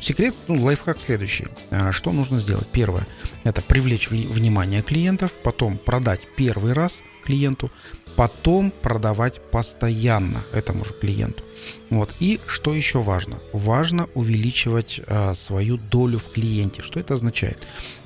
Секрет, 0.00 0.34
ну, 0.48 0.62
лайфхак 0.62 1.00
следующий. 1.00 1.46
А, 1.70 1.92
что 1.92 2.12
нужно 2.12 2.38
сделать? 2.38 2.66
Первое– 2.68 3.06
это 3.44 3.62
привлечь 3.62 4.10
внимание 4.10 4.82
клиентов, 4.82 5.32
потом 5.42 5.78
продать 5.78 6.20
первый 6.36 6.72
раз 6.72 7.02
клиенту, 7.24 7.70
потом 8.16 8.70
продавать 8.70 9.40
постоянно 9.50 10.42
этому 10.52 10.84
же 10.84 10.92
клиенту. 10.92 11.42
Вот. 11.90 12.14
И 12.18 12.40
что 12.46 12.74
еще 12.74 13.00
важно? 13.00 13.38
Важно 13.52 14.08
увеличивать 14.14 15.00
а, 15.06 15.34
свою 15.34 15.76
долю 15.76 16.18
в 16.18 16.32
клиенте. 16.32 16.82
Что 16.82 16.98
это 16.98 17.14
означает? 17.14 17.62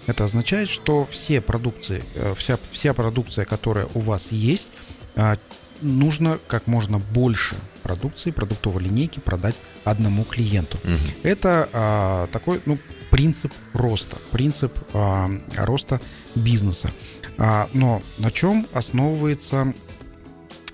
Это 0.06 0.24
означает, 0.24 0.68
что 0.68 1.06
все 1.10 1.40
продукции, 1.40 2.04
а, 2.16 2.34
вся, 2.34 2.58
вся 2.72 2.92
продукция, 2.92 3.44
которая 3.44 3.86
у 3.94 4.00
вас 4.00 4.32
есть, 4.32 4.68
а, 5.16 5.38
нужно 5.80 6.38
как 6.46 6.66
можно 6.66 6.98
больше 6.98 7.56
продукции, 7.82 8.32
продуктовой 8.32 8.82
линейки 8.82 9.18
продать 9.18 9.56
одному 9.84 10.24
клиенту. 10.24 10.78
Угу. 10.84 11.18
Это 11.22 11.68
а, 11.72 12.26
такой 12.28 12.60
ну, 12.66 12.78
принцип 13.10 13.52
роста, 13.72 14.18
принцип 14.30 14.76
а, 14.92 15.30
роста 15.56 16.00
бизнеса. 16.34 16.90
А, 17.38 17.68
но 17.72 18.02
на 18.18 18.30
чем 18.30 18.66
основывается 18.72 19.72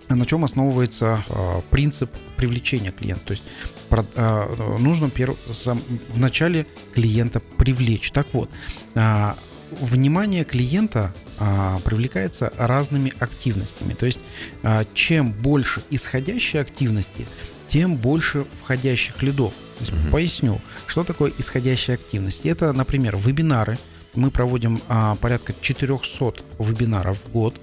на 0.09 0.25
чем 0.25 0.43
основывается 0.43 1.23
э, 1.29 1.61
принцип 1.71 2.11
привлечения 2.39 2.93
клиента. 2.93 3.27
То 3.27 3.31
есть 3.33 3.43
про, 3.91 4.07
э, 4.15 4.77
нужно 4.79 5.11
перв, 5.11 5.37
сам, 5.53 5.83
в 6.09 6.19
начале 6.19 6.67
клиента 6.95 7.41
привлечь. 7.59 8.11
Так 8.11 8.27
вот, 8.33 8.49
э, 8.95 9.35
внимание 9.81 10.45
клиента 10.45 11.13
а, 11.41 11.79
привлекается 11.85 12.53
разными 12.57 13.13
активностями. 13.21 13.93
То 13.93 14.07
есть 14.07 14.19
а, 14.63 14.85
чем 14.95 15.31
больше 15.31 15.83
исходящей 15.91 16.61
активности, 16.61 17.27
тем 17.69 17.97
больше 17.97 18.45
входящих 18.63 19.23
лидов. 19.23 19.53
То 19.79 19.85
есть, 19.85 19.93
угу. 19.93 20.13
Поясню, 20.13 20.61
что 20.87 21.05
такое 21.05 21.33
исходящая 21.39 21.97
активность. 21.97 22.47
Это, 22.47 22.73
например, 22.73 23.17
вебинары. 23.17 23.79
Мы 24.15 24.31
проводим 24.31 24.81
а, 24.89 25.17
порядка 25.17 25.55
400 25.61 26.35
вебинаров 26.59 27.19
в 27.27 27.33
год. 27.33 27.55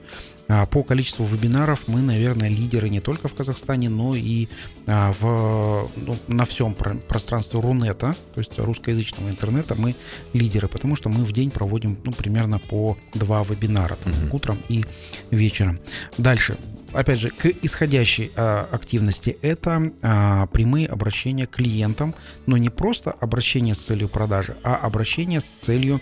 А, 0.48 0.66
по 0.66 0.84
количеству 0.84 1.26
вебинаров 1.26 1.88
мы, 1.88 2.02
наверное, 2.02 2.50
лидеры 2.50 2.89
не 2.89 3.00
только 3.00 3.28
в 3.28 3.34
Казахстане, 3.34 3.89
но 3.89 4.16
и 4.16 4.48
а, 4.88 5.14
в, 5.20 5.89
ну, 5.96 6.16
на 6.28 6.46
всем 6.46 6.76
пространстве 6.76 7.60
Рунета, 7.60 8.16
то 8.34 8.39
есть 8.39 8.58
русскоязычного 8.60 9.30
интернета, 9.30 9.76
мы 9.76 9.96
лидеры, 10.34 10.68
потому 10.68 10.96
что 10.96 11.10
мы 11.10 11.24
в 11.24 11.32
день 11.32 11.52
проводим 11.52 11.98
ну, 12.04 12.12
примерно 12.12 12.60
по 12.60 12.98
два 13.14 13.43
вебинара, 13.43 13.96
там, 13.96 14.14
uh-huh. 14.14 14.36
утром 14.36 14.58
и 14.70 14.86
вечером. 15.32 15.80
Дальше. 16.18 16.58
Опять 16.93 17.20
же, 17.20 17.30
к 17.30 17.46
исходящей 17.62 18.32
а, 18.38 18.70
активности 18.72 19.38
это 19.41 19.91
а, 20.02 20.48
прямые 20.48 20.88
обращения 20.88 21.46
к 21.46 21.58
клиентам, 21.58 22.16
но 22.46 22.56
не 22.56 22.70
просто 22.70 23.12
обращение 23.12 23.76
с 23.76 23.80
целью 23.80 24.08
продажи, 24.08 24.56
а 24.64 24.76
обращение 24.78 25.41
с 25.41 25.46
целью 25.46 26.00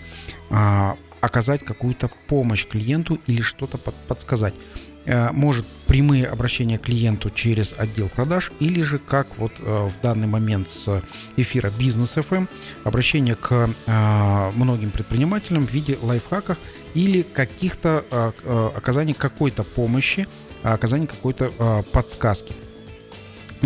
а, 0.50 0.96
оказать 1.24 1.64
какую-то 1.64 2.10
помощь 2.28 2.66
клиенту 2.66 3.18
или 3.26 3.42
что-то 3.42 3.78
под, 3.78 3.94
подсказать. 4.06 4.54
Э, 5.06 5.32
может 5.32 5.66
прямые 5.86 6.26
обращения 6.26 6.78
к 6.78 6.82
клиенту 6.82 7.30
через 7.30 7.74
отдел 7.76 8.08
продаж 8.08 8.52
или 8.60 8.82
же 8.82 8.98
как 8.98 9.38
вот 9.38 9.52
э, 9.58 9.62
в 9.62 10.00
данный 10.02 10.26
момент 10.26 10.68
с 10.70 11.02
эфира 11.36 11.70
Бизнес 11.70 12.16
FM 12.16 12.48
обращение 12.84 13.34
к 13.34 13.70
э, 13.86 14.50
многим 14.54 14.90
предпринимателям 14.90 15.66
в 15.66 15.72
виде 15.72 15.98
лайфхаков 16.00 16.58
или 16.94 17.22
каких-то 17.22 18.04
оказания 18.76 19.14
какой-то 19.14 19.64
помощи, 19.64 20.28
оказания 20.62 21.08
какой-то 21.08 21.84
подсказки 21.92 22.54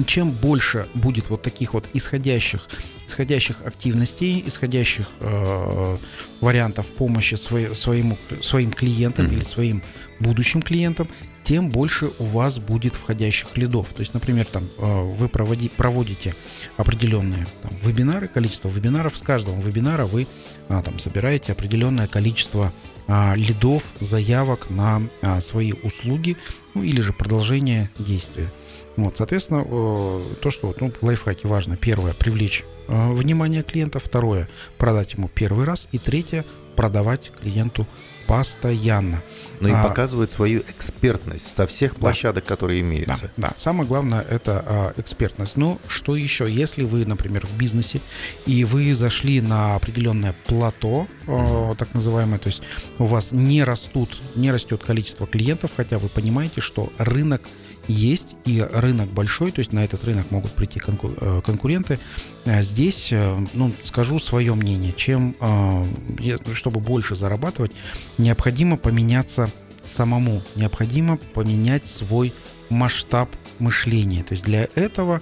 чем 0.06 0.30
больше 0.30 0.86
будет 0.94 1.28
вот 1.28 1.42
таких 1.42 1.74
вот 1.74 1.84
исходящих, 1.92 2.68
исходящих 3.08 3.62
активностей, 3.64 4.44
исходящих 4.46 5.08
э, 5.20 5.96
вариантов 6.40 6.86
помощи 6.86 7.34
свой, 7.34 7.74
своему, 7.74 8.16
своим 8.42 8.70
клиентам 8.70 9.26
mm-hmm. 9.26 9.32
или 9.32 9.42
своим 9.42 9.82
будущим 10.20 10.62
клиентам, 10.62 11.08
тем 11.42 11.70
больше 11.70 12.10
у 12.18 12.24
вас 12.24 12.58
будет 12.58 12.94
входящих 12.94 13.56
лидов. 13.56 13.86
То 13.94 14.00
есть, 14.00 14.12
например, 14.12 14.44
там 14.46 14.68
э, 14.76 15.02
вы 15.02 15.28
проводи, 15.28 15.70
проводите 15.70 16.34
определенные 16.76 17.46
там, 17.62 17.70
вебинары, 17.82 18.28
количество 18.28 18.68
вебинаров, 18.68 19.16
с 19.16 19.22
каждого 19.22 19.58
вебинара 19.58 20.04
вы 20.04 20.26
а, 20.68 20.82
там 20.82 20.98
собираете 20.98 21.52
определенное 21.52 22.06
количество 22.06 22.72
а, 23.06 23.34
лидов, 23.34 23.84
заявок 24.00 24.68
на 24.68 25.02
а, 25.22 25.40
свои 25.40 25.72
услуги, 25.72 26.36
ну 26.74 26.82
или 26.82 27.00
же 27.00 27.14
продолжение 27.14 27.90
действия. 27.98 28.50
Вот, 28.98 29.16
соответственно, 29.16 29.64
то, 29.64 30.50
что 30.50 30.74
ну, 30.80 30.90
в 30.90 31.04
лайфхаке 31.04 31.46
важно, 31.46 31.76
первое, 31.76 32.14
привлечь 32.14 32.64
э, 32.88 33.12
внимание 33.12 33.62
клиента, 33.62 34.00
второе, 34.00 34.48
продать 34.76 35.14
ему 35.14 35.28
первый 35.28 35.64
раз, 35.64 35.88
и 35.92 35.98
третье, 35.98 36.44
продавать 36.74 37.30
клиенту 37.40 37.86
постоянно. 38.26 39.22
Ну 39.60 39.68
и 39.68 39.72
а, 39.72 39.82
показывает 39.82 40.30
свою 40.32 40.60
экспертность 40.60 41.54
со 41.54 41.66
всех 41.66 41.94
площадок, 41.94 42.44
да, 42.44 42.48
которые 42.48 42.80
имеются. 42.80 43.30
Да, 43.36 43.48
да, 43.48 43.52
самое 43.56 43.88
главное 43.88 44.20
это 44.20 44.64
а, 44.66 44.92
экспертность. 44.96 45.56
Ну, 45.56 45.78
что 45.88 46.14
еще, 46.14 46.50
если 46.50 46.84
вы, 46.84 47.06
например, 47.06 47.46
в 47.46 47.56
бизнесе, 47.56 48.00
и 48.46 48.64
вы 48.64 48.92
зашли 48.94 49.40
на 49.40 49.76
определенное 49.76 50.34
плато, 50.46 51.06
а, 51.26 51.74
так 51.76 51.94
называемое, 51.94 52.38
то 52.38 52.48
есть 52.48 52.62
у 52.98 53.04
вас 53.04 53.32
не 53.32 53.64
растут, 53.64 54.20
не 54.34 54.50
растет 54.50 54.82
количество 54.84 55.26
клиентов, 55.26 55.70
хотя 55.76 55.98
вы 55.98 56.08
понимаете, 56.08 56.60
что 56.60 56.92
рынок 56.98 57.42
есть, 57.88 58.36
и 58.44 58.60
рынок 58.60 59.08
большой, 59.10 59.50
то 59.50 59.60
есть 59.60 59.72
на 59.72 59.84
этот 59.84 60.04
рынок 60.04 60.30
могут 60.30 60.52
прийти 60.52 60.80
э, 60.80 61.40
конкуренты. 61.44 61.98
А 62.44 62.62
здесь, 62.62 63.08
э, 63.12 63.46
ну, 63.54 63.72
скажу 63.84 64.18
свое 64.18 64.54
мнение, 64.54 64.92
чем, 64.96 65.34
э, 65.40 66.36
чтобы 66.54 66.80
больше 66.80 67.16
зарабатывать, 67.16 67.72
необходимо 68.18 68.76
поменяться 68.76 69.50
самому, 69.84 70.42
необходимо 70.54 71.16
поменять 71.16 71.86
свой 71.86 72.32
масштаб 72.68 73.30
мышления. 73.58 74.22
То 74.22 74.32
есть 74.32 74.44
для 74.44 74.68
этого 74.74 75.20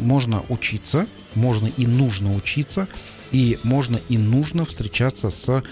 можно 0.00 0.44
учиться, 0.48 1.06
можно 1.34 1.68
и 1.68 1.86
нужно 1.86 2.34
учиться, 2.34 2.86
и 3.32 3.58
можно 3.62 3.98
и 4.08 4.18
нужно 4.18 4.64
встречаться 4.64 5.30
с 5.30 5.62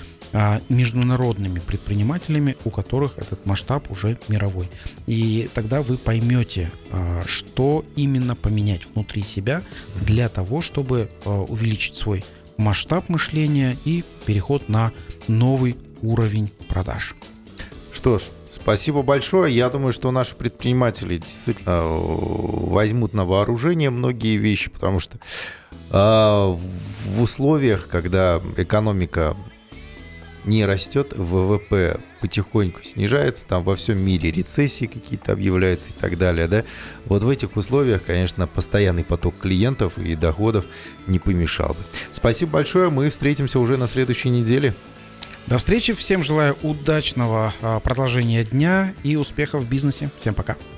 международными 0.69 1.61
предпринимателями, 1.61 2.57
у 2.65 2.71
которых 2.71 3.19
этот 3.19 3.47
масштаб 3.47 3.91
уже 3.91 4.19
мировой. 4.29 4.69
И 5.07 5.49
тогда 5.55 5.81
вы 5.81 5.97
поймете, 5.97 6.73
а, 6.91 7.23
что 7.25 7.85
именно 7.95 8.35
поменять 8.35 8.83
внутри 8.87 9.23
себя 9.23 9.63
для 10.01 10.29
того, 10.29 10.61
чтобы 10.61 11.09
а, 11.25 11.43
увеличить 11.43 11.95
свой 11.95 12.25
масштаб 12.57 13.09
мышления 13.09 13.77
и 13.85 14.05
переход 14.27 14.69
на 14.69 14.93
новый 15.29 15.77
уровень 16.03 16.51
продаж. 16.69 17.15
Что 17.93 18.19
ж, 18.19 18.25
спасибо 18.51 19.03
большое. 19.03 19.55
Я 19.55 19.71
думаю, 19.71 19.93
что 19.93 20.11
наши 20.11 20.35
предприниматели 20.35 21.17
действительно 21.17 21.85
возьмут 21.87 23.15
на 23.15 23.25
вооружение 23.25 23.91
многие 23.91 24.37
вещи, 24.37 24.69
потому 24.69 24.99
что 24.99 25.17
э, 25.91 25.93
в 25.93 27.23
условиях, 27.23 27.89
когда 27.89 28.43
экономика 28.57 29.37
не 30.45 30.65
растет, 30.65 31.13
ВВП 31.17 32.01
потихоньку 32.21 32.83
снижается, 32.83 33.47
там 33.47 33.63
во 33.63 33.77
всем 33.77 34.01
мире 34.01 34.31
рецессии 34.31 34.87
какие-то 34.87 35.33
объявляются 35.33 35.91
и 35.91 35.93
так 35.93 36.19
далее, 36.19 36.49
да, 36.49 36.65
вот 37.05 37.23
в 37.23 37.29
этих 37.29 37.57
условиях, 37.57 38.03
конечно, 38.05 38.47
постоянный 38.47 39.05
поток 39.05 39.39
клиентов 39.39 39.99
и 39.99 40.15
доходов 40.15 40.65
не 41.07 41.19
помешал 41.19 41.69
бы. 41.69 41.81
Спасибо 42.13 42.53
большое, 42.53 42.91
мы 42.91 43.11
встретимся 43.11 43.59
уже 43.59 43.77
на 43.77 43.89
следующей 43.89 44.31
неделе. 44.31 44.75
До 45.47 45.59
встречи, 45.59 45.93
всем 45.93 46.23
желаю 46.23 46.57
удачного 46.63 47.53
а, 47.61 47.79
продолжения 47.81 48.45
дня 48.45 48.95
и 49.03 49.17
успехов 49.17 49.65
в 49.65 49.69
бизнесе. 49.69 50.11
Всем 50.19 50.35
пока. 50.35 50.57